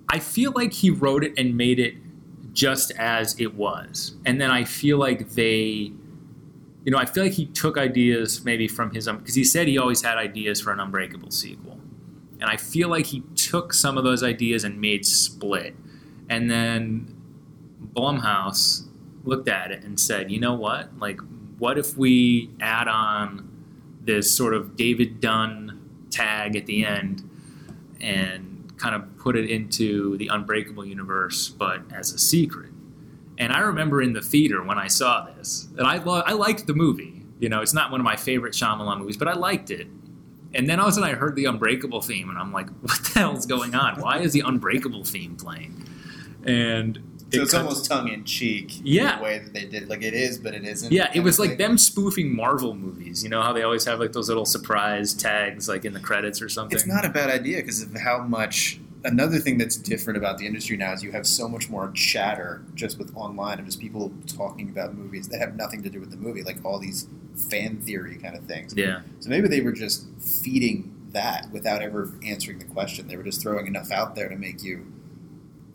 I 0.09 0.19
feel 0.19 0.51
like 0.55 0.73
he 0.73 0.89
wrote 0.89 1.23
it 1.23 1.33
and 1.37 1.55
made 1.57 1.79
it 1.79 1.95
just 2.53 2.91
as 2.99 3.39
it 3.39 3.55
was, 3.55 4.15
and 4.25 4.39
then 4.39 4.51
I 4.51 4.63
feel 4.63 4.99
like 4.99 5.29
they, 5.31 5.91
you 6.85 6.91
know, 6.91 6.97
I 6.99 7.05
feel 7.05 7.23
like 7.23 7.33
he 7.33 7.47
took 7.47 7.77
ideas 7.79 8.43
maybe 8.45 8.67
from 8.67 8.91
his 8.93 9.07
because 9.07 9.33
he 9.35 9.43
said 9.43 9.67
he 9.67 9.77
always 9.79 10.03
had 10.03 10.17
ideas 10.17 10.61
for 10.61 10.71
an 10.71 10.79
Unbreakable 10.79 11.31
sequel, 11.31 11.79
and 12.39 12.49
I 12.49 12.57
feel 12.57 12.89
like 12.89 13.07
he 13.07 13.21
took 13.35 13.73
some 13.73 13.97
of 13.97 14.03
those 14.03 14.21
ideas 14.21 14.63
and 14.63 14.79
made 14.79 15.03
Split, 15.05 15.75
and 16.29 16.51
then 16.51 17.15
Blumhouse 17.93 18.87
looked 19.23 19.47
at 19.47 19.71
it 19.71 19.83
and 19.83 19.99
said, 19.99 20.31
you 20.31 20.39
know 20.39 20.53
what, 20.53 20.97
like, 20.99 21.19
what 21.57 21.77
if 21.77 21.95
we 21.97 22.49
add 22.59 22.87
on 22.87 23.49
this 24.01 24.35
sort 24.35 24.53
of 24.53 24.75
David 24.75 25.21
Dunn 25.21 25.79
tag 26.09 26.55
at 26.55 26.65
the 26.65 26.85
end 26.85 27.29
and 28.01 28.73
kind 28.77 28.95
of 28.95 29.17
put 29.17 29.37
it 29.37 29.49
into 29.49 30.17
the 30.17 30.27
Unbreakable 30.27 30.85
universe, 30.85 31.49
but 31.49 31.81
as 31.93 32.11
a 32.11 32.17
secret. 32.17 32.71
And 33.37 33.53
I 33.53 33.59
remember 33.59 34.01
in 34.01 34.13
the 34.13 34.21
theater 34.21 34.61
when 34.61 34.77
I 34.77 34.87
saw 34.87 35.25
this, 35.25 35.67
and 35.77 35.87
I 35.87 35.97
lo- 35.97 36.23
I 36.25 36.33
liked 36.33 36.67
the 36.67 36.73
movie. 36.73 37.23
You 37.39 37.49
know, 37.49 37.61
it's 37.61 37.73
not 37.73 37.91
one 37.91 37.99
of 37.99 38.03
my 38.03 38.15
favorite 38.15 38.53
Shyamalan 38.53 38.99
movies, 38.99 39.17
but 39.17 39.27
I 39.27 39.33
liked 39.33 39.71
it. 39.71 39.87
And 40.53 40.69
then 40.69 40.79
all 40.79 40.87
of 40.87 40.91
a 40.91 40.95
sudden 40.95 41.09
I 41.09 41.13
heard 41.13 41.35
the 41.35 41.45
Unbreakable 41.45 42.01
theme, 42.01 42.29
and 42.29 42.37
I'm 42.37 42.51
like, 42.51 42.69
what 42.81 42.99
the 43.05 43.19
hell's 43.19 43.45
going 43.45 43.73
on? 43.73 43.99
Why 43.99 44.19
is 44.19 44.33
the 44.33 44.41
Unbreakable 44.41 45.03
theme 45.03 45.35
playing? 45.35 45.87
And 46.45 46.99
So 47.33 47.41
it's 47.41 47.51
cut- 47.51 47.61
almost 47.63 47.85
tongue 47.89 48.07
in 48.09 48.23
cheek. 48.23 48.79
Yeah. 48.83 49.17
The 49.17 49.23
way 49.23 49.39
that 49.39 49.53
they 49.53 49.65
did, 49.65 49.89
like 49.89 50.03
it 50.03 50.13
is, 50.13 50.37
but 50.37 50.53
it 50.53 50.63
isn't. 50.63 50.91
Yeah, 50.91 51.11
it 51.13 51.21
was 51.21 51.39
like 51.39 51.57
them 51.57 51.77
spoofing 51.77 52.35
Marvel 52.35 52.75
movies. 52.75 53.23
You 53.23 53.29
know 53.29 53.41
how 53.41 53.53
they 53.53 53.63
always 53.63 53.85
have 53.85 53.99
like 53.99 54.13
those 54.13 54.27
little 54.27 54.45
surprise 54.45 55.13
tags, 55.13 55.67
like 55.67 55.85
in 55.85 55.93
the 55.93 55.99
credits 55.99 56.41
or 56.41 56.49
something. 56.49 56.75
It's 56.75 56.87
not 56.87 57.05
a 57.05 57.09
bad 57.09 57.29
idea 57.29 57.57
because 57.57 57.81
of 57.81 57.95
how 57.97 58.19
much. 58.19 58.79
Another 59.05 59.37
thing 59.37 59.57
that's 59.57 59.75
different 59.75 60.15
about 60.15 60.37
the 60.37 60.47
industry 60.47 60.77
now 60.77 60.93
is 60.93 61.03
you 61.03 61.11
have 61.11 61.27
so 61.27 61.49
much 61.49 61.69
more 61.69 61.91
chatter 61.91 62.63
just 62.73 62.97
with 62.97 63.13
online 63.17 63.59
of 63.59 63.65
just 63.65 63.81
people 63.81 64.13
talking 64.27 64.69
about 64.69 64.93
movies 64.95 65.27
that 65.27 65.39
have 65.39 65.57
nothing 65.57 65.83
to 65.83 65.89
do 65.89 65.99
with 65.99 66.09
the 66.09 66.15
movie, 66.15 66.41
like 66.41 66.63
all 66.63 66.79
these 66.79 67.05
fan 67.35 67.81
theory 67.81 68.15
kind 68.15 68.33
of 68.33 68.45
things. 68.45 68.73
Yeah, 68.77 69.01
So 69.19 69.29
maybe 69.29 69.49
they 69.49 69.59
were 69.59 69.73
just 69.73 70.05
feeding 70.21 70.95
that 71.11 71.49
without 71.51 71.81
ever 71.81 72.13
answering 72.23 72.59
the 72.59 72.65
question. 72.65 73.09
They 73.09 73.17
were 73.17 73.23
just 73.23 73.41
throwing 73.41 73.67
enough 73.67 73.91
out 73.91 74.15
there 74.15 74.29
to 74.29 74.37
make 74.37 74.63
you 74.63 74.85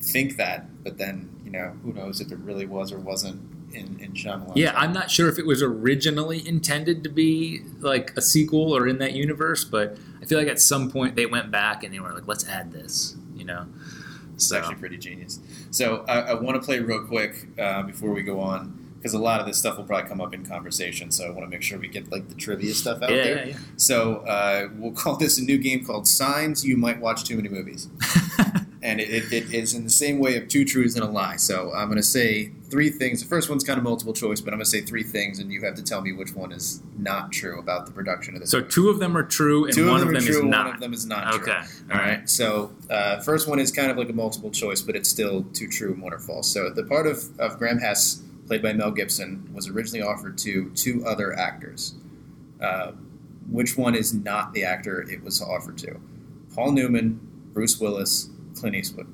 think 0.01 0.37
that, 0.37 0.83
but 0.83 0.97
then 0.99 1.29
you 1.49 1.59
know 1.59 1.73
who 1.83 1.95
knows 1.95 2.21
if 2.21 2.31
it 2.31 2.39
really 2.41 2.67
was 2.67 2.93
or 2.93 2.99
wasn't 2.99 3.41
in 3.73 3.99
in 4.01 4.13
Shyamalan. 4.13 4.53
yeah. 4.55 4.73
I'm 4.77 4.93
not 4.93 5.11
sure 5.11 5.29
if 5.31 5.39
it 5.39 5.47
was 5.47 5.63
originally 5.63 6.47
intended 6.47 7.03
to 7.05 7.09
be 7.09 7.63
like 7.81 8.13
a 8.17 8.21
sequel 8.21 8.77
or 8.77 8.87
in 8.87 8.99
that 8.99 9.13
universe, 9.13 9.65
but 9.65 9.97
I 10.21 10.27
feel 10.27 10.39
like 10.39 10.49
at 10.49 10.61
some 10.61 10.91
point 10.91 11.17
they 11.17 11.25
went 11.25 11.51
back 11.51 11.83
and 11.83 11.95
they 11.95 12.01
were 12.01 12.13
like, 12.13 12.29
let's 12.29 12.47
add 12.47 12.73
this. 12.73 13.17
You 13.35 13.47
know, 13.47 13.67
It's 14.35 14.47
so 14.47 14.59
actually 14.59 14.75
pretty 14.75 14.99
genius. 14.99 15.41
So 15.71 16.05
I, 16.07 16.21
I 16.21 16.35
want 16.35 16.61
to 16.61 16.61
play 16.61 16.81
real 16.81 17.05
quick 17.07 17.49
uh, 17.59 17.83
before 17.83 18.11
we 18.11 18.23
go 18.23 18.41
on 18.41 18.79
because 18.99 19.15
a 19.15 19.19
lot 19.19 19.41
of 19.41 19.47
this 19.47 19.57
stuff 19.57 19.79
will 19.79 19.85
probably 19.85 20.09
come 20.09 20.21
up 20.21 20.35
in 20.35 20.45
conversation. 20.45 21.11
So 21.11 21.25
I 21.27 21.31
want 21.31 21.43
to 21.43 21.49
make 21.49 21.63
sure 21.63 21.79
we 21.79 21.89
get 21.89 22.11
like 22.13 22.29
the 22.29 22.35
trivia 22.35 22.75
stuff 22.75 23.01
out 23.01 23.11
yeah, 23.11 23.25
there. 23.25 23.47
yeah, 23.49 23.57
So 23.77 24.17
uh, 24.19 24.69
we'll 24.77 24.93
call 25.03 25.17
this 25.17 25.39
a 25.39 25.43
new 25.43 25.57
game 25.57 25.85
called 25.85 26.07
Signs. 26.07 26.65
You 26.65 26.77
might 26.77 27.01
watch 27.01 27.25
too 27.25 27.37
many 27.37 27.49
movies, 27.49 27.89
yeah. 28.39 28.51
and 28.83 29.01
it, 29.01 29.11
it, 29.11 29.33
it 29.33 29.53
is 29.55 29.75
in 29.75 29.83
the 29.85 29.91
same 29.91 30.19
way 30.21 30.37
of 30.37 30.47
two 30.49 30.65
truths 30.65 30.95
and 30.95 31.03
a 31.05 31.09
lie. 31.09 31.37
So 31.37 31.73
I'm 31.75 31.89
going 31.89 31.97
to 31.97 32.03
say 32.03 32.53
three 32.71 32.91
things. 32.91 33.21
The 33.21 33.29
first 33.29 33.49
one's 33.51 33.65
kind 33.65 33.77
of 33.77 33.83
multiple 33.83 34.13
choice, 34.13 34.41
but 34.41 34.53
I'm 34.53 34.59
going 34.59 34.65
to 34.67 34.71
say 34.71 34.83
three 34.83 35.03
things, 35.03 35.41
and 35.41 35.51
you 35.51 35.63
have 35.65 35.75
to 35.75 35.83
tell 35.83 36.01
me 36.01 36.13
which 36.13 36.35
one 36.35 36.53
is 36.53 36.81
not 36.97 37.33
true 37.33 37.59
about 37.59 37.87
the 37.87 37.93
production 37.93 38.35
of 38.35 38.41
this. 38.41 38.51
so 38.51 38.61
two 38.61 38.89
of 38.89 39.01
them 39.01 39.17
are 39.17 39.25
true 39.25 39.65
and 39.65 39.75
Two 39.75 39.89
one 39.91 40.01
of 40.01 40.07
them, 40.07 40.09
of 40.17 40.23
them 40.23 40.23
true, 40.25 40.37
is 40.37 40.43
one 40.43 40.51
not. 40.51 40.75
of 40.75 40.81
them 40.81 40.93
is 40.93 41.07
not 41.07 41.33
true. 41.33 41.43
Okay, 41.43 41.61
All 41.93 41.99
right. 41.99 42.29
So, 42.31 42.71
uh, 42.89 43.21
first 43.23 43.49
one 43.49 43.59
is 43.59 43.73
kind 43.73 43.91
of 43.91 43.97
like 43.97 44.11
a 44.11 44.13
multiple 44.13 44.51
choice, 44.51 44.81
but 44.81 44.95
it's 44.95 45.09
still 45.09 45.45
two 45.53 45.67
true 45.69 45.93
and 45.95 46.03
one 46.03 46.13
are 46.13 46.19
false. 46.21 46.49
So, 46.49 46.71
the 46.71 46.85
part 46.85 47.07
of, 47.09 47.25
of 47.41 47.59
Graham 47.59 47.79
Hess, 47.79 48.23
played 48.47 48.63
by 48.63 48.73
Mel 48.75 48.93
Gibson, 48.93 49.49
was 49.53 49.69
originally 49.69 50.03
offered 50.07 50.39
to 50.39 50.71
two 50.71 51.05
other 51.05 51.37
actors. 51.37 51.95
Uh, 52.61 52.93
which 53.51 53.77
one 53.77 53.95
is 53.95 54.13
not 54.15 54.53
the 54.53 54.63
actor 54.63 55.01
it 55.11 55.23
was 55.25 55.41
offered 55.43 55.79
to? 55.79 55.99
Paul 56.55 56.73
Newman, 56.73 57.19
Bruce 57.55 57.81
Willis, 57.81 58.31
Clint 58.61 58.77
Eastwood. 58.77 59.07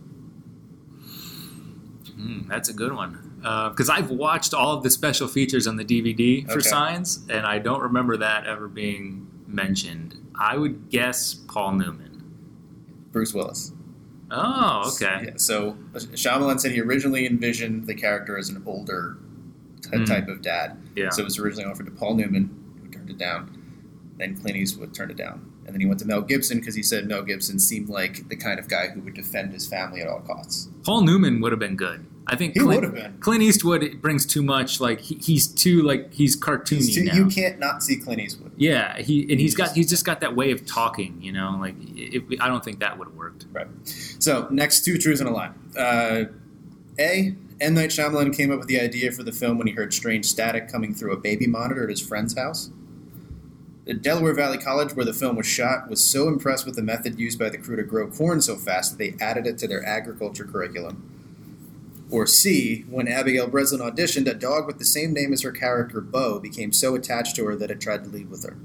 Mm, 2.19 2.49
that's 2.49 2.69
a 2.69 2.73
good 2.73 2.93
one. 2.93 3.31
Because 3.71 3.91
I've 3.91 4.11
watched 4.11 4.55
all 4.55 4.75
of 4.77 4.83
the 4.83 4.91
special 4.91 5.29
features 5.29 5.67
on 5.67 5.77
the 5.77 5.85
DVD 5.85 6.47
for 6.47 6.53
Okay. 6.59 6.69
Signs, 6.69 7.27
and 7.29 7.45
I 7.45 7.59
don't 7.59 7.83
remember 7.83 8.17
that 8.17 8.47
ever 8.47 8.69
being 8.69 9.27
mentioned. 9.47 10.17
I 10.35 10.57
would 10.57 10.89
guess 10.89 11.35
Paul 11.35 11.73
Newman. 11.73 12.23
Bruce 13.13 13.35
Willis. 13.35 13.73
Oh, 14.31 14.91
okay. 14.95 15.27
Yeah, 15.27 15.33
so 15.37 15.77
Shyamalan 15.95 16.59
said 16.59 16.73
he 16.73 16.81
originally 16.81 17.27
envisioned 17.27 17.87
the 17.87 17.95
character 17.95 18.37
as 18.39 18.49
an 18.49 18.63
older 18.67 19.19
ty- 19.83 19.99
Hmm. 19.99 20.05
type 20.05 20.29
of 20.29 20.41
dad. 20.43 20.77
Yeah. 20.97 21.11
So 21.11 21.21
it 21.21 21.25
was 21.25 21.39
originally 21.39 21.71
offered 21.71 21.87
to 21.87 21.93
Paul 21.93 22.15
Newman, 22.15 22.51
who 22.83 22.89
turned 22.89 23.11
it 23.11 23.19
down. 23.19 23.51
Then 24.19 24.37
Clint 24.37 24.57
Eastwood 24.57 24.95
turned 24.95 25.11
it 25.11 25.17
down. 25.17 25.51
And 25.67 25.75
then 25.75 25.81
he 25.81 25.87
went 25.87 25.99
to 26.01 26.07
Mel 26.07 26.21
Gibson 26.23 26.59
because 26.61 26.75
he 26.75 26.83
said 26.83 27.07
Mel 27.09 27.23
Gibson 27.23 27.59
seemed 27.59 27.89
like 27.89 28.29
the 28.29 28.37
kind 28.37 28.61
of 28.61 28.69
guy 28.69 28.89
who 28.89 29.01
would 29.01 29.15
defend 29.15 29.53
his 29.53 29.67
family 29.67 30.01
at 30.03 30.09
all 30.09 30.21
costs. 30.21 30.69
Paul 30.85 31.03
Newman 31.03 31.41
would 31.41 31.53
have 31.53 31.59
been 31.59 31.75
good. 31.77 32.07
I 32.27 32.37
think 32.37 32.55
He 32.55 32.61
Clint, 32.61 32.75
would 32.83 32.85
have 32.85 32.95
been. 32.95 33.19
Clint 33.21 33.43
Eastwood 33.43 34.01
brings 34.01 34.25
too 34.25 34.43
much. 34.43 34.81
Like 34.81 35.01
he, 35.01 35.17
he's 35.17 35.47
too 35.49 35.83
like 35.83 36.13
he's 36.15 36.37
cartoony 36.41 36.77
He's 36.77 36.95
too- 36.95 37.05
now. 37.05 37.15
you 37.15 37.27
can't 37.27 37.59
not 37.59 37.83
see 37.83 37.97
Clint 37.97 38.21
Eastwood. 38.21 38.53
yeah, 38.57 38.99
he 38.99 39.23
and 39.31 39.39
he's 39.41 39.55
got 39.55 39.65
just- 39.65 39.77
he's 39.77 39.91
just 39.91 40.07
got 40.07 40.21
that 40.21 40.35
way 40.37 40.51
of 40.51 40.65
talking. 40.65 41.21
You 41.21 41.33
know, 41.33 41.57
like 41.61 41.75
it, 41.97 42.23
I 42.41 42.49
don't 42.49 42.65
think 42.65 42.81
that 42.81 42.99
would 42.99 43.09
have 43.09 43.17
worked. 43.17 43.45
Right. 43.53 43.67
So 43.85 44.49
next 44.51 44.85
two 44.87 44.97
truths 44.97 45.21
and 45.21 45.29
a 45.29 45.33
lie. 45.33 45.51
Uh, 45.77 46.25
a. 46.99 47.35
M. 47.61 47.75
Night 47.75 47.91
Shyamalan 47.91 48.35
came 48.37 48.51
up 48.51 48.59
with 48.59 48.67
the 48.69 48.81
idea 48.81 49.13
for 49.13 49.23
the 49.23 49.31
film 49.33 49.59
when 49.59 49.67
he 49.69 49.73
heard 49.75 49.95
strange 49.95 50.25
static 50.27 50.69
coming 50.69 50.93
through 50.93 51.13
a 51.13 51.17
baby 51.17 51.47
monitor 51.47 51.85
at 51.85 51.89
his 51.91 52.01
friend's 52.01 52.37
house. 52.37 52.71
The 53.85 53.93
Delaware 53.95 54.33
Valley 54.33 54.57
College, 54.57 54.95
where 54.95 55.05
the 55.05 55.13
film 55.13 55.37
was 55.37 55.47
shot, 55.47 55.91
was 55.91 56.03
so 56.03 56.27
impressed 56.27 56.65
with 56.65 56.75
the 56.75 56.83
method 56.83 57.19
used 57.19 57.39
by 57.39 57.51
the 57.51 57.59
crew 57.59 57.77
to 57.77 57.83
grow 57.83 58.09
corn 58.09 58.41
so 58.41 58.57
fast 58.57 58.93
that 58.93 58.99
they 58.99 59.23
added 59.23 59.47
it 59.47 59.59
to 59.59 59.69
their 59.69 59.85
agriculture 59.85 60.45
curriculum. 60.45 61.11
Or 62.11 62.27
C, 62.27 62.87
when 62.89 63.09
Abigail 63.09 63.47
Breslin 63.47 63.83
auditioned, 63.83 64.27
a 64.27 64.35
dog 64.35 64.67
with 64.67 64.79
the 64.79 64.87
same 64.87 65.13
name 65.13 65.35
as 65.35 65.43
her 65.43 65.53
character, 65.53 66.01
Bo, 66.01 66.39
became 66.39 66.73
so 66.73 66.95
attached 66.95 67.37
to 67.37 67.45
her 67.45 67.57
that 67.57 67.71
it 67.71 67.81
tried 67.81 68.05
to 68.05 68.11
leave 68.11 68.31
with 68.31 68.45
her. 68.45 68.57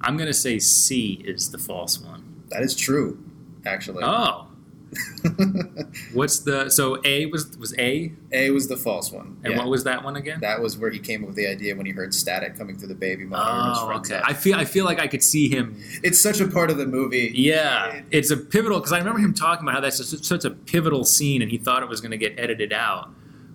I'm 0.00 0.16
gonna 0.16 0.32
say 0.32 0.58
C 0.58 1.22
is 1.24 1.52
the 1.52 1.58
false 1.58 2.00
one. 2.00 2.42
That 2.48 2.62
is 2.62 2.74
true, 2.74 3.22
actually. 3.64 4.02
Oh, 4.02 4.47
what's 6.12 6.40
the 6.40 6.70
so 6.70 7.00
A 7.04 7.26
was 7.26 7.56
was 7.58 7.74
A 7.78 8.12
A 8.32 8.50
was 8.50 8.68
the 8.68 8.76
false 8.76 9.10
one. 9.12 9.38
and 9.44 9.52
Yeah. 9.52 9.58
what 9.58 9.68
was 9.68 9.84
that 9.84 10.04
one 10.04 10.16
again? 10.16 10.40
That 10.40 10.60
was 10.60 10.76
where 10.78 10.90
he 10.90 10.98
came 10.98 11.22
up 11.22 11.28
with 11.28 11.36
the 11.36 11.46
idea 11.46 11.74
when 11.76 11.86
he 11.86 11.92
heard 11.92 12.14
static 12.14 12.56
coming 12.56 12.76
through 12.78 12.88
the 12.88 12.94
baby 12.94 13.24
monitor. 13.24 13.92
Oh, 13.92 13.96
okay. 13.98 14.20
I 14.24 14.32
feel 14.34 14.56
I 14.56 14.64
feel 14.64 14.84
like 14.84 14.98
I 15.00 15.06
could 15.06 15.22
see 15.22 15.48
him. 15.48 15.76
it's 16.02 16.20
such 16.20 16.40
a 16.40 16.48
part 16.48 16.70
of 16.70 16.76
the 16.78 16.86
movie. 16.86 17.32
Yeah, 17.34 18.02
it's 18.10 18.30
a 18.30 18.36
pivotal 18.36 18.78
because 18.78 18.92
I 18.92 18.98
remember 18.98 19.20
him 19.20 19.34
talking 19.34 19.64
about 19.64 19.74
how 19.74 19.80
that's 19.80 19.98
just 19.98 20.24
such 20.24 20.44
a 20.44 20.50
pivotal 20.50 21.04
scene, 21.04 21.42
and 21.42 21.50
he 21.50 21.58
thought 21.58 21.82
it 21.82 21.88
was 21.88 22.00
going 22.00 22.12
to 22.12 22.18
get 22.18 22.38
edited 22.38 22.72
out, 22.72 23.10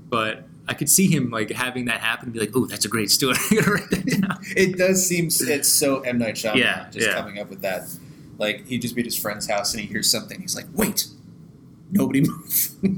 but 0.10 0.43
I 0.67 0.74
could 0.74 0.89
see 0.89 1.08
him 1.08 1.30
like 1.30 1.52
having 1.52 1.86
that 1.86 2.00
happen 2.00 2.26
and 2.28 2.34
be 2.34 2.39
like, 2.39 2.52
"Oh, 2.56 2.65
that's 2.65 2.86
a 2.86 2.89
great 2.89 3.12
story." 3.12 3.36
I'm 3.52 3.58
gonna 3.60 3.72
write 3.74 3.89
that 3.89 4.22
down. 4.22 4.39
It 4.56 4.78
does 4.78 5.06
seem 5.06 5.28
it's 5.30 5.69
so 5.69 6.00
M 6.02 6.17
Night 6.19 6.36
Shyamalan 6.36 6.56
Yeah, 6.58 6.89
just 6.91 7.08
yeah. 7.08 7.13
coming 7.15 7.39
up 7.39 7.50
with 7.50 7.62
that. 7.62 7.84
Like 8.38 8.65
he'd 8.67 8.82
just 8.82 8.96
be 8.96 9.02
at 9.02 9.06
his 9.06 9.17
friend's 9.17 9.48
house 9.48 9.74
and 9.74 9.82
he 9.82 9.88
hears 9.88 10.10
something. 10.10 10.39
He's 10.41 10.56
like, 10.56 10.65
"Wait, 10.74 11.08
nobody 11.93 12.21
move!" 12.27 12.51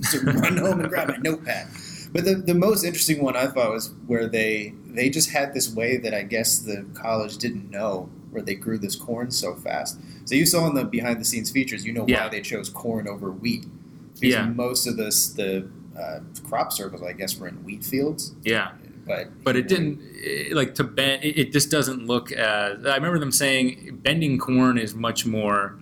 so 0.05 0.19
run 0.23 0.57
home 0.57 0.79
and 0.81 0.89
grab 0.89 1.09
my 1.09 1.17
notepad. 1.17 1.67
But 2.13 2.23
the, 2.23 2.35
the 2.35 2.53
most 2.53 2.83
interesting 2.85 3.21
one 3.21 3.35
I 3.35 3.47
thought 3.47 3.71
was 3.71 3.91
where 4.07 4.27
they 4.27 4.73
they 4.87 5.09
just 5.09 5.29
had 5.31 5.53
this 5.53 5.69
way 5.73 5.97
that 5.97 6.13
I 6.13 6.23
guess 6.23 6.59
the 6.59 6.85
college 6.93 7.37
didn't 7.37 7.69
know 7.69 8.09
where 8.31 8.41
they 8.41 8.55
grew 8.55 8.77
this 8.77 8.95
corn 8.95 9.31
so 9.31 9.53
fast. 9.55 9.99
So 10.25 10.35
you 10.35 10.45
saw 10.45 10.67
in 10.67 10.75
the 10.75 10.83
behind 10.85 11.19
the 11.21 11.25
scenes 11.25 11.51
features, 11.51 11.85
you 11.85 11.93
know 11.93 12.05
Yeah. 12.07 12.23
why 12.23 12.29
they 12.29 12.41
chose 12.41 12.69
corn 12.69 13.07
over 13.07 13.31
wheat. 13.31 13.65
Because 14.19 14.33
Yeah. 14.35 14.45
most 14.47 14.87
of 14.87 14.95
this 14.97 15.27
the 15.29 15.69
uh, 15.97 16.19
crop 16.47 16.71
circles, 16.73 17.01
I 17.03 17.13
guess, 17.13 17.37
were 17.37 17.47
in 17.47 17.63
wheat 17.63 17.83
fields. 17.85 18.33
Yeah, 18.43 18.71
But 19.07 19.43
but 19.43 19.55
it 19.55 19.67
didn't 19.69 19.99
it, 20.13 20.53
like 20.53 20.75
to 20.75 20.83
bend. 20.85 21.23
It, 21.23 21.37
it 21.37 21.51
just 21.53 21.69
doesn't 21.71 22.05
look 22.07 22.31
as. 22.31 22.85
I 22.85 22.95
remember 22.95 23.19
them 23.19 23.31
saying 23.31 23.99
bending 24.03 24.37
corn 24.37 24.77
is 24.77 24.93
much 24.95 25.25
more 25.25 25.77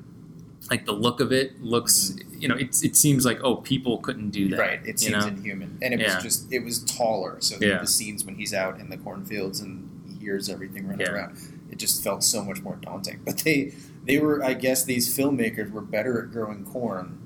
like 0.74 0.86
the 0.86 0.91
look 0.91 1.19
of 1.19 1.32
it 1.32 1.61
looks. 1.61 2.15
You 2.38 2.47
know, 2.47 2.55
it 2.55 2.84
it 2.84 2.95
seems 2.95 3.26
like 3.26 3.39
oh 3.43 3.57
people 3.57 3.99
couldn't 3.99 4.32
do 4.32 4.49
that. 4.49 4.59
Right, 4.59 4.80
it 4.86 4.99
seems 4.99 5.24
know? 5.24 5.28
inhuman, 5.28 5.78
and 5.84 5.93
it 5.93 5.99
Yeah. 5.99 6.15
was 6.15 6.24
just 6.24 6.51
it 6.51 6.63
was 6.63 6.80
taller. 6.84 7.38
So 7.41 7.57
the, 7.57 7.67
Yeah. 7.67 7.78
the 7.80 7.88
scenes 7.88 8.26
when 8.26 8.36
he's 8.36 8.53
out 8.53 8.80
in 8.80 8.89
the 8.89 8.97
cornfields 8.97 9.59
and 9.59 9.88
he 10.09 10.15
hears 10.26 10.49
everything 10.49 10.88
running 10.88 11.05
Yeah. 11.05 11.13
around, 11.13 11.38
it 11.71 11.78
just 11.78 12.03
felt 12.03 12.24
so 12.24 12.43
much 12.43 12.61
more 12.63 12.78
daunting. 12.82 13.19
But 13.24 13.38
they 13.39 13.74
they 14.05 14.17
were, 14.17 14.43
I 14.43 14.53
guess, 14.55 14.84
these 14.84 15.15
filmmakers 15.15 15.69
were 15.71 15.82
better 15.82 16.21
at 16.24 16.32
growing 16.32 16.65
corn. 16.65 17.19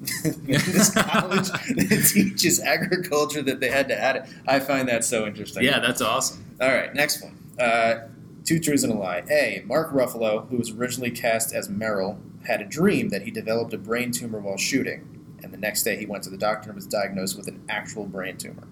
this 0.24 0.90
college 0.94 1.48
that 1.76 2.10
teaches 2.14 2.60
agriculture 2.60 3.42
that 3.42 3.60
they 3.60 3.68
had 3.68 3.88
to 3.88 4.00
add 4.00 4.16
it. 4.16 4.22
I 4.46 4.60
find 4.60 4.88
that 4.88 5.04
so 5.04 5.26
interesting. 5.26 5.62
Yeah, 5.64 5.78
that's 5.80 6.00
awesome. 6.00 6.44
All 6.60 6.68
right, 6.68 6.94
next 6.94 7.22
one. 7.22 7.36
Uh, 7.58 8.08
two 8.48 8.58
truths 8.58 8.82
and 8.82 8.92
a 8.92 8.96
lie. 8.96 9.22
A. 9.30 9.62
Mark 9.66 9.92
Ruffalo, 9.92 10.48
who 10.48 10.56
was 10.56 10.70
originally 10.70 11.10
cast 11.10 11.54
as 11.54 11.68
Merrill, 11.68 12.18
had 12.46 12.62
a 12.62 12.64
dream 12.64 13.10
that 13.10 13.22
he 13.22 13.30
developed 13.30 13.74
a 13.74 13.78
brain 13.78 14.10
tumor 14.10 14.40
while 14.40 14.56
shooting. 14.56 15.04
and 15.42 15.52
the 15.52 15.58
next 15.58 15.84
day 15.84 15.96
he 15.96 16.06
went 16.06 16.24
to 16.24 16.30
the 16.30 16.38
doctor 16.38 16.70
and 16.70 16.74
was 16.74 16.86
diagnosed 16.86 17.36
with 17.36 17.46
an 17.46 17.62
actual 17.68 18.06
brain 18.06 18.36
tumor? 18.36 18.66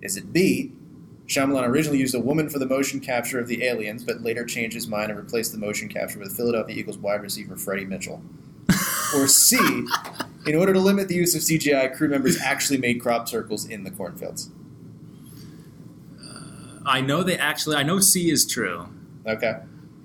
Is 0.00 0.16
it 0.16 0.32
B? 0.32 0.72
Shyamalan 1.26 1.66
originally 1.66 1.98
used 1.98 2.14
a 2.14 2.20
woman 2.20 2.48
for 2.48 2.60
the 2.60 2.66
motion 2.66 3.00
capture 3.00 3.40
of 3.40 3.48
the 3.48 3.64
aliens, 3.64 4.04
but 4.04 4.22
later 4.22 4.44
changed 4.44 4.74
his 4.74 4.86
mind 4.86 5.10
and 5.10 5.18
replaced 5.18 5.52
the 5.52 5.58
motion 5.58 5.88
capture 5.88 6.20
with 6.20 6.36
Philadelphia 6.36 6.76
Eagles 6.76 6.98
wide 6.98 7.22
receiver 7.22 7.56
Freddie 7.56 7.86
Mitchell. 7.86 8.22
or 9.16 9.26
C, 9.26 9.56
in 10.46 10.54
order 10.54 10.72
to 10.72 10.78
limit 10.80 11.08
the 11.08 11.16
use 11.16 11.34
of 11.34 11.40
CGI, 11.40 11.96
crew 11.96 12.08
members 12.08 12.38
actually 12.40 12.78
made 12.78 13.00
crop 13.00 13.26
circles 13.26 13.64
in 13.64 13.82
the 13.82 13.90
cornfields. 13.90 14.50
I 16.86 17.00
know 17.00 17.22
they 17.22 17.36
actually. 17.36 17.76
I 17.76 17.82
know 17.82 17.98
C 18.00 18.30
is 18.30 18.46
true. 18.46 18.86
Okay. 19.26 19.54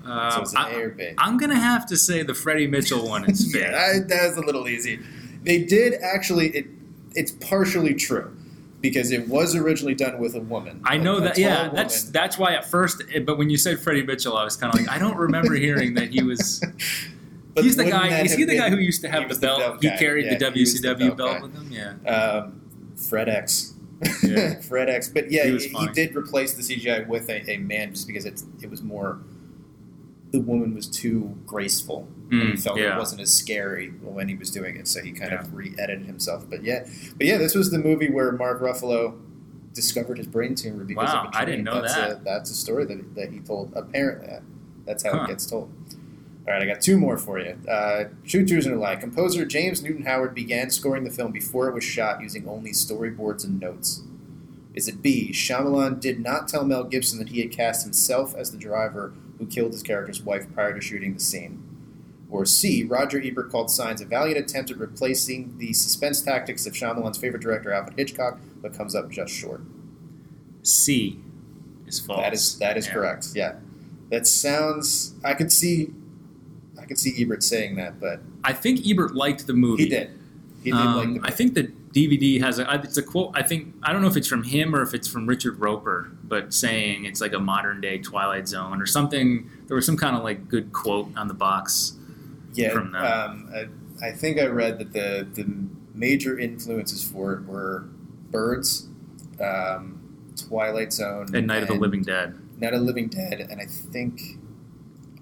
Um, 0.04 0.32
so 0.32 0.42
it's 0.42 0.52
an 0.54 0.58
I, 0.58 0.72
A 0.72 0.80
or 0.80 0.90
B. 0.90 1.14
am 1.20 1.38
gonna 1.38 1.60
have 1.60 1.86
to 1.88 1.96
say 1.98 2.24
the 2.24 2.34
Freddie 2.34 2.66
Mitchell 2.68 3.08
one 3.08 3.30
is 3.30 3.52
fair. 3.54 3.72
yeah, 3.72 3.94
that- 4.00 4.10
that's 4.10 4.38
a 4.38 4.42
little 4.42 4.68
easy. 4.68 5.00
They 5.44 5.64
did 5.64 5.94
actually. 6.02 6.50
It, 6.50 6.68
it's 7.14 7.32
partially 7.34 7.94
true 7.94 8.36
because 8.80 9.12
it 9.12 9.28
was 9.28 9.56
originally 9.56 9.94
done 9.94 10.18
with 10.18 10.34
a 10.34 10.40
woman. 10.40 10.82
I 10.86 10.98
know 10.98 11.18
a 11.18 11.22
that. 11.22 11.36
tall 11.36 11.44
Yeah, 11.44 11.62
woman. 11.64 11.76
that's 11.76 12.04
that's 12.06 12.38
why 12.38 12.54
at 12.56 12.66
first. 12.66 13.04
But 13.26 13.38
when 13.38 13.50
you 13.52 13.58
said 13.58 13.80
Freddie 13.80 14.04
Mitchell, 14.04 14.36
I 14.38 14.44
was 14.44 14.56
kind 14.56 14.74
of 14.74 14.80
like, 14.80 14.90
I 14.90 14.98
don't 14.98 15.18
remember 15.18 15.54
hearing 15.56 15.94
that 15.96 16.10
he 16.10 16.24
was. 16.24 16.64
But 17.54 17.66
he's 17.66 17.76
the 17.76 17.84
guy. 17.84 18.22
Is 18.22 18.34
he 18.34 18.46
the 18.46 18.56
guy 18.58 18.70
who 18.70 18.78
used 18.78 19.02
to 19.02 19.10
have 19.10 19.24
the 19.24 19.28
was 19.28 19.40
the 19.42 19.48
belt? 19.48 19.60
belt 19.60 19.84
he 19.84 19.90
carried 19.98 20.24
Yeah, 20.26 20.38
the 20.38 20.52
he 20.52 20.62
was 20.62 20.82
the 20.82 20.88
WCW 20.88 21.00
belt 21.00 21.18
belt 21.18 21.42
with 21.42 21.54
him. 21.54 21.70
Yeah. 21.70 22.10
um, 22.10 22.62
FredEx. 22.96 23.74
Yeah. 24.24 24.56
FredEx. 24.62 25.14
But 25.14 25.32
yeah, 25.32 25.46
He 25.46 25.58
he, 25.58 25.68
he 25.70 25.88
did 25.88 26.16
replace 26.16 26.54
the 26.54 26.62
CGI 26.64 27.08
with 27.08 27.30
a, 27.30 27.50
a 27.52 27.58
man 27.58 27.94
just 27.94 28.08
because 28.08 28.26
it's 28.26 28.46
it 28.62 28.70
was 28.70 28.82
more. 28.82 29.20
The 30.32 30.40
woman 30.40 30.74
was 30.74 30.88
too 30.88 31.38
graceful, 31.46 32.08
and 32.32 32.42
he 32.42 32.54
Mm, 32.54 32.64
felt 32.64 32.78
yeah. 32.80 32.96
it 32.96 32.98
wasn't 32.98 33.20
as 33.20 33.34
scary 33.34 33.90
when 34.02 34.30
he 34.30 34.36
was 34.36 34.50
doing 34.50 34.78
it, 34.78 34.88
so 34.88 35.02
he 35.02 35.12
kind 35.12 35.34
of 35.34 35.54
re-edited 35.54 36.06
himself. 36.06 36.50
But 36.50 36.64
yeah, 36.64 36.88
but 37.18 37.28
yeah, 37.28 37.38
this 37.38 37.54
was 37.54 37.70
the 37.70 37.80
movie 37.80 38.10
where 38.10 38.32
Mark 38.32 38.62
Ruffalo 38.62 39.20
discovered 39.74 40.18
his 40.18 40.28
brain 40.28 40.56
tumor 40.56 40.86
because 40.86 41.14
Wow, 41.14 41.26
of 41.28 41.34
a 41.34 41.38
I 41.38 41.44
didn't 41.44 41.66
know 41.66 41.82
that's 41.82 41.96
that. 41.96 42.12
A, 42.12 42.16
that's 42.24 42.50
a 42.50 42.54
story 42.54 42.86
that, 42.86 43.16
that 43.16 43.32
he 43.32 43.40
told. 43.42 43.74
Apparently, 43.76 44.38
that's 44.86 45.04
how 45.04 45.12
Huh. 45.18 45.24
it 45.26 45.28
gets 45.28 45.46
told. 45.46 45.70
All 46.48 46.54
right, 46.54 46.62
I 46.62 46.66
got 46.66 46.82
two 46.82 46.98
more 46.98 47.18
for 47.18 47.40
you. 47.40 47.56
Uh, 47.70 48.06
True 48.26 48.46
Twos 48.46 48.66
and 48.66 48.76
a 48.76 48.80
Lie. 48.80 48.96
Composer 48.96 49.46
James 49.46 49.84
Newton 49.84 50.06
Howard 50.06 50.34
began 50.34 50.70
scoring 50.72 51.04
the 51.04 51.12
film 51.12 51.32
before 51.32 51.68
it 51.68 51.74
was 51.74 51.84
shot 51.84 52.22
using 52.22 52.48
only 52.48 52.72
storyboards 52.72 53.44
and 53.44 53.60
notes. 53.60 54.02
Is 54.74 54.88
it 54.88 55.02
B? 55.02 55.32
Shyamalan 55.34 56.00
did 56.00 56.20
not 56.20 56.48
tell 56.48 56.64
Mel 56.66 56.84
Gibson 56.86 57.20
that 57.20 57.30
he 57.30 57.42
had 57.42 57.52
cast 57.52 57.84
himself 57.84 58.34
as 58.36 58.52
the 58.52 58.58
driver 58.58 59.14
who 59.38 59.46
killed 59.46 59.74
his 59.74 59.84
character's 59.84 60.22
wife 60.24 60.52
prior 60.54 60.74
to 60.74 60.82
shooting 60.82 61.14
the 61.14 61.20
scene. 61.20 61.62
Or 62.30 62.46
C. 62.46 62.84
Roger 62.86 63.22
Ebert 63.22 63.52
called 63.52 63.70
Signs 63.70 64.02
a 64.02 64.06
valiant 64.06 64.38
attempt 64.40 64.72
at 64.72 64.78
replacing 64.78 65.58
the 65.58 65.74
suspense 65.74 66.22
tactics 66.22 66.66
of 66.66 66.74
Shyamalan's 66.74 67.18
favorite 67.18 67.42
director 67.44 67.72
Alfred 67.74 67.98
Hitchcock, 68.00 68.40
but 68.62 68.74
comes 68.74 68.96
up 68.96 69.10
just 69.12 69.34
short. 69.34 69.62
C 70.64 71.20
is 71.86 72.00
false. 72.00 72.20
That 72.22 72.34
is 72.34 72.58
that 72.60 72.78
is 72.78 72.88
Yeah. 72.88 72.94
correct. 72.94 73.28
Yeah, 73.36 73.56
that 74.10 74.26
sounds. 74.28 75.14
I 75.24 75.34
could 75.34 75.52
see, 75.52 75.92
could 76.92 77.00
see 77.00 77.22
Ebert 77.22 77.42
saying 77.44 77.76
that, 77.78 78.00
but 78.00 78.20
I 78.44 78.54
think 78.54 78.86
Ebert 78.88 79.16
liked 79.16 79.48
the 79.48 79.54
movie. 79.54 79.84
he 79.84 79.90
did. 79.90 80.12
He 80.64 80.72
did 80.72 80.78
Um, 80.80 80.96
like 80.96 81.06
the. 81.08 81.14
movie. 81.14 81.20
I 81.24 81.32
think 81.32 81.54
the 81.54 81.64
DVD 81.94 82.42
has 82.42 82.60
a. 82.60 82.70
It's 82.84 82.98
a 82.98 83.04
quote. 83.04 83.32
I 83.34 83.42
think 83.44 83.74
I 83.84 83.92
don't 83.94 84.02
know 84.02 84.08
if 84.08 84.16
it's 84.18 84.28
from 84.28 84.44
him 84.44 84.76
or 84.76 84.82
if 84.82 84.94
it's 84.94 85.08
from 85.08 85.26
Richard 85.28 85.60
Roeper, 85.60 86.12
but 86.24 86.54
saying 86.54 87.06
it's 87.06 87.20
like 87.22 87.34
a 87.34 87.40
modern 87.40 87.82
day 87.82 87.98
Twilight 87.98 88.48
Zone 88.48 88.82
or 88.82 88.86
something. 88.86 89.50
There 89.68 89.76
was 89.76 89.86
some 89.86 89.98
kind 89.98 90.16
of 90.16 90.24
like 90.24 90.48
good 90.50 90.72
quote 90.74 91.10
on 91.18 91.28
the 91.28 91.34
box. 91.34 91.94
yeah. 92.54 92.70
from 92.72 92.92
them. 92.92 93.04
Um, 93.06 93.50
I, 94.02 94.08
I 94.08 94.12
think 94.12 94.40
I 94.40 94.46
read 94.46 94.78
that 94.80 94.94
the 94.94 95.28
the 95.34 95.46
major 95.94 96.38
influences 96.40 97.04
for 97.04 97.34
it 97.34 97.46
were 97.46 97.86
Birds, 98.32 98.88
um, 99.40 100.00
Twilight 100.48 100.94
Zone, 100.94 101.28
And 101.36 101.48
Night 101.48 101.62
of 101.64 101.68
the 101.70 101.76
Living 101.76 102.02
Dead. 102.04 102.36
Night 102.60 102.74
of 102.74 102.80
the 102.82 102.86
Living 102.86 103.08
Dead, 103.08 103.40
and 103.50 103.60
I 103.60 103.66
think 103.66 104.38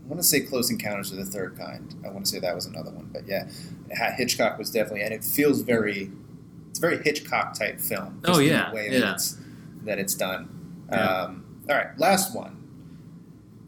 want 0.10 0.20
to 0.20 0.28
say 0.28 0.41
Close 0.41 0.72
Encounters 0.72 1.12
of 1.12 1.18
the 1.18 1.26
Third 1.26 1.57
Kind. 1.57 1.95
I 2.03 2.10
want 2.10 2.26
to 2.26 2.32
say 2.32 2.39
that 2.39 2.55
was 2.55 2.66
another 2.66 2.89
one, 2.89 3.10
but 3.14 3.28
yeah, 3.28 3.47
Hitchcock 4.18 4.57
was 4.57 4.72
definitely, 4.72 5.01
and 5.01 5.14
it 5.14 5.24
feels 5.24 5.62
very, 5.62 6.12
it's 6.70 6.80
a 6.80 6.82
very 6.82 7.01
Hitchcock 7.03 7.53
type 7.53 7.80
film. 7.80 8.20
Oh, 8.26 8.39
yeah, 8.39 8.70
the 8.70 8.76
way 8.76 8.89
yeah. 8.91 8.99
that 8.99 9.14
it's 9.14 9.38
that 9.84 9.99
it's 9.99 10.16
done. 10.16 10.86
Yeah. 10.91 11.24
Um, 11.24 11.64
all 11.70 11.76
right, 11.76 11.97
last 11.99 12.36
one. 12.36 12.55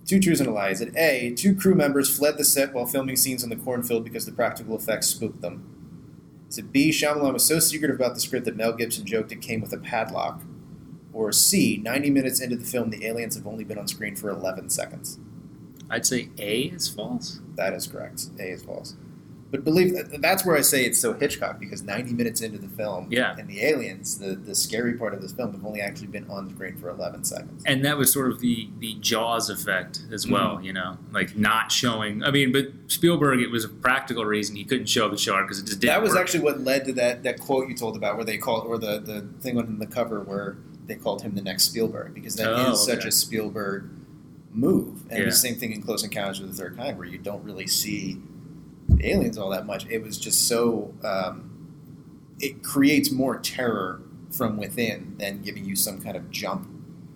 Two 0.06 0.20
truths 0.20 0.40
and 0.40 0.50
a 0.50 0.52
lie. 0.52 0.70
Is 0.70 0.82
it 0.82 0.96
A? 0.98 1.34
Two 1.36 1.56
crew 1.56 1.76
members 1.76 2.14
fled 2.14 2.38
the 2.38 2.44
set 2.44 2.74
while 2.74 2.88
filming 2.88 3.16
scenes 3.16 3.44
in 3.44 3.50
the 3.50 3.56
cornfield 3.56 4.04
because 4.04 4.26
the 4.26 4.32
practical 4.32 4.76
effects 4.76 5.08
spooked 5.08 5.42
them. 5.42 5.68
Is 6.50 6.58
it 6.58 6.72
B? 6.74 6.90
Shyamalan 6.90 7.34
was 7.34 7.46
so 7.46 7.60
secretive 7.60 7.96
about 7.98 8.16
the 8.16 8.20
script 8.20 8.46
that 8.46 8.58
Mel 8.58 8.74
Gibson 8.74 9.06
joked 9.06 9.32
it 9.32 9.42
came 9.42 9.62
with 9.62 9.72
a 9.72 9.78
padlock. 9.78 10.42
Or 11.14 11.32
C? 11.32 11.80
90 11.82 12.10
minutes 12.10 12.42
into 12.42 12.56
the 12.56 12.66
film, 12.66 12.90
the 12.90 13.06
aliens 13.06 13.36
have 13.36 13.48
only 13.48 13.64
been 13.64 13.78
on 13.78 13.88
screen 13.88 14.16
for 14.16 14.30
11 14.30 14.70
seconds. 14.70 15.20
I'd 15.92 16.06
say 16.06 16.30
A 16.40 16.62
is 16.64 16.88
false. 16.88 17.40
That 17.56 17.74
is 17.74 17.86
correct. 17.88 18.26
A 18.40 18.50
is 18.52 18.64
false. 18.64 18.96
But 19.52 19.66
believe 19.66 19.94
that's 20.22 20.46
where 20.46 20.56
I 20.56 20.62
say 20.62 20.86
it's 20.86 20.98
so 20.98 21.12
Hitchcock 21.12 21.60
because 21.60 21.84
90 21.84 22.14
minutes 22.14 22.40
into 22.40 22.58
the 22.58 22.70
film, 22.70 23.08
Yeah. 23.12 23.36
and 23.38 23.50
the 23.50 23.62
aliens, 23.66 24.18
the, 24.18 24.34
the 24.36 24.56
scary 24.56 24.94
part 24.94 25.14
of 25.14 25.22
this 25.22 25.34
film, 25.34 25.52
have 25.52 25.66
only 25.66 25.82
actually 25.82 26.08
been 26.08 26.26
on 26.30 26.50
screen 26.56 26.78
for 26.78 26.90
11 26.90 27.26
seconds. 27.26 27.62
And 27.66 27.84
that 27.84 27.98
was 27.98 28.14
sort 28.14 28.32
of 28.32 28.40
the 28.40 28.70
the 28.80 28.94
Jaws 29.02 29.50
effect 29.50 30.04
as 30.10 30.26
well. 30.26 30.56
Mm-hmm. 30.56 30.64
You 30.64 30.74
know, 30.74 30.98
like 31.12 31.36
not 31.36 31.70
showing. 31.70 32.24
I 32.24 32.32
mean, 32.32 32.54
but 32.54 32.68
Spielberg, 32.88 33.42
it 33.42 33.52
was 33.52 33.66
a 33.66 33.70
practical 33.70 34.24
reason 34.24 34.56
he 34.56 34.64
couldn't 34.64 34.86
show 34.88 35.10
the 35.10 35.18
shark 35.18 35.48
because 35.48 35.60
it 35.60 35.66
just 35.66 35.82
didn't. 35.82 35.96
that 35.96 36.02
was 36.02 36.12
work. 36.12 36.22
actually 36.22 36.44
what 36.46 36.62
led 36.62 36.86
to 36.86 36.94
that, 36.94 37.24
that 37.24 37.42
quote 37.42 37.68
you 37.68 37.76
told 37.76 37.98
about 37.98 38.16
where 38.16 38.24
they 38.24 38.38
called, 38.38 38.66
or 38.66 38.78
the, 38.78 39.00
the 39.02 39.28
thing 39.42 39.58
on 39.58 39.80
the 39.80 39.86
cover 39.86 40.22
where 40.22 40.56
they 40.86 40.96
called 40.96 41.24
him 41.24 41.36
the 41.36 41.42
next 41.42 41.64
Spielberg 41.66 42.14
because 42.14 42.38
that 42.38 42.50
is 42.58 42.68
Oh, 42.70 42.74
such 42.76 43.00
okay. 43.00 43.10
a 43.10 43.12
Spielberg 43.12 43.90
move. 44.54 45.04
And 45.10 45.20
Yeah. 45.20 45.26
the 45.26 45.32
same 45.32 45.56
thing 45.56 45.72
in 45.72 45.82
Close 45.82 46.04
Encounters 46.04 46.40
of 46.40 46.48
the 46.48 46.54
Third 46.54 46.78
Kind 46.78 46.98
where 46.98 47.08
you 47.08 47.18
don't 47.18 47.44
really 47.44 47.68
see 47.68 48.20
aliens 49.02 49.38
all 49.38 49.50
that 49.50 49.66
much. 49.66 49.86
It 49.90 50.04
was 50.04 50.18
just 50.18 50.48
so 50.48 50.94
um, 51.04 51.50
it 52.40 52.64
creates 52.64 53.12
more 53.12 53.38
terror 53.40 54.02
from 54.32 54.58
within 54.58 55.16
than 55.20 55.42
giving 55.42 55.66
you 55.66 55.76
some 55.76 56.02
kind 56.02 56.16
of 56.16 56.30
jump 56.32 56.68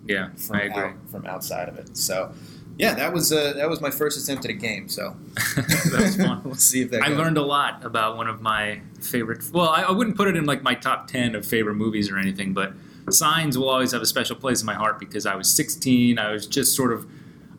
Yeah, 0.06 0.30
from 0.36 0.56
I 0.56 0.62
agree. 0.62 0.82
out, 0.82 0.94
from 1.10 1.26
outside 1.26 1.68
of 1.68 1.76
it. 1.78 1.96
So 1.96 2.32
yeah, 2.78 2.94
that 2.94 3.12
was 3.12 3.32
uh, 3.32 3.54
that 3.56 3.68
was 3.68 3.80
my 3.80 3.90
first 3.90 4.22
attempt 4.22 4.44
at 4.44 4.50
a 4.50 4.54
game. 4.54 4.88
So 4.88 5.16
that 5.56 5.96
was 5.98 6.16
fun. 6.16 6.42
we'll 6.44 6.54
see 6.54 6.82
if 6.82 6.90
that. 6.90 7.02
I 7.02 7.08
goes. 7.08 7.18
learned 7.18 7.38
a 7.38 7.42
lot 7.42 7.84
about 7.84 8.16
one 8.16 8.28
of 8.28 8.40
my 8.42 8.80
favorite. 9.00 9.44
Well, 9.52 9.68
I, 9.68 9.82
I 9.82 9.90
wouldn't 9.92 10.16
put 10.16 10.28
it 10.28 10.36
in 10.36 10.44
like 10.46 10.62
my 10.62 10.74
top 10.74 11.06
ten 11.08 11.34
of 11.34 11.46
favorite 11.46 11.74
movies 11.76 12.10
or 12.10 12.18
anything, 12.18 12.52
but 12.52 12.72
Signs 13.08 13.56
will 13.56 13.68
always 13.68 13.92
have 13.92 14.02
a 14.02 14.06
special 14.06 14.36
place 14.36 14.60
in 14.60 14.66
my 14.66 14.74
heart 14.74 14.98
because 14.98 15.26
I 15.26 15.36
was 15.36 15.48
16. 15.54 16.18
I 16.18 16.32
was 16.32 16.44
just 16.46 16.74
sort 16.74 16.92
of, 16.92 17.06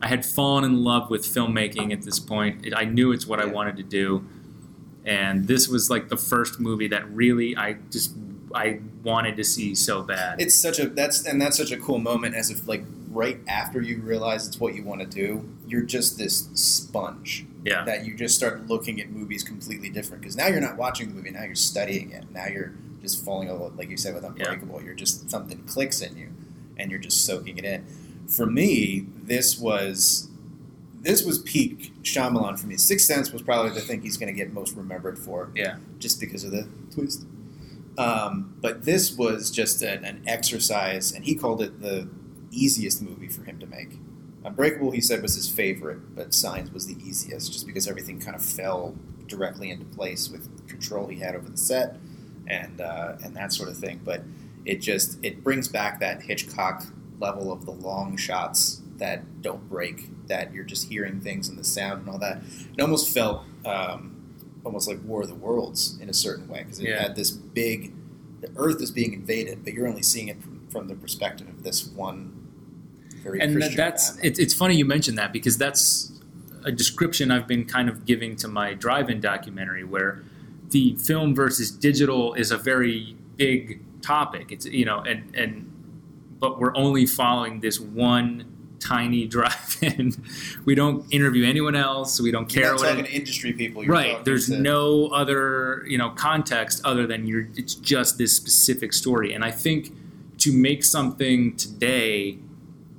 I 0.00 0.08
had 0.08 0.24
fallen 0.24 0.64
in 0.64 0.84
love 0.84 1.10
with 1.10 1.24
filmmaking 1.24 1.92
at 1.92 2.02
this 2.02 2.18
point. 2.18 2.66
It, 2.66 2.74
I 2.74 2.84
knew 2.84 3.12
it's 3.12 3.26
what 3.26 3.40
I 3.40 3.46
wanted 3.46 3.76
to 3.78 3.82
do, 3.82 4.26
and 5.04 5.46
this 5.48 5.68
was 5.68 5.90
like 5.90 6.08
the 6.08 6.16
first 6.16 6.60
movie 6.60 6.88
that 6.88 7.08
really 7.10 7.56
I 7.56 7.74
just 7.90 8.14
I 8.54 8.80
wanted 9.02 9.36
to 9.36 9.44
see 9.44 9.74
so 9.74 10.02
bad. 10.02 10.40
It's 10.40 10.58
such 10.58 10.78
a 10.78 10.88
that's 10.88 11.26
and 11.26 11.40
that's 11.40 11.56
such 11.56 11.72
a 11.72 11.76
cool 11.78 11.98
moment 11.98 12.34
as 12.34 12.50
if 12.50 12.66
like 12.68 12.84
right 13.10 13.40
after 13.48 13.80
you 13.80 14.00
realize 14.00 14.46
it's 14.46 14.60
what 14.60 14.74
you 14.74 14.84
want 14.84 15.00
to 15.00 15.06
do, 15.06 15.48
you're 15.66 15.82
just 15.82 16.18
this 16.18 16.48
sponge 16.54 17.46
yeah, 17.64 17.84
that 17.84 18.06
you 18.06 18.14
just 18.14 18.36
start 18.36 18.66
looking 18.68 19.00
at 19.00 19.10
movies 19.10 19.42
completely 19.42 19.90
different 19.90 20.22
because 20.22 20.36
now 20.36 20.46
you're 20.46 20.60
not 20.60 20.76
watching 20.76 21.08
the 21.08 21.14
movie, 21.14 21.30
now 21.30 21.44
you're 21.44 21.54
studying 21.54 22.12
it. 22.12 22.30
Now 22.30 22.46
you're 22.46 22.74
just 23.02 23.24
falling 23.24 23.50
over 23.50 23.68
like 23.76 23.90
you 23.90 23.96
said 23.96 24.14
with 24.14 24.24
Unbreakable. 24.24 24.82
You're 24.82 24.94
just 24.94 25.30
something 25.30 25.62
clicks 25.64 26.00
in 26.00 26.16
you 26.16 26.32
and 26.76 26.90
you're 26.90 27.00
just 27.00 27.24
soaking 27.24 27.58
it 27.58 27.64
in. 27.64 27.86
For 28.28 28.46
me, 28.46 29.06
this 29.28 29.58
was 29.58 30.28
this 31.00 31.24
was 31.24 31.38
peak 31.40 31.92
Shyamalan 32.02 32.58
for 32.58 32.66
me. 32.66 32.76
Sixth 32.76 33.06
Sense 33.06 33.32
was 33.32 33.42
probably 33.42 33.70
the 33.70 33.80
thing 33.80 34.02
he's 34.02 34.16
going 34.16 34.32
to 34.32 34.36
get 34.36 34.52
most 34.52 34.76
remembered 34.76 35.18
for 35.18 35.50
yeah, 35.54 35.76
just 35.98 36.20
because 36.20 36.44
of 36.44 36.50
the 36.50 36.68
twist. 36.92 37.26
Um, 37.96 38.54
but 38.60 38.84
this 38.84 39.16
was 39.16 39.50
just 39.50 39.82
an, 39.82 40.04
an 40.04 40.22
exercise, 40.26 41.12
and 41.12 41.24
he 41.24 41.34
called 41.34 41.62
it 41.62 41.80
the 41.80 42.08
easiest 42.50 43.02
movie 43.02 43.28
for 43.28 43.44
him 43.44 43.58
to 43.58 43.66
make. 43.66 43.98
Unbreakable, 44.44 44.92
he 44.92 45.00
said, 45.00 45.20
was 45.20 45.34
his 45.34 45.48
favorite, 45.48 46.14
but 46.14 46.32
Signs 46.32 46.70
was 46.70 46.86
the 46.86 46.96
easiest, 47.04 47.52
just 47.52 47.66
because 47.66 47.88
everything 47.88 48.20
kind 48.20 48.36
of 48.36 48.44
fell 48.44 48.94
directly 49.26 49.70
into 49.70 49.84
place 49.84 50.30
with 50.30 50.66
control 50.68 51.08
he 51.08 51.18
had 51.18 51.34
over 51.34 51.48
the 51.48 51.56
set 51.56 51.96
and 52.46 52.80
uh, 52.80 53.16
and 53.22 53.36
that 53.36 53.52
sort 53.52 53.68
of 53.68 53.76
thing. 53.76 54.00
But 54.04 54.22
it 54.64 54.76
just 54.76 55.18
it 55.22 55.42
brings 55.42 55.68
back 55.68 56.00
that 56.00 56.22
Hitchcock 56.22 56.84
level 57.20 57.52
of 57.52 57.64
the 57.64 57.72
long 57.72 58.16
shots 58.16 58.80
that 58.98 59.42
don't 59.42 59.68
break, 59.68 60.26
that 60.28 60.52
you're 60.52 60.64
just 60.64 60.88
hearing 60.88 61.20
things 61.20 61.48
and 61.48 61.58
the 61.58 61.64
sound 61.64 62.00
and 62.00 62.10
all 62.10 62.18
that. 62.18 62.42
It 62.76 62.82
almost 62.82 63.12
felt 63.12 63.44
um, 63.64 64.34
almost 64.64 64.88
like 64.88 65.02
War 65.04 65.22
of 65.22 65.28
the 65.28 65.34
Worlds 65.34 65.98
in 66.00 66.08
a 66.08 66.14
certain 66.14 66.48
way 66.48 66.62
because 66.62 66.80
it 66.80 66.88
Yeah. 66.88 67.02
had 67.02 67.16
this 67.16 67.30
big. 67.30 67.92
The 68.40 68.50
Earth 68.56 68.80
is 68.80 68.90
being 68.90 69.12
invaded, 69.14 69.64
but 69.64 69.72
you're 69.72 69.88
only 69.88 70.02
seeing 70.02 70.28
it 70.28 70.40
from, 70.42 70.66
from 70.70 70.88
the 70.88 70.94
perspective 70.94 71.48
of 71.48 71.62
this 71.62 71.86
one 71.86 72.34
very 73.22 73.40
and 73.40 73.54
Christian 73.54 73.76
that's 73.76 74.16
it, 74.18 74.38
it's 74.38 74.54
funny 74.54 74.76
you 74.76 74.84
mentioned 74.84 75.18
that 75.18 75.32
because 75.32 75.58
that's 75.58 76.12
a 76.64 76.70
description 76.70 77.30
I've 77.32 77.48
been 77.48 77.64
kind 77.64 77.88
of 77.88 78.04
giving 78.04 78.36
to 78.36 78.48
my 78.48 78.74
drive-in 78.74 79.20
documentary 79.20 79.82
where 79.84 80.22
the 80.70 80.94
film 80.96 81.34
versus 81.34 81.70
digital 81.70 82.34
is 82.34 82.50
a 82.52 82.58
very 82.58 83.16
big 83.36 83.80
topic. 84.02 84.52
It's 84.52 84.66
you 84.66 84.84
know, 84.84 85.00
and 85.00 85.34
and 85.34 85.64
but 86.38 86.60
we're 86.60 86.76
only 86.76 87.06
following 87.06 87.60
this 87.60 87.80
one 87.80 88.44
tiny 88.80 89.26
drive-in. 89.36 90.14
we 90.64 90.74
don't 90.74 91.04
interview 91.12 91.44
anyone 91.46 91.74
else. 91.76 92.20
We 92.20 92.30
don't 92.30 92.48
care 92.48 92.64
You're 92.64 92.78
talking 92.78 93.04
it- 93.06 93.10
industry 93.12 93.52
people. 93.52 93.84
You're 93.84 93.92
right. 93.92 94.24
There's 94.24 94.46
to- 94.46 94.58
no 94.58 95.08
other 95.08 95.84
you 95.86 95.98
know 95.98 96.10
context 96.10 96.80
other 96.84 97.06
than 97.06 97.26
you're. 97.26 97.48
It's 97.56 97.74
just 97.74 98.18
this 98.18 98.34
specific 98.36 98.92
story, 98.92 99.32
and 99.32 99.44
I 99.44 99.50
think 99.50 99.92
to 100.38 100.52
make 100.52 100.84
something 100.84 101.56
today. 101.56 102.38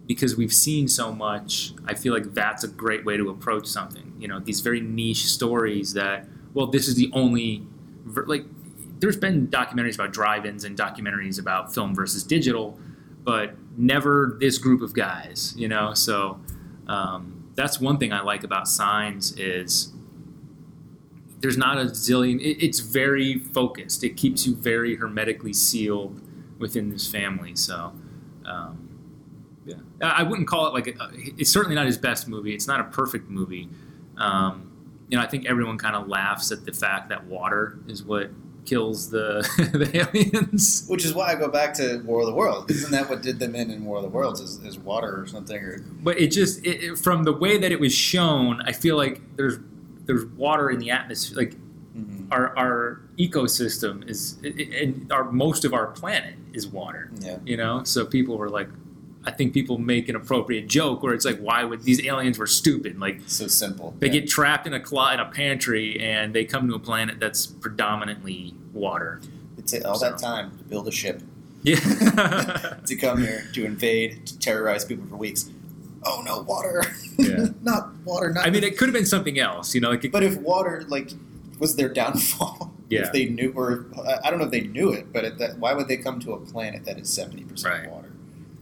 Because 0.07 0.35
we've 0.35 0.51
seen 0.51 0.87
so 0.87 1.11
much, 1.13 1.71
I 1.85 1.93
feel 1.93 2.15
like 2.15 2.33
that's 2.33 2.63
a 2.63 2.67
great 2.67 3.05
way 3.05 3.15
to 3.15 3.29
approach 3.29 3.67
something. 3.67 4.11
You 4.17 4.27
know, 4.27 4.39
these 4.39 4.59
very 4.61 4.81
niche 4.81 5.25
stories 5.27 5.93
that, 5.93 6.25
well, 6.55 6.65
this 6.65 6.87
is 6.87 6.95
the 6.95 7.11
only, 7.13 7.63
like, 8.25 8.43
there's 8.97 9.17
been 9.17 9.49
documentaries 9.49 9.93
about 9.93 10.11
drive-ins 10.11 10.63
and 10.63 10.75
documentaries 10.75 11.39
about 11.39 11.75
film 11.75 11.93
versus 11.93 12.23
digital, 12.23 12.79
but 13.23 13.55
never 13.77 14.37
this 14.39 14.57
group 14.57 14.81
of 14.81 14.93
guys. 14.93 15.53
You 15.57 15.67
know, 15.67 15.93
so 15.93 16.39
um, 16.87 17.51
that's 17.55 17.79
one 17.79 17.97
thing 17.97 18.13
I 18.13 18.21
like 18.21 18.43
about 18.43 18.67
Signs 18.67 19.37
is 19.37 19.93
there's 21.39 21.57
not 21.57 21.77
a 21.77 21.85
zillion. 21.85 22.39
It, 22.41 22.63
it's 22.63 22.79
very 22.79 23.39
focused. 23.39 24.03
It 24.03 24.17
keeps 24.17 24.45
you 24.45 24.55
very 24.55 24.95
hermetically 24.95 25.53
sealed 25.53 26.21
within 26.59 26.89
this 26.89 27.07
family. 27.07 27.55
So. 27.55 27.93
Um, 28.45 28.85
yeah, 29.65 29.75
I 30.01 30.23
wouldn't 30.23 30.47
call 30.47 30.67
it 30.67 30.73
like 30.73 30.87
a, 30.87 31.11
it's 31.13 31.51
certainly 31.51 31.75
not 31.75 31.85
his 31.85 31.97
best 31.97 32.27
movie. 32.27 32.55
It's 32.55 32.67
not 32.67 32.79
a 32.79 32.85
perfect 32.85 33.29
movie. 33.29 33.69
Um, 34.17 34.71
you 35.09 35.17
know, 35.17 35.23
I 35.23 35.27
think 35.27 35.45
everyone 35.45 35.77
kind 35.77 35.95
of 35.95 36.07
laughs 36.07 36.51
at 36.51 36.65
the 36.65 36.71
fact 36.71 37.09
that 37.09 37.25
water 37.25 37.79
is 37.87 38.03
what 38.03 38.31
kills 38.65 39.09
the 39.09 39.41
the 39.73 40.07
aliens. 40.13 40.85
Which 40.87 41.05
is 41.05 41.13
why 41.13 41.31
I 41.31 41.35
go 41.35 41.47
back 41.49 41.73
to 41.75 42.01
War 42.05 42.21
of 42.21 42.27
the 42.27 42.33
Worlds. 42.33 42.71
Isn't 42.71 42.91
that 42.91 43.09
what 43.09 43.21
did 43.21 43.39
them 43.39 43.55
in 43.55 43.71
in 43.71 43.85
War 43.85 43.97
of 43.97 44.03
the 44.03 44.09
Worlds? 44.09 44.39
Is, 44.41 44.57
is 44.63 44.77
water 44.79 45.19
or 45.21 45.27
something? 45.27 45.57
Or 45.57 45.79
But 46.03 46.19
it 46.19 46.31
just 46.31 46.65
it, 46.65 46.83
it- 46.83 46.97
from 46.99 47.23
the 47.23 47.33
way 47.33 47.57
that 47.57 47.71
it 47.71 47.79
was 47.79 47.93
shown, 47.93 48.61
I 48.65 48.71
feel 48.71 48.95
like 48.97 49.21
there's 49.35 49.57
there's 50.05 50.25
water 50.25 50.69
in 50.69 50.79
the 50.79 50.91
atmosphere. 50.91 51.37
Like 51.37 51.55
mm-hmm. 51.95 52.31
our 52.31 52.57
our 52.57 53.01
ecosystem 53.17 54.07
is, 54.09 54.37
and 54.43 55.11
our 55.11 55.31
most 55.31 55.65
of 55.65 55.73
our 55.73 55.87
planet 55.87 56.35
is 56.53 56.67
water. 56.67 57.11
yeah, 57.19 57.37
You 57.45 57.57
know, 57.57 57.83
so 57.83 58.05
people 58.05 58.37
were 58.37 58.49
like. 58.49 58.69
I 59.29 59.31
think 59.31 59.53
people 59.53 59.77
make 59.77 60.09
an 60.09 60.15
appropriate 60.15 60.67
joke 60.67 61.03
where 61.03 61.13
it's 61.13 61.23
like, 61.23 61.37
why 61.37 61.63
would 61.63 61.83
these 61.83 62.03
aliens 62.03 62.39
were 62.39 62.47
stupid? 62.47 62.99
Like, 62.99 63.21
so 63.27 63.45
simple. 63.45 63.93
They 63.99 64.07
yeah. 64.07 64.13
get 64.13 64.27
trapped 64.27 64.65
in 64.65 64.73
a 64.73 64.77
in 64.77 65.19
a 65.19 65.29
pantry, 65.31 65.99
and 65.99 66.33
they 66.33 66.45
come 66.45 66.67
to 66.67 66.73
a 66.73 66.79
planet 66.79 67.19
that's 67.19 67.45
predominantly 67.45 68.55
water. 68.73 69.21
It 69.55 69.67
took 69.67 69.85
all 69.85 69.99
that 69.99 70.17
time 70.17 70.57
to 70.57 70.63
build 70.63 70.87
a 70.87 70.91
ship 70.91 71.21
Yeah, 71.61 71.75
to 72.87 72.95
come 72.95 73.19
here 73.21 73.43
to 73.53 73.65
invade 73.65 74.25
to 74.25 74.39
terrorize 74.39 74.83
people 74.83 75.05
for 75.05 75.15
weeks. 75.17 75.47
Oh 76.03 76.23
no, 76.25 76.39
water! 76.41 76.83
Yeah. 77.19 77.49
not 77.61 77.93
water. 78.05 78.31
Not 78.33 78.47
I 78.47 78.49
mean, 78.49 78.63
it 78.63 78.79
could 78.79 78.87
have 78.87 78.95
been 78.95 79.05
something 79.05 79.37
else, 79.37 79.75
you 79.75 79.81
know. 79.81 79.91
Like, 79.91 80.05
it, 80.05 80.11
But 80.11 80.23
if 80.23 80.37
water, 80.37 80.85
like, 80.87 81.11
was 81.59 81.75
their 81.75 81.89
downfall? 81.89 82.73
Yeah. 82.89 83.01
If 83.01 83.11
they 83.11 83.25
knew, 83.25 83.53
or 83.55 83.85
I- 84.03 84.17
I 84.23 84.29
don't 84.31 84.39
know 84.39 84.45
if 84.45 84.51
they 84.51 84.61
knew 84.61 84.91
it, 84.91 85.13
but 85.13 85.23
at 85.23 85.37
that, 85.37 85.59
why 85.59 85.75
would 85.75 85.87
they 85.87 85.97
come 85.97 86.19
to 86.21 86.33
a 86.33 86.39
planet 86.39 86.85
that 86.85 86.97
is 86.97 87.07
seventy 87.07 87.43
percent 87.43 87.83
Right. 87.83 87.91
water, 87.91 88.08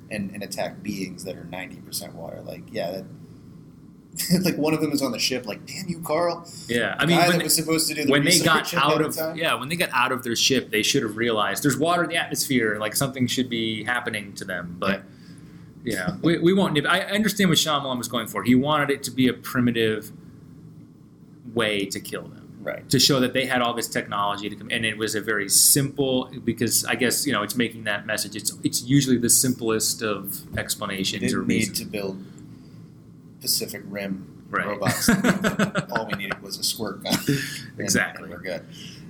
and, 0.09 0.31
and 0.31 0.43
attack 0.43 0.81
beings 0.83 1.23
that 1.23 1.35
are 1.35 1.45
ninety 1.45 1.77
percent 1.77 2.15
water? 2.15 2.41
Like, 2.41 2.63
yeah, 2.71 2.91
that. 2.91 3.05
like 4.43 4.57
one 4.57 4.73
of 4.73 4.81
them 4.81 4.91
is 4.91 5.01
on 5.01 5.11
the 5.11 5.19
ship. 5.19 5.45
Like, 5.45 5.65
damn 5.67 5.87
you, 5.87 6.01
Carl! 6.01 6.47
yeah, 6.67 6.95
I 6.97 7.05
mean, 7.05 7.17
when, 7.17 7.31
that 7.31 7.43
was 7.43 7.55
supposed 7.55 7.87
to 7.89 7.93
do 7.93 8.05
the 8.05 8.11
when 8.11 8.23
they 8.23 8.39
got 8.39 8.73
out 8.73 9.01
of 9.01 9.15
time. 9.15 9.37
yeah, 9.37 9.53
when 9.53 9.69
they 9.69 9.75
got 9.75 9.89
out 9.93 10.11
of 10.11 10.23
their 10.23 10.35
ship, 10.35 10.71
they 10.71 10.81
should 10.81 11.03
have 11.03 11.17
realized 11.17 11.63
there's 11.63 11.77
water 11.77 12.03
in 12.03 12.09
the 12.09 12.17
atmosphere. 12.17 12.77
Like 12.79 12.95
something 12.95 13.27
should 13.27 13.49
be 13.49 13.83
happening 13.83 14.33
to 14.35 14.45
them, 14.45 14.75
but. 14.79 15.03
You 15.83 15.95
know, 15.95 16.17
we, 16.21 16.37
we 16.39 16.53
won't. 16.53 16.73
nip- 16.73 16.85
I 16.85 16.99
I 16.99 17.11
understand 17.11 17.49
what 17.49 17.57
Shyamalan 17.57 17.97
was 17.97 18.09
going 18.09 18.27
for. 18.27 18.43
He 18.43 18.55
wanted 18.55 18.89
it 18.89 19.03
to 19.03 19.11
be 19.11 19.29
a 19.29 19.33
primitive 19.33 20.11
way 21.53 21.85
to 21.85 21.99
kill 22.01 22.23
them. 22.23 22.36
Right. 22.67 22.89
to 22.89 22.99
show 22.99 23.19
that 23.21 23.31
they 23.33 23.45
had 23.45 23.61
all 23.61 23.73
this 23.73 23.87
technology 23.87 24.49
to 24.49 24.55
come, 24.55 24.69
and 24.71 24.85
it 24.85 24.97
was 24.97 25.15
a 25.15 25.21
very 25.21 25.47
simple 25.49 26.29
because 26.43 26.83
I 26.85 26.95
guess 26.95 27.25
you 27.25 27.31
know 27.33 27.41
it's 27.43 27.55
making 27.55 27.85
that 27.85 28.05
message. 28.05 28.35
It's 28.35 28.51
it's 28.63 28.83
usually 28.83 29.17
the 29.17 29.29
simplest 29.29 30.01
of 30.01 30.53
They 30.53 30.61
explanations 30.61 31.23
or 31.33 31.37
didn't 31.37 31.47
need 31.47 31.55
reasons. 31.55 31.79
to 31.79 31.85
build 31.85 32.23
Pacific 33.41 33.81
Rim 33.85 34.33
Right. 34.49 34.65
robots. 34.65 35.09
All 35.91 36.07
we 36.07 36.13
needed 36.17 36.41
was 36.41 36.57
a 36.57 36.63
squirt 36.63 37.03
gun. 37.03 37.13
and- 37.27 37.39
Exactly. 37.79 38.23
and 38.23 38.31
we're 38.31 38.39
good. 38.39 38.65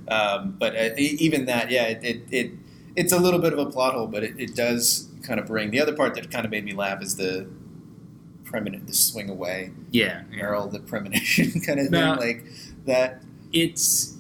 Um, 0.07 0.55
but 0.57 0.75
uh, 0.75 0.89
e- 0.97 1.17
even 1.19 1.45
that, 1.45 1.69
yeah, 1.69 1.83
it, 1.83 2.03
it, 2.03 2.21
it 2.31 2.51
it's 2.95 3.11
a 3.13 3.19
little 3.19 3.39
bit 3.39 3.53
of 3.53 3.59
a 3.59 3.67
plot 3.67 3.93
hole, 3.93 4.07
but 4.07 4.23
it, 4.23 4.33
it 4.39 4.55
does 4.55 5.07
kind 5.21 5.39
of 5.39 5.45
bring 5.45 5.69
the 5.69 5.79
other 5.79 5.93
part 5.95 6.15
that 6.15 6.31
kind 6.31 6.43
of 6.45 6.49
made 6.51 6.65
me 6.65 6.73
laugh 6.73 7.03
is 7.03 7.17
the 7.17 7.47
premonition, 8.45 8.85
the 8.87 8.93
swing 8.93 9.29
away, 9.29 9.71
yeah, 9.91 10.23
yeah. 10.31 10.37
Merrill, 10.37 10.67
the 10.69 10.79
premonition 10.79 11.51
kind 11.65 11.79
of 11.79 11.85
thing, 11.87 11.91
Now- 11.91 12.17
like 12.17 12.43
that. 12.85 13.21
It's 13.53 14.15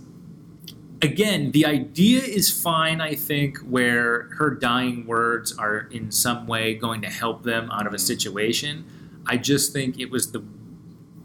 again 1.01 1.51
the 1.51 1.65
idea 1.65 2.21
is 2.21 2.51
fine. 2.51 3.01
I 3.01 3.15
think 3.15 3.59
where 3.59 4.29
her 4.37 4.51
dying 4.51 5.05
words 5.05 5.57
are 5.57 5.87
in 5.91 6.11
some 6.11 6.47
way 6.47 6.75
going 6.75 7.01
to 7.01 7.09
help 7.09 7.43
them 7.43 7.69
out 7.71 7.87
of 7.87 7.93
a 7.93 7.99
situation. 7.99 8.85
I 9.25 9.37
just 9.37 9.73
think 9.73 9.99
it 9.99 10.09
was 10.09 10.31
the 10.31 10.43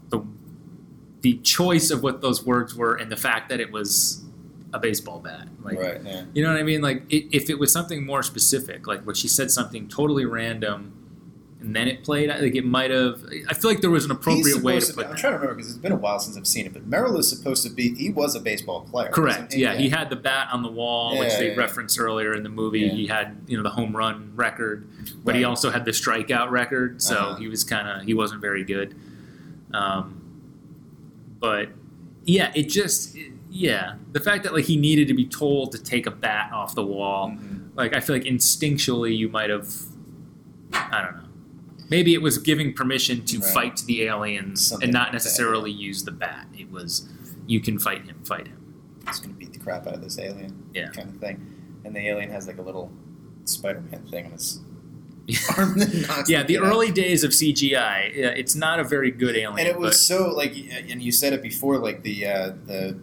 the 0.09 0.25
the 1.21 1.37
choice 1.39 1.89
of 1.89 2.03
what 2.03 2.21
those 2.21 2.45
words 2.45 2.75
were 2.75 2.95
and 2.95 3.11
the 3.11 3.17
fact 3.17 3.49
that 3.49 3.59
it 3.59 3.71
was 3.71 4.23
a 4.73 4.79
baseball 4.79 5.19
bat. 5.19 5.47
Like 5.61 5.77
right. 5.77 6.01
Yeah. 6.03 6.25
You 6.33 6.43
know 6.43 6.51
what 6.51 6.59
I 6.59 6.63
mean? 6.63 6.81
Like, 6.81 7.03
it, 7.09 7.33
if 7.35 7.49
it 7.49 7.59
was 7.59 7.71
something 7.71 8.05
more 8.05 8.23
specific, 8.23 8.87
like 8.87 9.05
what 9.05 9.15
she 9.15 9.27
said 9.27 9.51
something 9.51 9.87
totally 9.87 10.25
random, 10.25 11.02
and 11.63 11.75
then 11.75 11.87
it 11.87 12.03
played, 12.03 12.29
like 12.29 12.55
it 12.55 12.65
might 12.65 12.91
have. 12.91 13.23
I 13.49 13.53
feel 13.53 13.71
like 13.71 13.81
there 13.81 13.89
was 13.89 14.05
an 14.05 14.11
appropriate 14.11 14.61
way 14.61 14.75
to 14.75 14.81
supposed 14.81 14.95
put 14.97 15.01
be- 15.01 15.05
I'm 15.05 15.11
that. 15.13 15.19
trying 15.19 15.33
to 15.33 15.37
remember 15.39 15.55
because 15.55 15.71
it's 15.71 15.79
been 15.81 15.91
a 15.93 15.95
while 15.95 16.19
since 16.19 16.37
I've 16.37 16.45
seen 16.45 16.65
it. 16.65 16.73
But 16.73 16.85
Merrill 16.85 17.17
is 17.17 17.29
supposed 17.29 17.63
to 17.63 17.69
be. 17.69 17.95
He 17.95 18.09
was 18.11 18.35
a 18.35 18.39
baseball 18.39 18.81
player. 18.81 19.09
Correct. 19.09 19.43
wasn't? 19.45 19.53
Yeah, 19.61 19.73
he 19.75 19.89
had 19.89 20.09
the 20.09 20.15
bat 20.15 20.49
on 20.51 20.61
the 20.61 20.69
wall, 20.71 21.17
which 21.17 21.33
they 21.37 21.51
yeah. 21.51 21.55
referenced 21.59 21.99
earlier 21.99 22.33
in 22.33 22.43
the 22.43 22.49
movie. 22.49 22.81
Yeah. 22.81 22.91
He 22.91 23.07
had, 23.07 23.37
you 23.47 23.55
know, 23.57 23.63
the 23.63 23.69
home 23.71 23.95
run 23.95 24.33
record, 24.35 24.87
but 25.23 25.35
he 25.35 25.43
also 25.43 25.69
had 25.71 25.85
the 25.85 25.91
strikeout 25.91 26.51
record. 26.51 27.01
So 27.01 27.15
Uh-huh. 27.17 27.35
he 27.37 27.47
was 27.47 27.63
kind 27.63 27.87
of 27.87 28.05
he 28.05 28.13
wasn't 28.13 28.41
very 28.41 28.63
good. 28.63 28.95
Um, 29.73 30.19
but 31.39 31.69
yeah, 32.25 32.51
it 32.55 32.69
just 32.69 33.17
yeah, 33.49 33.95
the 34.11 34.19
fact 34.19 34.43
that 34.43 34.53
like 34.53 34.65
he 34.65 34.77
needed 34.77 35.07
to 35.07 35.13
be 35.13 35.25
told 35.25 35.71
to 35.73 35.77
take 35.81 36.05
a 36.07 36.11
bat 36.11 36.51
off 36.51 36.75
the 36.75 36.85
wall. 36.85 37.29
Mhm. 37.29 37.59
like 37.75 37.95
I 37.95 37.99
feel 38.01 38.15
like 38.15 38.25
instinctually 38.25 39.17
you 39.17 39.29
might 39.29 39.49
have 39.49 39.67
I 40.73 41.01
don't 41.01 41.15
know. 41.17 41.23
Maybe 41.93 42.13
it 42.15 42.21
was 42.21 42.37
giving 42.39 42.73
permission 42.73 43.23
to 43.25 43.37
Right. 43.39 43.53
fight 43.53 43.77
the 43.85 44.03
aliens 44.03 44.67
Something 44.67 44.87
and 44.89 44.93
like 44.93 44.99
not 44.99 45.05
that, 45.11 45.13
necessarily 45.13 45.71
use 45.71 46.03
the 46.03 46.11
bat. 46.11 46.47
It 46.57 46.71
was 46.71 47.07
you 47.45 47.59
can 47.59 47.77
fight 47.77 48.03
him, 48.05 48.17
fight 48.25 48.47
him. 48.47 48.59
He's 49.07 49.19
going 49.19 49.33
to 49.33 49.39
beat 49.39 49.53
the 49.53 49.59
crap 49.59 49.85
out 49.85 49.93
of 49.95 50.01
this 50.01 50.17
alien. 50.17 50.63
Yeah. 50.73 50.87
Kind 50.87 51.09
of 51.09 51.17
thing. 51.17 51.45
And 51.85 51.95
the 51.95 51.99
alien 52.07 52.31
has 52.31 52.47
like 52.47 52.57
a 52.57 52.61
little 52.61 52.89
Spider-Man 53.45 54.05
thing 54.09 54.25
on 54.27 54.31
his 54.31 54.59
arm 55.57 55.77
yeah, 56.27 56.43
the 56.43 56.53
kid 56.55 56.63
out. 56.63 56.65
early 56.65 56.91
days 56.91 57.23
of 57.23 57.31
CGI, 57.31 58.13
yeah, 58.15 58.27
it's 58.29 58.55
not 58.55 58.79
a 58.79 58.83
very 58.83 59.09
good 59.11 59.35
alien. 59.37 59.59
and 59.59 59.67
it 59.67 59.77
was 59.77 59.91
but- 59.91 59.95
so 59.97 60.29
like, 60.31 60.53
and 60.89 61.01
you 61.01 61.11
said 61.11 61.31
it 61.33 61.41
before, 61.41 61.77
like 61.77 62.03
the 62.03 62.25
uh, 62.25 62.53
the 62.65 62.97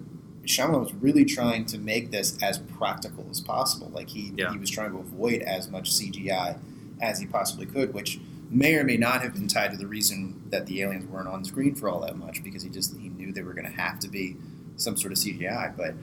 Shyamalan 0.45 0.81
was 0.81 0.95
really 0.95 1.25
trying 1.25 1.65
to 1.67 1.79
make 1.79 2.11
this 2.11 2.37
as 2.43 2.59
practical 2.59 3.27
as 3.31 3.41
possible. 3.41 3.89
Like 3.95 4.09
he 4.09 4.33
Yeah. 4.37 4.51
he 4.53 4.59
was 4.59 4.69
trying 4.71 4.91
to 4.93 4.99
avoid 4.99 5.43
as 5.43 5.69
much 5.71 5.91
CGI 5.93 6.59
as 7.01 7.21
he 7.21 7.27
possibly 7.27 7.67
could, 7.67 7.95
which 7.95 8.21
may 8.51 8.75
or 8.75 8.85
may 8.85 8.97
not 8.97 9.23
have 9.23 9.33
been 9.33 9.47
tied 9.47 9.71
to 9.71 9.77
the 9.77 9.87
reason 9.87 10.43
that 10.51 10.67
the 10.67 10.83
aliens 10.83 11.07
weren't 11.07 11.29
on 11.29 11.45
screen 11.45 11.75
for 11.75 11.89
all 11.89 12.01
that 12.01 12.17
much 12.17 12.43
because 12.43 12.63
he 12.63 12.69
just 12.69 12.97
he 12.97 13.09
knew 13.09 13.33
they 13.33 13.43
were 13.43 13.55
going 13.55 13.65
to 13.65 13.81
have 13.81 13.99
to 14.01 14.09
be 14.09 14.37
some 14.77 14.97
sort 14.97 15.13
of 15.13 15.19
CGI. 15.19 15.77
But 15.77 15.95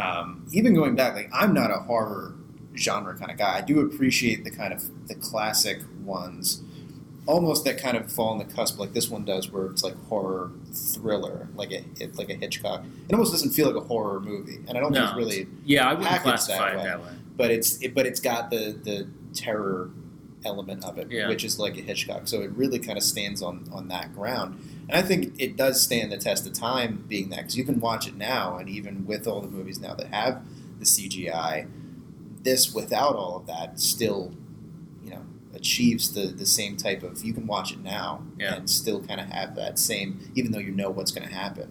um, 0.00 0.46
even 0.52 0.74
going 0.74 0.94
back, 0.94 1.14
like 1.14 1.30
I'm 1.32 1.52
not 1.52 1.70
a 1.70 1.80
horror 1.80 2.34
genre 2.76 3.16
kind 3.18 3.30
of 3.30 3.38
guy. 3.38 3.58
I 3.58 3.60
do 3.60 3.80
appreciate 3.80 4.44
the 4.44 4.50
kind 4.50 4.72
of 4.72 5.08
the 5.08 5.14
classic 5.14 5.80
ones 6.04 6.62
almost 7.26 7.64
that 7.64 7.78
kind 7.78 7.96
of 7.96 8.10
fall 8.10 8.28
on 8.28 8.38
the 8.38 8.44
cusp, 8.44 8.78
like 8.78 8.92
this 8.92 9.10
one 9.10 9.24
does, 9.24 9.50
where 9.50 9.66
it's 9.66 9.82
like 9.82 9.94
horror 10.06 10.52
thriller, 10.72 11.48
like 11.56 11.72
a 11.72 11.84
it, 11.98 12.16
like 12.16 12.30
a 12.30 12.34
Hitchcock. 12.34 12.84
It 13.08 13.12
almost 13.12 13.32
doesn't 13.32 13.50
feel 13.50 13.66
like 13.66 13.76
a 13.76 13.86
horror 13.86 14.20
movie, 14.20 14.58
and 14.68 14.78
I 14.78 14.80
don't 14.80 14.92
think 14.92 15.04
it's 15.04 15.16
really, 15.16 15.48
yeah, 15.64 15.90
I 15.90 15.94
wouldn't 15.94 16.22
classify 16.22 16.70
that 16.70 16.78
way. 16.78 16.84
that 16.84 17.02
way. 17.02 17.10
but 17.36 17.50
it's 17.50 17.82
it, 17.82 17.94
but 17.94 18.06
it's 18.06 18.20
got 18.20 18.50
the 18.50 18.78
the 18.82 19.08
terror 19.34 19.90
element 20.44 20.84
of 20.84 20.98
it, 20.98 21.10
Yeah. 21.10 21.28
which 21.28 21.44
is 21.44 21.58
like 21.58 21.76
a 21.76 21.80
Hitchcock. 21.80 22.28
So 22.28 22.40
it 22.42 22.50
really 22.52 22.78
kind 22.78 22.96
of 22.98 23.02
stands 23.04 23.42
on 23.42 23.68
on 23.72 23.88
that 23.88 24.14
ground, 24.14 24.58
and 24.88 24.96
I 24.96 25.02
think 25.02 25.34
it 25.38 25.56
does 25.56 25.80
stand 25.80 26.12
the 26.12 26.18
test 26.18 26.46
of 26.46 26.52
time, 26.52 27.04
being 27.08 27.30
that 27.30 27.38
because 27.38 27.56
you 27.56 27.64
can 27.64 27.80
watch 27.80 28.06
it 28.06 28.16
now, 28.16 28.56
and 28.58 28.68
even 28.68 29.06
with 29.06 29.26
all 29.26 29.40
the 29.40 29.48
movies 29.48 29.80
now 29.80 29.94
that 29.94 30.08
have 30.08 30.42
the 30.78 30.84
CGI, 30.84 31.66
this 32.42 32.72
without 32.74 33.16
all 33.16 33.36
of 33.36 33.46
that 33.46 33.80
still, 33.80 34.32
you 35.02 35.10
know, 35.10 35.22
achieves 35.54 36.12
the 36.12 36.26
the 36.26 36.46
same 36.46 36.76
type 36.76 37.02
of. 37.02 37.24
You 37.24 37.32
can 37.32 37.46
watch 37.46 37.72
it 37.72 37.80
now 37.82 38.22
Yeah. 38.38 38.54
and 38.56 38.70
still 38.70 39.00
kind 39.02 39.20
of 39.20 39.26
have 39.30 39.56
that 39.56 39.78
same, 39.78 40.30
even 40.34 40.52
though 40.52 40.58
you 40.60 40.70
know 40.72 40.90
what's 40.90 41.10
going 41.10 41.26
to 41.26 41.34
happen, 41.34 41.68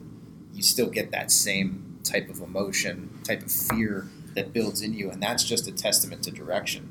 you 0.54 0.64
still 0.64 0.90
get 0.90 1.12
that 1.12 1.32
same 1.32 2.00
type 2.04 2.30
of 2.30 2.40
emotion, 2.42 3.10
type 3.24 3.42
of 3.44 3.52
fear 3.52 4.10
that 4.36 4.52
builds 4.54 4.82
in 4.82 4.94
you, 4.94 5.10
and 5.10 5.24
that's 5.24 5.44
just 5.44 5.66
a 5.68 5.72
testament 5.72 6.24
to 6.24 6.32
direction 6.32 6.90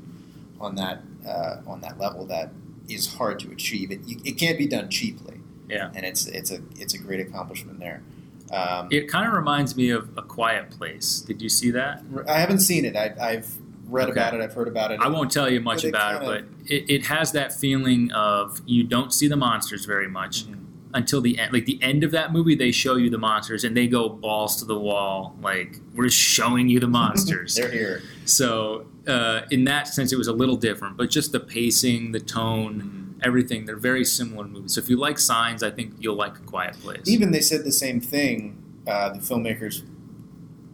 on 0.59 0.75
that 0.75 1.01
uh, 1.27 1.57
on 1.67 1.81
that 1.81 1.99
level 1.99 2.25
that 2.27 2.51
is 2.89 3.15
hard 3.15 3.39
to 3.39 3.51
achieve. 3.51 3.91
It 3.91 4.01
you, 4.05 4.17
it 4.25 4.33
can't 4.37 4.57
be 4.57 4.67
done 4.67 4.89
cheaply. 4.89 5.39
Yeah. 5.67 5.89
and 5.95 6.05
it's 6.05 6.27
it's 6.27 6.51
a 6.51 6.59
it's 6.77 6.93
a 6.93 6.97
great 6.99 7.19
accomplishment 7.19 7.79
there. 7.79 8.03
Um, 8.51 8.87
It 8.91 9.07
kind 9.07 9.27
of 9.27 9.33
reminds 9.33 9.75
me 9.75 9.89
of 9.89 10.09
A 10.15 10.21
Quiet 10.21 10.69
Place. 10.69 11.19
Did 11.21 11.41
you 11.41 11.49
see 11.49 11.71
that? 11.71 12.03
I 12.27 12.39
haven't 12.39 12.59
seen 12.59 12.85
it. 12.85 12.95
I, 12.95 13.15
I've 13.19 13.51
read 13.87 14.09
Okay. 14.09 14.19
about 14.19 14.35
it. 14.35 14.41
I've 14.41 14.53
heard 14.53 14.67
about 14.67 14.91
it. 14.91 14.99
I 14.99 15.07
won't 15.07 15.31
tell 15.31 15.49
you 15.49 15.59
much 15.61 15.81
But 15.81 15.89
about 15.89 16.21
it, 16.21 16.25
but 16.25 16.71
it, 16.71 16.87
it 16.89 17.05
has 17.07 17.31
that 17.31 17.51
feeling 17.51 18.11
of 18.11 18.61
you 18.67 18.83
don't 18.83 19.11
see 19.11 19.27
the 19.27 19.35
monsters 19.35 19.85
very 19.85 20.07
much 20.07 20.45
Mhm. 20.45 20.57
until 20.93 21.21
the 21.21 21.39
end. 21.39 21.51
Like 21.51 21.65
the 21.65 21.79
end 21.81 22.03
of 22.03 22.11
that 22.11 22.31
movie, 22.31 22.53
they 22.53 22.71
show 22.71 22.95
you 22.97 23.09
the 23.09 23.17
monsters 23.17 23.63
and 23.63 23.75
they 23.75 23.87
go 23.87 24.07
balls 24.09 24.57
to 24.57 24.65
the 24.65 24.77
wall. 24.77 25.35
Like 25.41 25.79
we're 25.95 26.09
showing 26.09 26.69
you 26.69 26.79
the 26.79 26.87
monsters. 27.01 27.55
They're 27.55 27.71
here. 27.71 28.03
so 28.25 28.85
uh, 29.07 29.41
in 29.51 29.63
that 29.65 29.87
sense, 29.87 30.11
it 30.11 30.17
was 30.17 30.27
a 30.27 30.33
little 30.33 30.57
different, 30.57 30.97
but 30.97 31.09
just 31.09 31.31
the 31.31 31.39
pacing, 31.39 32.11
the 32.11 32.19
tone, 32.19 33.15
everything, 33.23 33.65
they're 33.65 33.75
very 33.75 34.05
similar 34.05 34.45
movies. 34.45 34.75
So 34.75 34.81
if 34.81 34.89
you 34.89 34.97
like 34.97 35.19
Signs, 35.19 35.63
I 35.63 35.71
think 35.71 35.93
you'll 35.99 36.15
like 36.15 36.37
A 36.37 36.41
Quiet 36.41 36.73
Place. 36.79 37.07
Even 37.07 37.31
they 37.31 37.41
said 37.41 37.63
the 37.63 37.71
same 37.71 37.99
thing. 37.99 38.61
Uh, 38.87 39.09
the 39.09 39.19
filmmakers, 39.19 39.83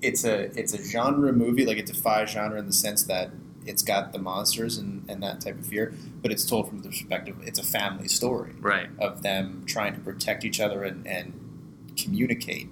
it's 0.01 0.25
a 0.25 0.57
it's 0.59 0.73
a 0.73 0.83
genre 0.83 1.31
movie. 1.31 1.65
Like 1.65 1.77
it 1.77 1.85
defies 1.85 2.31
genre 2.31 2.59
in 2.59 2.65
the 2.65 2.73
sense 2.73 3.03
that 3.03 3.31
it's 3.65 3.83
got 3.83 4.11
the 4.11 4.19
monsters 4.19 4.77
and, 4.77 5.07
and 5.09 5.21
that 5.23 5.41
type 5.41 5.59
of 5.59 5.65
fear, 5.65 5.93
but 6.21 6.31
it's 6.31 6.45
told 6.45 6.67
from 6.67 6.79
the 6.79 6.89
perspective. 6.89 7.37
It's 7.43 7.59
a 7.59 7.63
family 7.63 8.07
story 8.07 8.53
right. 8.59 8.89
of 8.99 9.21
them 9.21 9.63
trying 9.65 9.93
to 9.93 9.99
protect 9.99 10.43
each 10.43 10.59
other 10.59 10.83
and, 10.83 11.05
and 11.05 11.93
communicate 11.95 12.69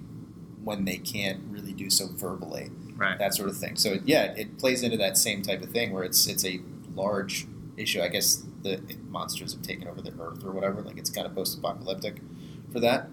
when 0.62 0.84
they 0.84 0.96
can't 0.96 1.42
really 1.48 1.72
do 1.72 1.90
so 1.90 2.08
verbally. 2.08 2.70
Right. 3.00 3.18
that 3.18 3.34
sort 3.34 3.48
of 3.48 3.56
thing. 3.56 3.76
So 3.76 3.98
yeah, 4.04 4.34
it 4.36 4.58
plays 4.58 4.82
into 4.82 4.98
that 4.98 5.16
same 5.16 5.40
type 5.40 5.62
of 5.62 5.70
thing 5.70 5.90
where 5.92 6.04
it's 6.04 6.26
it's 6.26 6.44
a 6.44 6.60
large 6.94 7.46
issue. 7.78 8.02
I 8.02 8.08
guess 8.08 8.44
the 8.62 8.80
monsters 9.08 9.54
have 9.54 9.62
taken 9.62 9.88
over 9.88 10.02
the 10.02 10.12
earth 10.20 10.44
or 10.44 10.52
whatever. 10.52 10.82
Like 10.82 10.98
it's 10.98 11.08
kind 11.08 11.26
of 11.26 11.34
post-apocalyptic 11.34 12.20
for 12.70 12.78
that. 12.80 13.08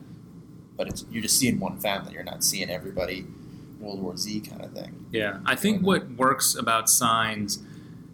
But 0.76 0.90
it's 0.90 1.06
you're 1.10 1.24
just 1.24 1.40
seeing 1.40 1.58
one 1.60 1.80
family. 1.80 2.14
You're 2.14 2.24
not 2.24 2.44
seeing 2.44 2.70
everybody 2.70 3.26
World 3.80 4.02
War 4.02 4.18
Z 4.18 4.42
kind 4.42 4.64
of 4.64 4.74
thing. 4.74 5.06
Yeah, 5.12 5.40
I 5.46 5.56
think 5.56 5.82
what 5.84 6.12
works 6.12 6.54
about 6.54 6.90
Signs, 6.90 7.64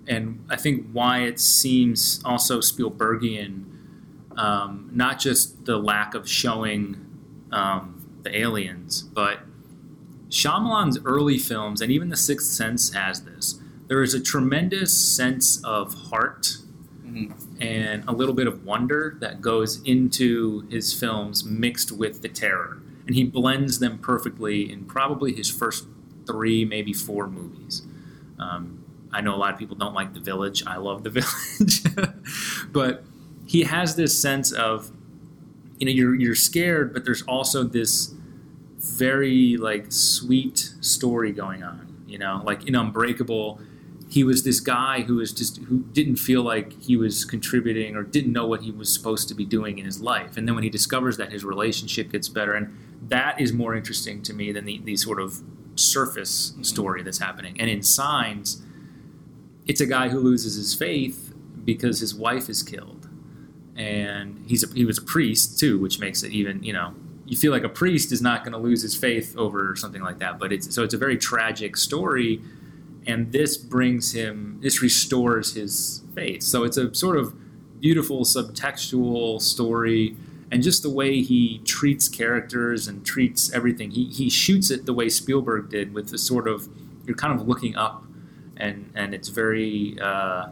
and 0.08 0.46
I 0.50 0.56
think 0.56 0.92
why 0.92 1.22
it 1.22 1.40
seems 1.40 2.22
also 2.24 2.60
Spielbergian, 2.60 3.66
um, 4.38 4.90
not 4.94 5.20
just 5.20 5.66
the 5.66 5.78
lack 5.78 6.14
of 6.14 6.30
showing 6.30 7.04
um, 7.52 8.20
the 8.22 8.38
aliens, 8.38 9.02
but 9.02 9.40
Shyamalan's 10.34 10.98
early 11.06 11.38
films, 11.38 11.80
and 11.80 11.92
even 11.92 12.10
The 12.10 12.18
Sixth 12.18 12.48
Sense 12.52 12.92
has 12.94 13.22
this. 13.22 13.60
There 13.88 14.02
is 14.02 14.14
a 14.16 14.20
tremendous 14.20 14.92
sense 14.98 15.64
of 15.64 15.94
heart 15.94 16.58
Mm-hmm. 17.06 17.62
and 17.62 18.04
a 18.08 18.12
little 18.12 18.34
bit 18.34 18.48
of 18.48 18.66
wonder 18.66 19.18
that 19.20 19.40
goes 19.40 19.84
into 19.84 20.62
his 20.72 20.92
films 20.94 21.44
mixed 21.46 21.92
with 21.92 22.24
the 22.24 22.28
terror. 22.28 22.82
And 23.06 23.14
he 23.14 23.24
blends 23.24 23.78
them 23.78 24.00
perfectly 24.00 24.72
in 24.72 24.86
probably 24.86 25.32
his 25.32 25.48
first 25.48 25.86
three, 26.26 26.66
maybe 26.66 26.92
four 26.92 27.28
movies. 27.28 27.84
Um, 28.40 28.84
I 29.12 29.22
know 29.22 29.36
a 29.36 29.38
lot 29.38 29.54
of 29.54 29.60
people 29.60 29.76
don't 29.76 29.94
like 29.94 30.16
The 30.16 30.22
Village. 30.22 30.64
I 30.66 30.78
love 30.78 31.04
The 31.04 31.10
Village. 31.12 31.84
but 32.72 33.04
he 33.46 33.64
has 33.66 33.96
this 33.96 34.20
sense 34.20 34.52
of, 34.52 34.90
you 35.78 35.86
know, 35.86 35.92
you're, 35.92 36.16
you're 36.16 36.34
scared, 36.34 36.94
but 36.94 37.06
there's 37.06 37.22
also 37.24 37.62
this 37.64 38.16
very, 38.84 39.58
like, 39.58 39.92
sweet 39.92 40.74
story 40.82 41.32
going 41.32 41.64
on. 41.64 42.04
You 42.08 42.20
know, 42.20 42.42
like 42.46 42.68
in 42.68 42.76
Unbreakable, 42.76 43.60
he 44.14 44.24
was 44.24 44.44
this 44.44 44.60
guy 44.60 45.02
who 45.02 45.16
was 45.16 45.34
just 45.34 45.58
who 45.64 45.80
didn't 45.92 46.18
feel 46.18 46.44
like 46.44 46.80
he 46.84 46.96
was 46.96 47.26
contributing 47.26 47.96
or 47.96 48.04
didn't 48.04 48.32
know 48.32 48.46
what 48.46 48.62
he 48.62 48.70
was 48.70 48.94
supposed 48.94 49.28
to 49.30 49.34
be 49.34 49.44
doing 49.44 49.80
in 49.80 49.86
his 49.86 50.00
life. 50.00 50.38
And 50.38 50.48
then 50.48 50.54
when 50.54 50.64
he 50.64 50.70
discovers 50.70 51.18
that 51.18 51.32
his 51.32 51.44
relationship 51.44 52.12
gets 52.12 52.30
better 52.30 52.54
and 52.54 52.78
that 53.10 53.42
is 53.42 53.52
more 53.52 53.76
interesting 53.76 54.22
to 54.22 54.34
me 54.34 54.52
than 54.52 54.66
the, 54.66 54.80
the 54.84 54.96
sort 54.98 55.20
of 55.20 55.42
surface 55.76 56.52
mm-hmm. 56.52 56.62
story 56.62 57.02
that's 57.02 57.18
happening. 57.18 57.60
And 57.60 57.72
in 57.72 57.82
signs 57.82 58.62
it's 59.66 59.82
a 59.82 59.88
guy 59.88 60.10
who 60.10 60.20
loses 60.20 60.56
his 60.56 60.76
faith 60.76 61.34
because 61.66 62.00
his 62.00 62.14
wife 62.14 62.50
is 62.50 62.62
killed. 62.62 63.10
And 63.76 64.44
he's 64.46 64.64
a, 64.64 64.72
he 64.76 64.86
was 64.86 65.00
a 65.00 65.02
priest 65.02 65.58
too 65.58 65.80
which 65.80 65.98
makes 65.98 66.22
it 66.22 66.32
even 66.32 66.62
you 66.62 66.74
know 66.74 66.94
you 67.34 67.40
feel 67.40 67.52
like 67.52 67.64
a 67.64 67.70
priest 67.70 68.12
is 68.12 68.22
not 68.22 68.44
going 68.44 68.54
to 68.54 68.58
lose 68.58 68.82
his 68.82 68.96
faith 68.96 69.36
over 69.38 69.76
something 69.76 70.02
like 70.02 70.20
that 70.20 70.40
but 70.40 70.54
it's 70.54 70.74
so 70.74 70.84
it's 70.84 70.94
a 70.94 70.98
very 70.98 71.18
tragic 71.18 71.76
story 71.76 72.42
and 73.06 73.32
this 73.32 73.58
brings 73.58 74.14
him 74.14 74.60
this 74.62 74.82
restores 74.82 75.56
his 75.56 76.02
faith. 76.14 76.44
So 76.44 76.64
it's 76.64 76.78
a 76.78 76.94
sort 76.94 77.18
of 77.18 77.36
beautiful 77.80 78.22
subtextual 78.22 79.42
story 79.42 80.16
and 80.52 80.64
just 80.64 80.84
the 80.84 80.90
way 80.90 81.22
he 81.22 81.60
treats 81.66 82.08
characters 82.08 82.88
and 82.88 83.06
treats 83.06 83.52
everything 83.52 83.92
he, 83.92 84.06
he 84.06 84.30
shoots 84.30 84.72
it 84.72 84.86
the 84.86 84.94
way 84.94 85.10
spielberg 85.10 85.70
did 85.70 85.94
with 85.94 86.10
the 86.10 86.18
sort 86.18 86.48
of 86.48 86.70
you're 87.06 87.16
kind 87.18 87.38
of 87.38 87.46
looking 87.46 87.76
up 87.76 88.06
and 88.56 88.90
and 88.96 89.14
it's 89.14 89.28
very 89.28 89.98
uh, 90.00 90.48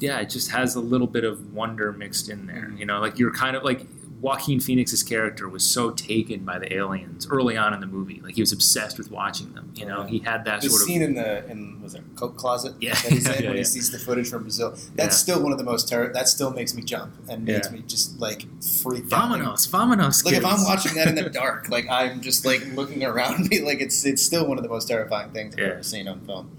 yeah 0.00 0.20
it 0.20 0.28
just 0.28 0.50
has 0.50 0.74
a 0.74 0.80
little 0.80 1.06
bit 1.06 1.24
of 1.24 1.54
wonder 1.54 1.92
mixed 1.92 2.28
in 2.28 2.46
there 2.46 2.70
you 2.76 2.84
know 2.84 3.00
like 3.00 3.18
you're 3.18 3.32
kind 3.32 3.56
of 3.56 3.62
like 3.62 3.86
Joaquin 4.22 4.60
Phoenix's 4.60 5.02
character 5.02 5.48
was 5.48 5.64
so 5.64 5.90
taken 5.90 6.44
by 6.44 6.56
the 6.60 6.72
aliens 6.72 7.26
early 7.28 7.56
on 7.56 7.74
in 7.74 7.80
the 7.80 7.88
movie. 7.88 8.20
Like 8.22 8.36
he 8.36 8.40
was 8.40 8.52
obsessed 8.52 8.96
with 8.96 9.10
watching 9.10 9.52
them. 9.52 9.72
You 9.74 9.84
know, 9.84 10.04
he 10.04 10.20
had 10.20 10.44
that 10.44 10.62
The 10.62 10.70
sort 10.70 10.82
of 10.82 10.86
scene 10.86 11.02
in 11.02 11.14
the 11.14 11.44
in 11.50 11.82
was 11.82 11.96
it 11.96 12.02
coat 12.14 12.36
closet? 12.36 12.74
Yeah. 12.80 12.94
that 12.94 13.10
he's 13.12 13.26
in 13.26 13.32
Yeah, 13.42 13.48
when 13.48 13.56
yeah. 13.56 13.58
he 13.58 13.64
sees 13.64 13.90
the 13.90 13.98
footage 13.98 14.30
from 14.30 14.42
Brazil. 14.42 14.76
That's 14.94 15.16
still 15.16 15.42
one 15.42 15.50
of 15.50 15.58
the 15.58 15.64
most 15.64 15.88
terror. 15.88 16.12
That 16.12 16.28
still 16.28 16.52
makes 16.52 16.72
me 16.72 16.82
jump 16.82 17.12
and 17.28 17.44
makes 17.44 17.72
me 17.72 17.82
just 17.84 18.20
like 18.20 18.42
freak. 18.62 19.10
Like, 19.10 19.22
Vamonos, 19.22 19.68
Vamonos. 19.68 20.24
Like 20.24 20.34
if 20.34 20.44
I'm 20.44 20.62
watching 20.62 20.94
that 20.94 21.08
in 21.08 21.16
the 21.16 21.28
dark, 21.42 21.68
like 21.68 21.88
I'm 21.90 22.20
just 22.20 22.46
like 22.46 22.64
looking 22.74 23.02
around 23.04 23.48
me, 23.50 23.60
like 23.60 23.80
it's 23.80 24.06
it's 24.06 24.22
still 24.22 24.46
one 24.46 24.56
of 24.56 24.62
the 24.62 24.70
most 24.70 24.86
terrifying 24.86 25.32
things 25.32 25.54
I've 25.56 25.64
ever 25.64 25.82
seen 25.82 26.06
on 26.06 26.20
film. 26.20 26.56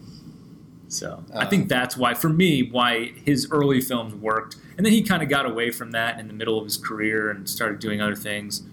So 0.93 1.23
Uh, 1.33 1.39
I 1.39 1.45
think 1.45 1.69
that's 1.69 1.97
why, 1.97 2.13
for 2.13 2.29
me, 2.29 2.61
why 2.69 3.13
his 3.25 3.47
early 3.51 3.81
films 3.81 4.13
worked, 4.13 4.57
and 4.77 4.85
then 4.85 4.93
he 4.93 5.01
kind 5.01 5.23
of 5.23 5.29
got 5.29 5.45
away 5.45 5.71
from 5.71 5.91
that 5.91 6.19
in 6.19 6.27
the 6.27 6.33
middle 6.33 6.57
of 6.57 6.65
his 6.65 6.77
career 6.77 7.29
and 7.31 7.49
started 7.49 7.79
doing 7.79 7.99
other 8.01 8.15
things. 8.15 8.63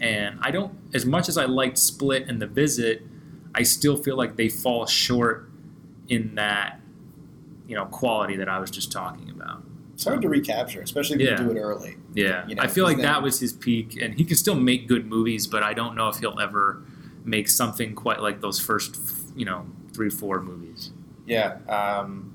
And 0.00 0.38
I 0.42 0.50
don't, 0.50 0.72
as 0.92 1.06
much 1.06 1.28
as 1.28 1.38
I 1.38 1.44
liked 1.46 1.78
Split 1.78 2.28
and 2.28 2.42
The 2.42 2.46
Visit, 2.46 3.02
I 3.54 3.62
still 3.62 3.96
feel 3.96 4.16
like 4.16 4.36
they 4.36 4.48
fall 4.48 4.84
short 4.86 5.48
in 6.08 6.34
that, 6.34 6.80
you 7.68 7.74
know, 7.74 7.86
quality 7.86 8.36
that 8.36 8.48
I 8.48 8.58
was 8.58 8.70
just 8.70 8.90
talking 8.92 9.30
about. 9.30 9.62
It's 9.94 10.04
hard 10.04 10.20
to 10.22 10.28
recapture, 10.28 10.80
especially 10.82 11.16
if 11.16 11.22
Yeah. 11.22 11.40
you 11.42 11.48
do 11.52 11.56
it 11.56 11.60
early. 11.60 11.96
Yeah, 12.14 12.46
You 12.48 12.56
know, 12.56 12.62
I 12.62 12.66
feel 12.66 12.84
like 12.84 12.96
then- 12.96 13.06
that 13.06 13.22
was 13.22 13.40
his 13.40 13.52
peak, 13.52 13.96
and 14.00 14.14
he 14.14 14.24
can 14.24 14.36
still 14.36 14.56
make 14.56 14.88
good 14.88 15.06
movies, 15.06 15.46
but 15.46 15.62
I 15.62 15.72
don't 15.74 15.94
know 15.96 16.08
if 16.08 16.16
he'll 16.18 16.38
ever 16.40 16.82
make 17.24 17.48
something 17.48 17.94
quite 17.94 18.20
like 18.20 18.40
those 18.40 18.58
first, 18.58 18.98
you 19.36 19.44
know, 19.44 19.66
three, 19.92 20.10
four 20.10 20.42
movies. 20.42 20.90
Yeah, 21.26 21.58
um, 21.68 22.34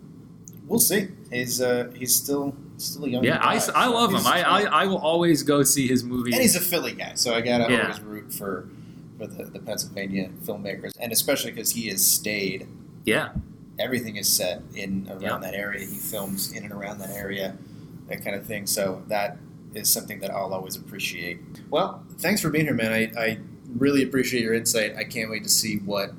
we'll 0.68 0.80
see. 0.80 1.08
He's 1.32 1.62
uh, 1.62 1.92
he's 1.96 2.16
still 2.16 2.56
still 2.78 3.06
a 3.06 3.10
young. 3.10 3.24
Yeah, 3.24 3.38
I, 3.42 3.56
guy, 3.56 3.56
I 3.56 3.58
so 3.60 3.92
love 3.92 4.14
him. 4.14 4.26
I, 4.26 4.44
I, 4.44 4.62
I 4.84 4.86
will 4.86 4.98
always 5.00 5.44
go 5.44 5.64
see 5.64 5.88
his 5.88 6.04
movies. 6.04 6.34
and 6.36 6.42
he's 6.42 6.56
a 6.56 6.62
Philly 6.62 6.94
guy, 6.94 7.14
so 7.16 7.34
I 7.34 7.42
gotta 7.42 7.72
Yeah. 7.72 7.82
always 7.84 8.02
root 8.02 8.34
for 8.34 8.68
for 9.18 9.28
the, 9.28 9.46
the 9.46 9.60
Pennsylvania 9.60 10.30
filmmakers, 10.44 10.92
and 11.00 11.12
especially 11.12 11.52
because 11.52 11.72
he 11.72 11.88
has 11.90 12.06
stayed. 12.06 12.68
yeah, 13.06 13.30
Everything 13.80 14.16
is 14.16 14.28
set 14.32 14.62
in 14.76 15.08
around 15.10 15.22
Yeah. 15.22 15.38
that 15.40 15.54
area. 15.54 15.82
He 15.86 15.96
films 15.98 16.52
in 16.52 16.64
and 16.64 16.72
around 16.74 17.00
that 17.00 17.12
area, 17.12 17.58
that 18.08 18.24
kind 18.24 18.36
of 18.36 18.46
thing. 18.46 18.68
So 18.68 19.04
that 19.08 19.38
is 19.74 19.90
something 19.90 20.20
that 20.22 20.32
I'll 20.32 20.54
always 20.54 20.76
appreciate. 20.76 21.40
Well, 21.70 22.04
thanks 22.20 22.42
for 22.42 22.50
being 22.50 22.66
here, 22.66 22.74
man. 22.74 22.92
I, 22.92 23.12
I 23.20 23.38
really 23.76 24.02
appreciate 24.04 24.44
your 24.44 24.54
insight. 24.54 24.96
I 24.96 25.04
can't 25.04 25.30
wait 25.30 25.44
to 25.44 25.50
see 25.50 25.78
what 25.78 26.12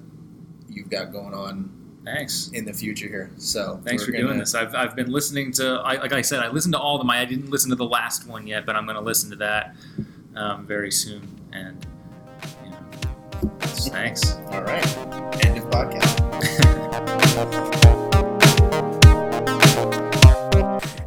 you've 0.69 0.91
got 0.91 1.13
going 1.13 1.35
on 1.35 1.71
thanks. 2.15 2.51
in 2.53 2.65
the 2.65 2.73
future 2.73 3.07
here. 3.09 3.31
So 3.39 3.81
Thanks 3.85 4.05
for 4.05 4.13
doing 4.13 4.27
gonna- 4.27 4.39
this. 4.41 4.55
I've, 4.55 4.75
I've 4.75 4.95
been 4.97 5.11
listening 5.11 5.53
to, 5.53 5.75
I, 5.85 5.95
like 6.01 6.13
I 6.13 6.23
said, 6.23 6.41
I 6.41 6.49
listened 6.49 6.75
to 6.75 6.79
all 6.81 6.97
of 6.97 7.01
them. 7.01 7.11
I 7.11 7.25
didn't 7.25 7.51
listen 7.51 7.71
to 7.71 7.77
the 7.77 7.87
last 7.87 8.27
one 8.27 8.47
yet, 8.47 8.65
but 8.67 8.77
I'm 8.77 8.85
going 8.85 8.97
to 8.97 9.03
listen 9.03 9.31
to 9.31 9.37
that 9.37 9.75
um, 10.37 10.67
very 10.67 10.91
soon. 10.91 11.29
And, 11.53 11.85
you 12.65 12.71
know, 12.71 13.49
thanks. 13.91 14.37
All 14.51 14.63
right, 14.63 14.87
end 15.45 15.59
of 15.59 15.65
podcast. 15.71 16.15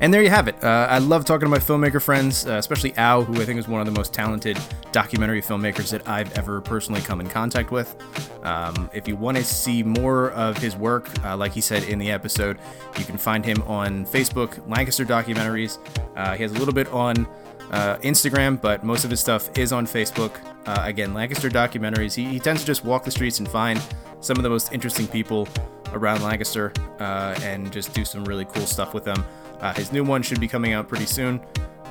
And 0.02 0.12
there 0.12 0.24
you 0.24 0.32
have 0.32 0.48
it. 0.48 0.62
Uh, 0.64 0.88
I 0.90 0.98
love 0.98 1.26
talking 1.26 1.46
to 1.46 1.50
my 1.50 1.60
filmmaker 1.60 2.02
friends, 2.02 2.48
uh, 2.48 2.54
especially 2.54 2.98
Al, 2.98 3.24
who 3.24 3.40
I 3.40 3.46
think 3.46 3.60
is 3.60 3.68
one 3.68 3.82
of 3.82 3.86
the 3.86 3.92
most 3.92 4.12
talented 4.12 4.58
documentary 4.92 5.44
filmmakers 5.44 5.92
that 5.92 6.10
I've 6.10 6.36
ever 6.36 6.60
personally 6.60 7.02
come 7.02 7.22
in 7.22 7.30
contact 7.30 7.70
with. 7.70 7.96
Um, 8.44 8.90
if 8.96 9.08
you 9.08 9.16
want 9.16 9.38
to 9.38 9.44
see 9.44 9.84
more 9.84 10.32
of 10.32 10.58
his 10.58 10.76
work, 10.76 11.08
uh, 11.24 11.38
like 11.38 11.52
he 11.52 11.62
said 11.62 11.84
in 11.84 12.00
the 12.00 12.10
episode, 12.10 12.58
you 12.98 13.06
can 13.06 13.16
find 13.16 13.46
him 13.46 13.62
on 13.68 14.08
Facebook, 14.08 14.68
Lancaster 14.68 15.06
Documentaries. 15.06 15.78
Uh, 16.16 16.34
he 16.34 16.42
has 16.42 16.52
a 16.52 16.56
little 16.56 16.74
bit 16.74 16.88
on 16.88 17.28
uh, 17.70 17.98
Instagram, 17.98 18.60
but 18.60 18.84
most 18.84 19.04
of 19.04 19.12
his 19.12 19.20
stuff 19.20 19.56
is 19.56 19.72
on 19.72 19.86
Facebook. 19.86 20.32
Uh, 20.66 20.82
again, 20.84 21.14
Lancaster 21.14 21.48
Documentaries. 21.48 22.16
He, 22.16 22.26
he, 22.26 22.40
tends 22.40 22.62
to 22.62 22.68
just 22.68 22.84
walk 22.84 23.04
the 23.04 23.12
streets 23.12 23.38
and 23.38 23.48
find 23.48 23.80
some 24.20 24.36
of 24.36 24.42
the 24.42 24.50
most 24.50 24.74
interesting 24.74 25.08
people 25.08 25.48
around 25.94 26.24
Lancaster 26.24 26.74
and 27.00 27.72
just 27.72 27.94
do 27.94 28.04
some 28.04 28.26
really 28.26 28.46
cool 28.46 28.66
stuff 28.66 28.96
with 28.96 29.04
them. 29.04 29.24
Uh, 29.62 29.74
his 29.74 29.92
new 29.92 30.04
one 30.04 30.22
should 30.22 30.40
be 30.40 30.48
coming 30.48 30.74
out 30.74 30.88
pretty 30.88 31.06
soon, 31.06 31.40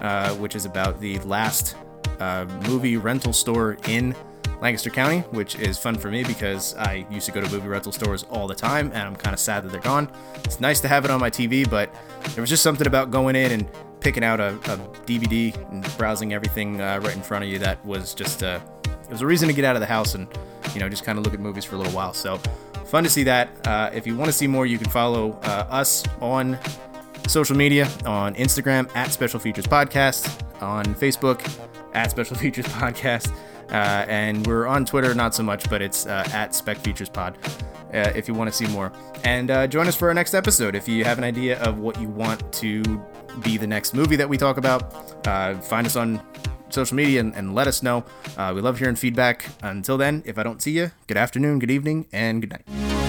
uh, 0.00 0.34
which 0.34 0.54
is 0.56 0.64
about 0.64 1.00
the 1.00 1.18
last 1.20 1.76
uh, 2.18 2.44
movie 2.68 2.96
rental 2.96 3.32
store 3.32 3.78
in 3.86 4.14
Lancaster 4.60 4.90
County, 4.90 5.20
which 5.30 5.54
is 5.56 5.78
fun 5.78 5.96
for 5.96 6.10
me 6.10 6.22
because 6.22 6.74
I 6.74 7.06
used 7.10 7.26
to 7.26 7.32
go 7.32 7.40
to 7.40 7.50
movie 7.50 7.68
rental 7.68 7.92
stores 7.92 8.24
all 8.24 8.46
the 8.46 8.54
time, 8.54 8.88
and 8.88 9.02
I'm 9.02 9.16
kind 9.16 9.32
of 9.32 9.40
sad 9.40 9.64
that 9.64 9.72
they're 9.72 9.80
gone. 9.80 10.10
It's 10.44 10.60
nice 10.60 10.80
to 10.80 10.88
have 10.88 11.04
it 11.04 11.10
on 11.10 11.20
my 11.20 11.30
TV, 11.30 11.68
but 11.68 11.94
there 12.34 12.42
was 12.42 12.50
just 12.50 12.62
something 12.62 12.86
about 12.86 13.10
going 13.10 13.36
in 13.36 13.52
and 13.52 13.68
picking 14.00 14.24
out 14.24 14.40
a, 14.40 14.48
a 14.48 14.76
DVD 15.06 15.54
and 15.70 15.84
browsing 15.96 16.32
everything 16.32 16.80
uh, 16.80 17.00
right 17.02 17.14
in 17.14 17.22
front 17.22 17.44
of 17.44 17.50
you 17.50 17.58
that 17.58 17.84
was 17.84 18.14
just 18.14 18.42
uh, 18.42 18.58
it 18.84 19.10
was 19.10 19.20
a 19.20 19.26
reason 19.26 19.46
to 19.46 19.54
get 19.54 19.62
out 19.64 19.76
of 19.76 19.80
the 19.80 19.86
house 19.86 20.14
and 20.14 20.26
you 20.74 20.80
know 20.80 20.88
just 20.88 21.04
kind 21.04 21.18
of 21.18 21.24
look 21.24 21.34
at 21.34 21.40
movies 21.40 21.64
for 21.64 21.76
a 21.76 21.78
little 21.78 21.92
while. 21.92 22.12
So 22.12 22.38
fun 22.86 23.04
to 23.04 23.10
see 23.10 23.24
that. 23.24 23.66
Uh, 23.66 23.90
if 23.92 24.06
you 24.06 24.16
want 24.16 24.28
to 24.28 24.32
see 24.32 24.46
more, 24.46 24.66
you 24.66 24.78
can 24.78 24.90
follow 24.90 25.32
us 25.42 26.02
on 26.20 26.58
social 27.28 27.56
media 27.56 27.88
on 28.06 28.34
Instagram 28.34 28.94
at 28.94 29.12
Special 29.12 29.40
Features 29.40 29.66
Podcast, 29.66 30.42
on 30.62 30.84
Facebook 30.94 31.40
at 31.94 32.10
Special 32.10 32.36
Features 32.42 32.66
Podcast, 32.66 33.32
uh, 33.70 34.04
and 34.08 34.46
we're 34.46 34.66
on 34.66 34.84
Twitter, 34.84 35.14
not 35.14 35.34
so 35.34 35.42
much, 35.42 35.68
but 35.70 35.82
it's 35.82 36.06
uh, 36.06 36.28
at 36.32 36.54
Spec 36.54 36.78
Features 36.78 37.08
Pod. 37.08 37.36
Uh, 37.92 38.12
if 38.14 38.28
you 38.28 38.34
want 38.34 38.48
to 38.48 38.54
see 38.56 38.72
more. 38.72 38.92
And 39.24 39.50
uh, 39.50 39.66
join 39.66 39.88
us 39.88 39.96
for 39.96 40.06
our 40.06 40.14
next 40.14 40.32
episode. 40.32 40.76
If 40.76 40.86
you 40.86 41.02
have 41.02 41.18
an 41.18 41.24
idea 41.24 41.58
of 41.60 41.80
what 41.80 42.00
you 42.00 42.08
want 42.08 42.52
to 42.52 42.82
be 43.42 43.56
the 43.56 43.66
next 43.66 43.94
movie 43.94 44.14
that 44.14 44.28
we 44.28 44.36
talk 44.38 44.58
about, 44.58 45.26
uh, 45.26 45.56
find 45.56 45.88
us 45.88 45.96
on 45.96 46.20
social 46.68 46.94
media 46.96 47.18
and, 47.18 47.34
and 47.34 47.52
let 47.52 47.66
us 47.66 47.82
know. 47.82 48.04
Uh, 48.36 48.52
we 48.54 48.60
love 48.60 48.78
hearing 48.78 48.94
feedback. 48.94 49.46
Until 49.62 49.98
then, 49.98 50.22
if 50.24 50.38
I 50.38 50.44
don't 50.44 50.62
see 50.62 50.70
you, 50.70 50.92
good 51.08 51.16
afternoon, 51.16 51.58
good 51.58 51.70
evening, 51.72 52.06
and 52.12 52.40
good 52.40 52.50
night. 52.50 52.99